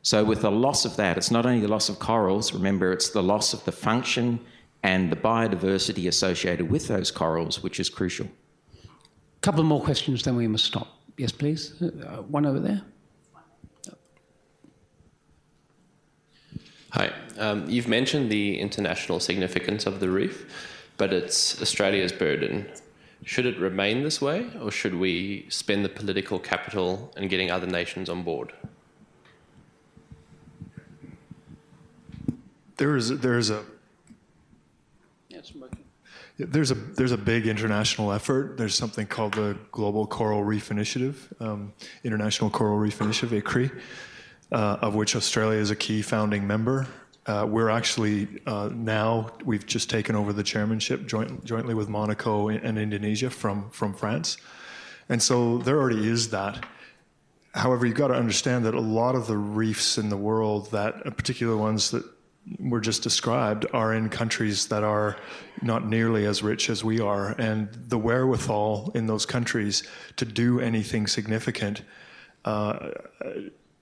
So, 0.01 0.25
with 0.25 0.41
the 0.41 0.51
loss 0.51 0.83
of 0.83 0.97
that, 0.97 1.15
it's 1.15 1.31
not 1.31 1.45
only 1.45 1.61
the 1.61 1.69
loss 1.69 1.87
of 1.87 1.99
corals, 1.99 2.53
remember, 2.53 2.91
it's 2.91 3.11
the 3.11 3.23
loss 3.23 3.53
of 3.53 3.63
the 3.63 3.71
function 3.71 4.41
and 4.83 5.09
the 5.09 5.15
biodiversity 5.15 6.09
associated 6.09 6.69
with 6.69 6.89
those 6.89 7.09
corals, 7.09 7.63
which 7.63 7.79
is 7.79 7.89
crucial. 7.89 8.27
A 8.27 9.39
couple 9.39 9.63
more 9.63 9.81
questions, 9.81 10.23
then 10.23 10.35
we 10.35 10.49
must 10.49 10.65
stop. 10.65 10.89
Yes, 11.15 11.31
please. 11.31 11.81
Uh, 11.81 12.23
one 12.23 12.45
over 12.45 12.59
there. 12.59 12.81
Hi. 16.91 17.13
Um, 17.37 17.69
you've 17.69 17.87
mentioned 17.87 18.31
the 18.31 18.59
international 18.59 19.19
significance 19.19 19.85
of 19.85 19.99
the 19.99 20.09
reef, 20.09 20.45
but 20.97 21.11
it's 21.13 21.61
Australia's 21.61 22.11
burden. 22.11 22.69
Should 23.25 23.45
it 23.45 23.57
remain 23.57 24.03
this 24.03 24.21
way, 24.21 24.49
or 24.61 24.71
should 24.71 24.95
we 24.95 25.45
spend 25.49 25.85
the 25.85 25.89
political 25.89 26.39
capital 26.39 27.13
in 27.15 27.27
getting 27.27 27.49
other 27.49 27.67
nations 27.67 28.09
on 28.09 28.23
board? 28.23 28.53
There 32.77 32.95
is 32.97 33.19
there 33.19 33.37
is 33.37 33.49
a 33.49 33.63
there's 36.37 36.71
a 36.71 36.73
there's 36.73 37.11
a 37.11 37.17
big 37.17 37.47
international 37.47 38.11
effort. 38.11 38.57
There's 38.57 38.75
something 38.75 39.05
called 39.05 39.35
the 39.35 39.57
Global 39.71 40.07
Coral 40.07 40.43
Reef 40.43 40.71
Initiative, 40.71 41.31
um, 41.39 41.73
International 42.03 42.49
Coral 42.49 42.77
Reef 42.77 42.99
Initiative, 43.01 43.43
ICRI, 43.43 43.71
uh, 44.51 44.77
of 44.81 44.95
which 44.95 45.15
Australia 45.15 45.59
is 45.59 45.69
a 45.69 45.75
key 45.75 46.01
founding 46.01 46.47
member. 46.47 46.87
Uh, 47.25 47.47
we're 47.49 47.69
actually 47.69 48.27
uh, 48.45 48.69
now 48.73 49.31
we've 49.45 49.65
just 49.65 49.89
taken 49.89 50.15
over 50.15 50.33
the 50.33 50.43
chairmanship 50.43 51.07
joint, 51.07 51.43
jointly 51.45 51.73
with 51.73 51.87
Monaco 51.87 52.49
and 52.49 52.77
Indonesia 52.77 53.29
from 53.29 53.69
from 53.69 53.93
France, 53.93 54.37
and 55.07 55.21
so 55.21 55.59
there 55.59 55.77
already 55.77 56.07
is 56.07 56.31
that. 56.31 56.65
However, 57.53 57.85
you've 57.85 57.95
got 57.95 58.07
to 58.07 58.15
understand 58.15 58.65
that 58.65 58.73
a 58.73 58.81
lot 58.81 59.15
of 59.15 59.27
the 59.27 59.37
reefs 59.37 59.97
in 59.97 60.09
the 60.09 60.17
world, 60.17 60.71
that 60.71 61.07
uh, 61.07 61.11
particular 61.11 61.55
ones 61.55 61.91
that 61.91 62.03
were 62.59 62.81
just 62.81 63.03
described, 63.03 63.65
are 63.71 63.93
in 63.93 64.09
countries 64.09 64.67
that 64.67 64.83
are 64.83 65.15
not 65.61 65.87
nearly 65.87 66.25
as 66.25 66.43
rich 66.43 66.69
as 66.69 66.83
we 66.83 66.99
are, 66.99 67.35
and 67.37 67.69
the 67.87 67.97
wherewithal 67.97 68.91
in 68.95 69.07
those 69.07 69.25
countries 69.25 69.83
to 70.17 70.25
do 70.25 70.59
anything 70.59 71.07
significant 71.07 71.83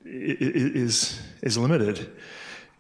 is 0.06 1.22
is 1.42 1.58
limited 1.58 2.12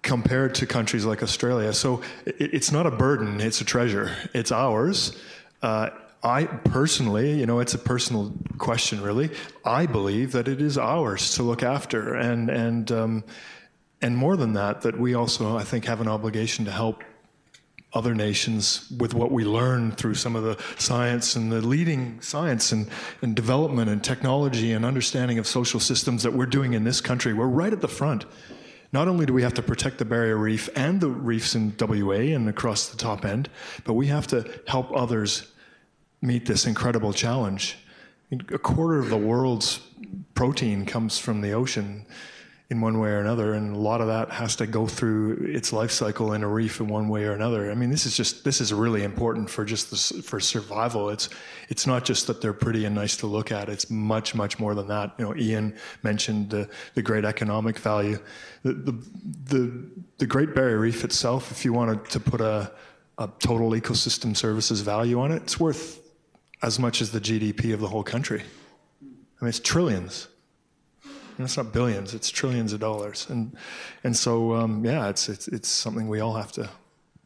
compared 0.01 0.55
to 0.55 0.65
countries 0.65 1.05
like 1.05 1.21
Australia. 1.21 1.73
So 1.73 2.01
it's 2.25 2.71
not 2.71 2.85
a 2.87 2.91
burden, 2.91 3.39
it's 3.39 3.61
a 3.61 3.65
treasure. 3.65 4.15
It's 4.33 4.51
ours. 4.51 5.15
Uh, 5.61 5.89
I 6.23 6.45
personally, 6.45 7.39
you 7.39 7.45
know, 7.45 7.59
it's 7.59 7.73
a 7.73 7.79
personal 7.79 8.33
question, 8.57 9.01
really. 9.01 9.31
I 9.65 9.85
believe 9.87 10.33
that 10.33 10.47
it 10.47 10.61
is 10.61 10.77
ours 10.77 11.35
to 11.35 11.43
look 11.43 11.63
after, 11.63 12.13
and 12.13 12.49
and 12.49 12.91
um, 12.91 13.23
and 14.01 14.15
more 14.15 14.37
than 14.37 14.53
that, 14.53 14.81
that 14.81 14.99
we 14.99 15.15
also, 15.15 15.57
I 15.57 15.63
think, 15.63 15.85
have 15.85 15.99
an 15.99 16.07
obligation 16.07 16.65
to 16.65 16.71
help 16.71 17.03
other 17.93 18.15
nations 18.15 18.89
with 18.99 19.13
what 19.13 19.31
we 19.31 19.43
learn 19.43 19.91
through 19.91 20.13
some 20.13 20.35
of 20.35 20.43
the 20.43 20.57
science 20.77 21.35
and 21.35 21.51
the 21.51 21.61
leading 21.61 22.21
science 22.21 22.71
and, 22.71 22.87
and 23.21 23.35
development 23.35 23.89
and 23.89 24.01
technology 24.01 24.71
and 24.71 24.85
understanding 24.85 25.37
of 25.37 25.45
social 25.45 25.79
systems 25.79 26.23
that 26.23 26.31
we're 26.31 26.45
doing 26.45 26.73
in 26.73 26.85
this 26.85 27.01
country. 27.01 27.33
We're 27.33 27.47
right 27.47 27.73
at 27.73 27.81
the 27.81 27.89
front 27.89 28.25
not 28.93 29.07
only 29.07 29.25
do 29.25 29.33
we 29.33 29.41
have 29.41 29.53
to 29.53 29.61
protect 29.61 29.97
the 29.97 30.05
barrier 30.05 30.37
reef 30.37 30.69
and 30.75 30.99
the 30.99 31.09
reefs 31.09 31.55
in 31.55 31.73
WA 31.79 32.35
and 32.35 32.49
across 32.49 32.89
the 32.89 32.97
top 32.97 33.25
end, 33.25 33.49
but 33.83 33.93
we 33.93 34.07
have 34.07 34.27
to 34.27 34.49
help 34.67 34.91
others 34.95 35.51
meet 36.21 36.45
this 36.45 36.65
incredible 36.65 37.13
challenge. 37.13 37.77
A 38.31 38.59
quarter 38.59 38.99
of 38.99 39.09
the 39.09 39.17
world's 39.17 39.79
protein 40.35 40.85
comes 40.85 41.17
from 41.17 41.41
the 41.41 41.51
ocean 41.51 42.05
in 42.71 42.79
one 42.79 42.99
way 42.99 43.09
or 43.09 43.19
another, 43.19 43.53
and 43.53 43.75
a 43.75 43.77
lot 43.77 43.99
of 43.99 44.07
that 44.07 44.31
has 44.31 44.55
to 44.55 44.65
go 44.65 44.87
through 44.87 45.33
its 45.43 45.73
life 45.73 45.91
cycle 45.91 46.31
in 46.31 46.41
a 46.41 46.47
reef 46.47 46.79
in 46.79 46.87
one 46.87 47.09
way 47.09 47.25
or 47.25 47.33
another. 47.33 47.69
I 47.69 47.75
mean, 47.75 47.89
this 47.89 48.05
is 48.05 48.15
just 48.15 48.45
this 48.45 48.61
is 48.61 48.73
really 48.73 49.03
important 49.03 49.49
for 49.49 49.65
just 49.65 49.89
the, 49.89 50.23
for 50.23 50.39
survival. 50.39 51.09
It's 51.09 51.27
it's 51.67 51.85
not 51.85 52.05
just 52.05 52.27
that 52.27 52.39
they're 52.39 52.53
pretty 52.53 52.85
and 52.85 52.95
nice 52.95 53.17
to 53.17 53.27
look 53.27 53.51
at. 53.51 53.67
It's 53.67 53.89
much 53.89 54.35
much 54.35 54.57
more 54.57 54.73
than 54.73 54.87
that. 54.87 55.11
You 55.17 55.25
know, 55.25 55.35
Ian 55.35 55.75
mentioned 56.01 56.49
the 56.49 56.69
the 56.93 57.01
great 57.01 57.25
economic 57.25 57.77
value, 57.77 58.19
the 58.63 58.71
the 58.71 58.93
the, 59.49 59.85
the 60.19 60.25
Great 60.25 60.55
Barrier 60.55 60.79
Reef 60.79 61.03
itself. 61.03 61.51
If 61.51 61.65
you 61.65 61.73
wanted 61.73 62.09
to 62.11 62.21
put 62.21 62.39
a 62.39 62.71
a 63.17 63.29
total 63.39 63.71
ecosystem 63.71 64.35
services 64.35 64.79
value 64.79 65.19
on 65.19 65.33
it, 65.33 65.43
it's 65.43 65.59
worth 65.59 65.99
as 66.61 66.79
much 66.79 67.01
as 67.01 67.11
the 67.11 67.19
GDP 67.19 67.73
of 67.73 67.81
the 67.81 67.89
whole 67.89 68.03
country. 68.03 68.43
I 69.01 69.43
mean, 69.43 69.49
it's 69.49 69.59
trillions. 69.59 70.29
And 71.37 71.45
it's 71.45 71.57
not 71.57 71.71
billions; 71.71 72.13
it's 72.13 72.29
trillions 72.29 72.73
of 72.73 72.79
dollars. 72.79 73.27
And 73.29 73.55
and 74.03 74.15
so 74.15 74.53
um, 74.53 74.85
yeah, 74.85 75.09
it's 75.09 75.29
it's 75.29 75.47
it's 75.47 75.69
something 75.69 76.07
we 76.07 76.19
all 76.19 76.35
have 76.35 76.51
to 76.53 76.69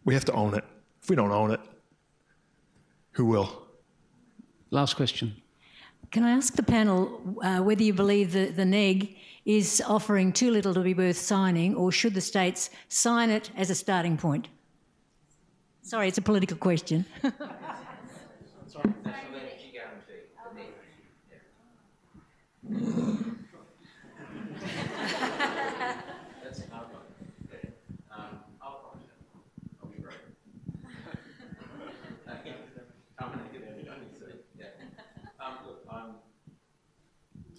we 0.03 0.13
have 0.13 0.25
to 0.25 0.33
own 0.33 0.53
it. 0.53 0.63
If 1.01 1.09
we 1.09 1.15
don't 1.15 1.31
own 1.31 1.51
it, 1.51 1.59
who 3.11 3.25
will? 3.25 3.63
Last 4.71 4.95
question. 4.95 5.35
Can 6.11 6.23
I 6.23 6.31
ask 6.31 6.55
the 6.55 6.63
panel 6.63 7.37
uh, 7.43 7.59
whether 7.59 7.83
you 7.83 7.93
believe 7.93 8.33
that 8.33 8.55
the 8.55 8.65
NEG 8.65 9.15
is 9.45 9.81
offering 9.85 10.33
too 10.33 10.51
little 10.51 10.73
to 10.73 10.81
be 10.81 10.93
worth 10.93 11.17
signing, 11.17 11.75
or 11.75 11.91
should 11.91 12.13
the 12.13 12.21
states 12.21 12.69
sign 12.87 13.29
it 13.29 13.51
as 13.55 13.69
a 13.69 13.75
starting 13.75 14.17
point? 14.17 14.47
Sorry, 15.81 16.07
it's 16.07 16.17
a 16.17 16.21
political 16.21 16.57
question. 16.57 17.05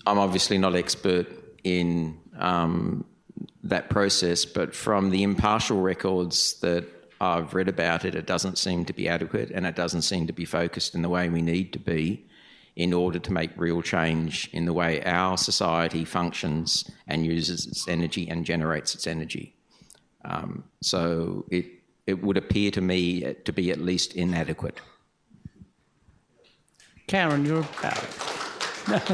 I'm 0.06 0.18
obviously 0.18 0.56
not 0.56 0.76
expert 0.76 1.26
in 1.64 2.20
um, 2.38 3.04
that 3.64 3.90
process, 3.90 4.44
but 4.44 4.72
from 4.72 5.10
the 5.10 5.24
impartial 5.24 5.80
records 5.80 6.60
that 6.60 6.84
I've 7.20 7.54
read 7.54 7.68
about 7.68 8.04
it, 8.04 8.14
it 8.14 8.24
doesn't 8.24 8.56
seem 8.56 8.84
to 8.84 8.92
be 8.92 9.08
adequate 9.08 9.50
and 9.50 9.66
it 9.66 9.74
doesn't 9.74 10.02
seem 10.02 10.28
to 10.28 10.32
be 10.32 10.44
focused 10.44 10.94
in 10.94 11.02
the 11.02 11.08
way 11.08 11.28
we 11.28 11.42
need 11.42 11.72
to 11.72 11.80
be 11.80 12.24
in 12.76 12.92
order 12.92 13.18
to 13.18 13.32
make 13.32 13.50
real 13.56 13.80
change 13.82 14.50
in 14.52 14.66
the 14.66 14.72
way 14.72 15.02
our 15.04 15.38
society 15.38 16.04
functions 16.04 16.88
and 17.08 17.24
uses 17.24 17.66
its 17.66 17.88
energy 17.88 18.28
and 18.28 18.44
generates 18.44 18.94
its 18.94 19.06
energy. 19.06 19.56
Um, 20.24 20.64
so 20.82 21.46
it, 21.50 21.66
it 22.06 22.22
would 22.22 22.36
appear 22.36 22.70
to 22.72 22.80
me 22.80 23.34
to 23.44 23.52
be 23.52 23.70
at 23.70 23.80
least 23.80 24.14
inadequate. 24.14 24.80
Karen, 27.06 27.44
you're 27.44 27.60
about 27.60 28.02
it. 28.02 28.10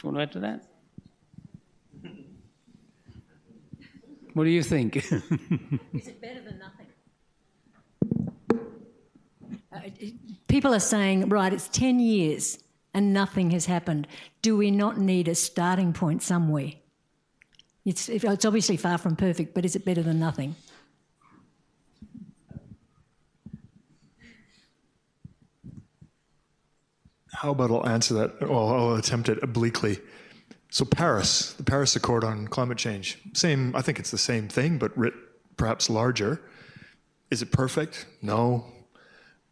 Do 0.00 0.08
you 0.08 0.12
want 0.12 0.16
to 0.16 0.22
add 0.22 0.32
to 0.32 0.40
that? 0.40 0.64
What 4.32 4.44
do 4.44 4.50
you 4.50 4.62
think? 4.62 4.96
Is 4.96 5.12
it 5.12 6.20
better 6.20 6.40
than 6.40 6.58
nothing? 6.58 6.86
Uh, 9.72 9.80
people 10.50 10.74
are 10.74 10.80
saying, 10.80 11.28
right, 11.28 11.52
it's 11.52 11.68
10 11.68 12.00
years 12.00 12.58
and 12.92 13.12
nothing 13.12 13.52
has 13.52 13.66
happened. 13.66 14.08
Do 14.42 14.56
we 14.56 14.70
not 14.70 14.98
need 14.98 15.28
a 15.28 15.34
starting 15.34 15.92
point 15.92 16.22
somewhere? 16.22 16.72
It's, 17.84 18.08
it's 18.08 18.44
obviously 18.44 18.76
far 18.76 18.98
from 18.98 19.16
perfect, 19.16 19.54
but 19.54 19.64
is 19.64 19.76
it 19.76 19.84
better 19.84 20.02
than 20.02 20.18
nothing? 20.18 20.56
How 27.32 27.52
about 27.52 27.70
I'll 27.70 27.88
answer 27.88 28.12
that? 28.14 28.40
Well, 28.40 28.68
I'll 28.68 28.96
attempt 28.96 29.28
it 29.28 29.38
obliquely. 29.42 29.98
So 30.68 30.84
Paris, 30.84 31.54
the 31.54 31.62
Paris 31.62 31.96
Accord 31.96 32.22
on 32.22 32.48
climate 32.48 32.76
change, 32.76 33.18
same. 33.32 33.74
I 33.74 33.82
think 33.82 33.98
it's 33.98 34.10
the 34.10 34.18
same 34.18 34.48
thing, 34.48 34.78
but 34.78 34.96
writ 34.96 35.14
perhaps 35.56 35.88
larger. 35.88 36.42
Is 37.30 37.40
it 37.40 37.50
perfect? 37.50 38.06
No. 38.20 38.66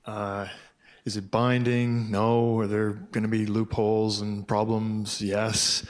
Uh, 0.05 0.49
is 1.05 1.17
it 1.17 1.31
binding? 1.31 2.11
No. 2.11 2.59
Are 2.59 2.67
there 2.67 2.91
going 2.91 3.23
to 3.23 3.29
be 3.29 3.47
loopholes 3.47 4.21
and 4.21 4.47
problems? 4.47 5.21
Yes. 5.21 5.85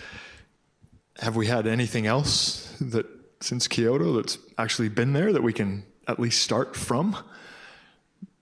Have 1.19 1.37
we 1.37 1.47
had 1.47 1.67
anything 1.67 2.07
else 2.07 2.75
that 2.81 3.07
since 3.41 3.69
Kyoto 3.69 4.15
that's 4.15 4.39
actually 4.57 4.89
been 4.89 5.13
there 5.13 5.33
that 5.33 5.43
we 5.43 5.53
can 5.53 5.85
at 6.07 6.19
least 6.21 6.43
start 6.43 6.77
from? 6.77 7.17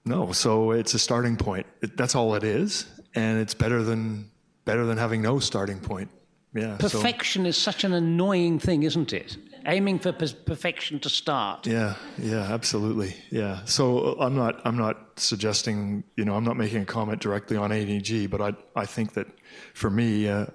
No. 0.04 0.32
So 0.32 0.72
it's 0.72 0.94
a 0.94 0.98
starting 0.98 1.36
point. 1.36 1.66
It, 1.82 1.96
that's 1.96 2.14
all 2.14 2.34
it 2.34 2.44
is, 2.44 2.86
and 3.14 3.40
it's 3.40 3.54
better 3.54 3.82
than 3.82 4.30
better 4.64 4.84
than 4.84 4.98
having 4.98 5.22
no 5.22 5.38
starting 5.38 5.80
point. 5.80 6.10
Yeah. 6.54 6.76
Perfection 6.78 7.44
so. 7.44 7.48
is 7.48 7.56
such 7.56 7.84
an 7.84 7.92
annoying 7.92 8.58
thing, 8.58 8.82
isn't 8.82 9.12
it? 9.12 9.36
Aiming 9.66 9.98
for 9.98 10.12
perfection 10.12 11.00
to 11.00 11.08
start. 11.08 11.66
Yeah, 11.66 11.96
yeah, 12.18 12.52
absolutely. 12.52 13.16
Yeah. 13.30 13.64
So 13.64 13.98
uh, 13.98 14.24
I'm 14.24 14.36
not, 14.36 14.60
I'm 14.64 14.76
not 14.76 15.18
suggesting, 15.18 16.04
you 16.16 16.24
know, 16.24 16.36
I'm 16.36 16.44
not 16.44 16.56
making 16.56 16.82
a 16.82 16.84
comment 16.84 17.20
directly 17.20 17.56
on 17.56 17.70
ADG, 17.70 18.30
but 18.30 18.40
I, 18.40 18.54
I 18.80 18.86
think 18.86 19.14
that 19.14 19.26
for 19.74 19.90
me, 19.90 20.28
uh, 20.28 20.46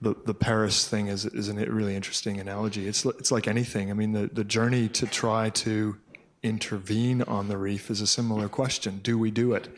the 0.00 0.14
the 0.24 0.34
Paris 0.34 0.86
thing 0.86 1.06
is 1.06 1.24
is 1.24 1.48
a 1.48 1.54
really 1.54 1.94
interesting 1.94 2.40
analogy. 2.40 2.86
It's 2.88 3.04
it's 3.04 3.30
like 3.30 3.48
anything. 3.48 3.90
I 3.90 3.94
mean, 3.94 4.12
the 4.12 4.28
the 4.32 4.44
journey 4.44 4.88
to 4.88 5.06
try 5.06 5.50
to 5.50 5.96
intervene 6.42 7.22
on 7.22 7.48
the 7.48 7.56
reef 7.56 7.90
is 7.90 8.00
a 8.00 8.06
similar 8.06 8.48
question. 8.48 9.00
Do 9.02 9.16
we 9.16 9.30
do 9.30 9.54
it? 9.54 9.68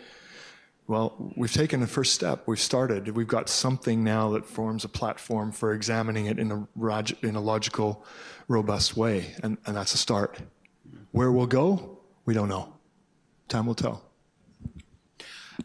Well, 0.86 1.32
we've 1.34 1.52
taken 1.52 1.80
the 1.80 1.86
first 1.86 2.12
step. 2.12 2.42
We've 2.46 2.60
started. 2.60 3.08
We've 3.16 3.26
got 3.26 3.48
something 3.48 4.04
now 4.04 4.30
that 4.30 4.44
forms 4.44 4.84
a 4.84 4.88
platform 4.88 5.50
for 5.50 5.72
examining 5.72 6.26
it 6.26 6.38
in 6.38 6.50
a, 6.52 6.66
in 7.22 7.36
a 7.36 7.40
logical, 7.40 8.04
robust 8.48 8.94
way, 8.94 9.34
and, 9.42 9.56
and 9.64 9.76
that's 9.76 9.94
a 9.94 9.98
start. 9.98 10.38
Where 11.12 11.32
we'll 11.32 11.46
go, 11.46 12.00
we 12.26 12.34
don't 12.34 12.50
know. 12.50 12.74
Time 13.48 13.66
will 13.66 13.74
tell. 13.74 14.02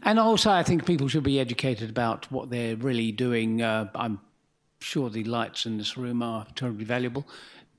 And 0.02 0.18
also, 0.18 0.50
I 0.50 0.62
think 0.62 0.86
people 0.86 1.08
should 1.08 1.24
be 1.24 1.38
educated 1.38 1.90
about 1.90 2.30
what 2.32 2.48
they're 2.48 2.76
really 2.76 3.12
doing. 3.12 3.60
Uh, 3.60 3.90
I'm 3.94 4.20
sure 4.80 5.10
the 5.10 5.24
lights 5.24 5.66
in 5.66 5.76
this 5.76 5.98
room 5.98 6.22
are 6.22 6.46
terribly 6.54 6.84
valuable. 6.84 7.26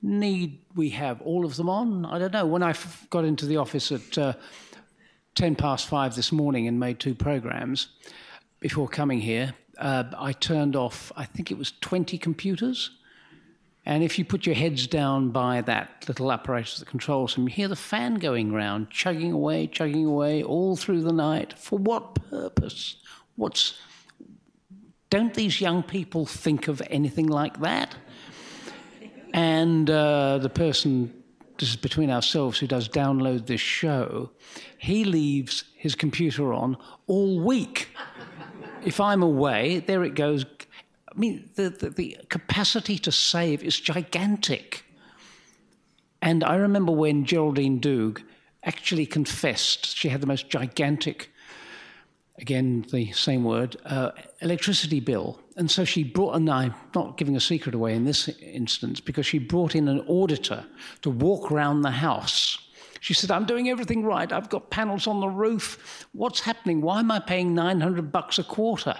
Need 0.02 0.60
we 0.74 0.90
have 0.90 1.20
all 1.22 1.44
of 1.44 1.56
them 1.56 1.68
on? 1.68 2.04
I 2.06 2.18
don't 2.18 2.32
know. 2.32 2.46
When 2.46 2.62
I 2.62 2.74
got 3.10 3.24
into 3.24 3.46
the 3.46 3.56
office 3.56 3.90
at 3.90 4.18
uh, 4.18 4.34
10 5.34 5.56
past 5.56 5.86
five 5.86 6.14
this 6.14 6.30
morning 6.32 6.68
and 6.68 6.78
made 6.78 6.98
two 6.98 7.14
programs 7.14 7.88
before 8.60 8.88
coming 8.88 9.20
here. 9.20 9.54
Uh, 9.78 10.04
I 10.18 10.32
turned 10.32 10.76
off, 10.76 11.10
I 11.16 11.24
think 11.24 11.50
it 11.50 11.58
was 11.58 11.72
20 11.80 12.18
computers. 12.18 12.90
And 13.84 14.04
if 14.04 14.18
you 14.18 14.24
put 14.24 14.46
your 14.46 14.54
heads 14.54 14.86
down 14.86 15.30
by 15.30 15.60
that 15.62 16.04
little 16.06 16.30
apparatus 16.30 16.78
that 16.78 16.86
controls 16.86 17.34
them, 17.34 17.48
you 17.48 17.54
hear 17.54 17.68
the 17.68 17.76
fan 17.76 18.16
going 18.16 18.52
round, 18.52 18.90
chugging 18.90 19.32
away, 19.32 19.66
chugging 19.66 20.06
away 20.06 20.42
all 20.42 20.76
through 20.76 21.02
the 21.02 21.12
night. 21.12 21.58
For 21.58 21.78
what 21.78 22.14
purpose? 22.30 22.96
What's. 23.36 23.78
Don't 25.10 25.34
these 25.34 25.60
young 25.60 25.82
people 25.82 26.26
think 26.26 26.68
of 26.68 26.80
anything 26.90 27.26
like 27.26 27.60
that? 27.60 27.96
And 29.34 29.90
uh, 29.90 30.38
the 30.38 30.48
person 30.48 31.21
this 31.62 31.70
is 31.70 31.76
between 31.76 32.10
ourselves, 32.10 32.58
who 32.58 32.66
does 32.66 32.88
download 32.88 33.46
this 33.46 33.60
show, 33.60 34.30
he 34.78 35.04
leaves 35.04 35.62
his 35.76 35.94
computer 35.94 36.52
on 36.52 36.76
all 37.06 37.38
week. 37.38 37.88
if 38.84 38.98
I'm 38.98 39.22
away, 39.22 39.78
there 39.78 40.02
it 40.02 40.16
goes. 40.16 40.44
I 41.08 41.16
mean, 41.16 41.48
the, 41.54 41.68
the, 41.68 41.90
the 41.90 42.18
capacity 42.28 42.98
to 42.98 43.12
save 43.12 43.62
is 43.62 43.78
gigantic. 43.78 44.84
And 46.20 46.42
I 46.42 46.56
remember 46.56 46.90
when 46.90 47.24
Geraldine 47.24 47.80
Doogue 47.80 48.24
actually 48.64 49.06
confessed 49.06 49.96
she 49.96 50.08
had 50.08 50.20
the 50.20 50.26
most 50.26 50.50
gigantic 50.50 51.30
again, 52.38 52.84
the 52.90 53.12
same 53.12 53.44
word, 53.44 53.76
uh, 53.84 54.10
electricity 54.40 54.98
bill. 54.98 55.38
And 55.56 55.70
so 55.70 55.84
she 55.84 56.02
brought, 56.02 56.34
and 56.34 56.48
I'm 56.48 56.74
not 56.94 57.18
giving 57.18 57.36
a 57.36 57.40
secret 57.40 57.74
away 57.74 57.94
in 57.94 58.04
this 58.04 58.28
instance, 58.40 59.00
because 59.00 59.26
she 59.26 59.38
brought 59.38 59.74
in 59.74 59.88
an 59.88 60.00
auditor 60.08 60.64
to 61.02 61.10
walk 61.10 61.52
around 61.52 61.82
the 61.82 61.90
house. 61.90 62.58
She 63.00 63.14
said, 63.14 63.30
I'm 63.30 63.44
doing 63.44 63.68
everything 63.68 64.04
right. 64.04 64.32
I've 64.32 64.48
got 64.48 64.70
panels 64.70 65.06
on 65.06 65.20
the 65.20 65.28
roof. 65.28 66.06
What's 66.12 66.40
happening? 66.40 66.80
Why 66.80 67.00
am 67.00 67.10
I 67.10 67.18
paying 67.18 67.54
900 67.54 68.12
bucks 68.12 68.38
a 68.38 68.44
quarter? 68.44 68.94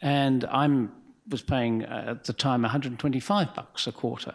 And 0.00 0.44
I 0.46 0.86
was 1.28 1.42
paying 1.42 1.84
uh, 1.84 2.04
at 2.08 2.24
the 2.24 2.32
time 2.32 2.62
125 2.62 3.54
bucks 3.54 3.86
a 3.86 3.92
quarter. 3.92 4.34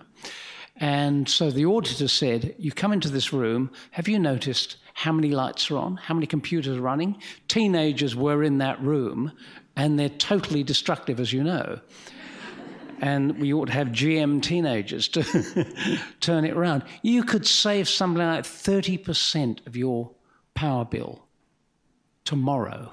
And 0.80 1.28
so 1.28 1.50
the 1.50 1.66
auditor 1.66 2.08
said, 2.08 2.56
You 2.60 2.72
come 2.72 2.94
into 2.94 3.10
this 3.10 3.34
room, 3.34 3.72
have 3.92 4.08
you 4.08 4.20
noticed 4.20 4.78
how 4.94 5.12
many 5.12 5.30
lights 5.30 5.70
are 5.72 5.78
on, 5.78 5.98
how 5.98 6.14
many 6.14 6.28
computers 6.28 6.78
are 6.78 6.82
running? 6.82 7.18
Teenagers 7.48 8.16
were 8.16 8.44
in 8.44 8.60
that 8.60 8.82
room, 8.82 9.32
and 9.78 9.98
they're 9.98 10.10
totally 10.10 10.64
destructive, 10.64 11.22
as 11.22 11.32
you 11.32 11.44
know. 11.44 11.80
and 13.00 13.38
we 13.40 13.54
ought 13.54 13.66
to 13.66 13.74
have 13.74 13.90
GM 13.90 14.42
teenagers 14.42 15.08
to 15.10 15.24
turn 16.20 16.46
it 16.46 16.58
around. 16.58 16.84
You 17.04 17.24
could 17.24 17.46
save 17.46 17.88
something 17.88 18.26
like 18.26 18.44
30% 18.44 19.66
of 19.68 19.78
your 19.78 20.12
power 20.56 20.84
bill 20.84 21.24
tomorrow 22.26 22.92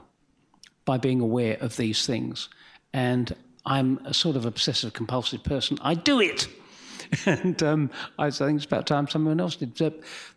by 0.85 0.99
being 0.99 1.23
aware 1.23 1.57
of 1.63 1.79
these 1.79 2.07
things. 2.07 2.51
And 2.93 3.35
I'm 3.65 3.99
a 4.05 4.13
sort 4.13 4.37
of 4.37 4.45
obsessive 4.45 4.93
compulsive 4.93 5.43
person. 5.43 5.79
I 5.81 5.95
do 5.95 6.21
it. 6.21 6.47
and 7.27 7.63
um, 7.63 7.91
I 8.19 8.31
think 8.31 8.57
it's 8.57 8.67
about 8.67 8.87
time 8.87 9.09
someone 9.09 9.41
else 9.41 9.57
did. 9.57 9.79
So 9.79 9.91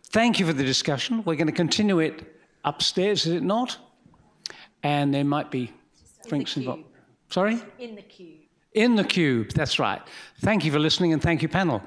thank 0.04 0.40
you 0.40 0.46
for 0.46 0.54
the 0.54 0.64
discussion. 0.64 1.22
We're 1.26 1.36
going 1.36 1.46
to 1.46 1.52
continue 1.52 1.98
it 1.98 2.24
upstairs, 2.64 3.26
is 3.26 3.34
it 3.34 3.42
not? 3.42 3.76
And 4.82 5.12
there 5.12 5.24
might 5.24 5.50
be 5.50 5.72
drinks 6.28 6.56
involved. 6.56 6.84
Sorry? 7.30 7.60
In 7.78 7.94
the 7.94 8.02
cube. 8.02 8.40
In 8.72 8.94
the 8.96 9.04
cube, 9.04 9.50
that's 9.52 9.78
right. 9.78 10.00
Thank 10.40 10.64
you 10.64 10.72
for 10.72 10.78
listening 10.78 11.12
and 11.12 11.22
thank 11.22 11.42
you, 11.42 11.48
panel. 11.48 11.82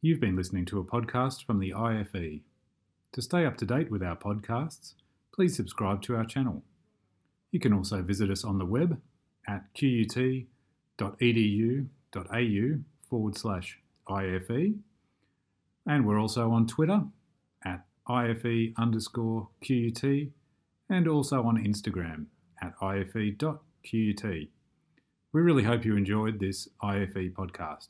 You've 0.00 0.20
been 0.20 0.36
listening 0.36 0.64
to 0.66 0.78
a 0.80 0.84
podcast 0.84 1.44
from 1.46 1.60
the 1.60 1.72
IFE. 1.72 2.40
To 3.12 3.22
stay 3.22 3.46
up 3.46 3.56
to 3.58 3.64
date 3.64 3.90
with 3.90 4.02
our 4.02 4.16
podcasts, 4.16 4.94
please 5.34 5.56
subscribe 5.56 6.02
to 6.02 6.16
our 6.16 6.24
channel. 6.24 6.62
You 7.52 7.60
can 7.60 7.72
also 7.72 8.02
visit 8.02 8.30
us 8.30 8.44
on 8.44 8.58
the 8.58 8.64
web 8.66 9.00
at 9.48 9.72
qut.edu.au 9.74 10.48
forward 13.08 13.36
slash 13.38 13.78
IFE. 14.08 14.74
And 15.86 16.06
we're 16.06 16.20
also 16.20 16.50
on 16.50 16.66
Twitter 16.66 17.02
at 17.64 17.84
IFE 18.08 18.72
underscore 18.76 19.48
QUT 19.66 20.04
and 20.90 21.08
also 21.08 21.42
on 21.42 21.56
Instagram 21.56 22.26
at 22.62 22.74
IFE.QUT. 22.82 24.24
We 25.32 25.40
really 25.40 25.64
hope 25.64 25.84
you 25.84 25.96
enjoyed 25.96 26.38
this 26.38 26.68
IFE 26.82 27.32
podcast. 27.32 27.88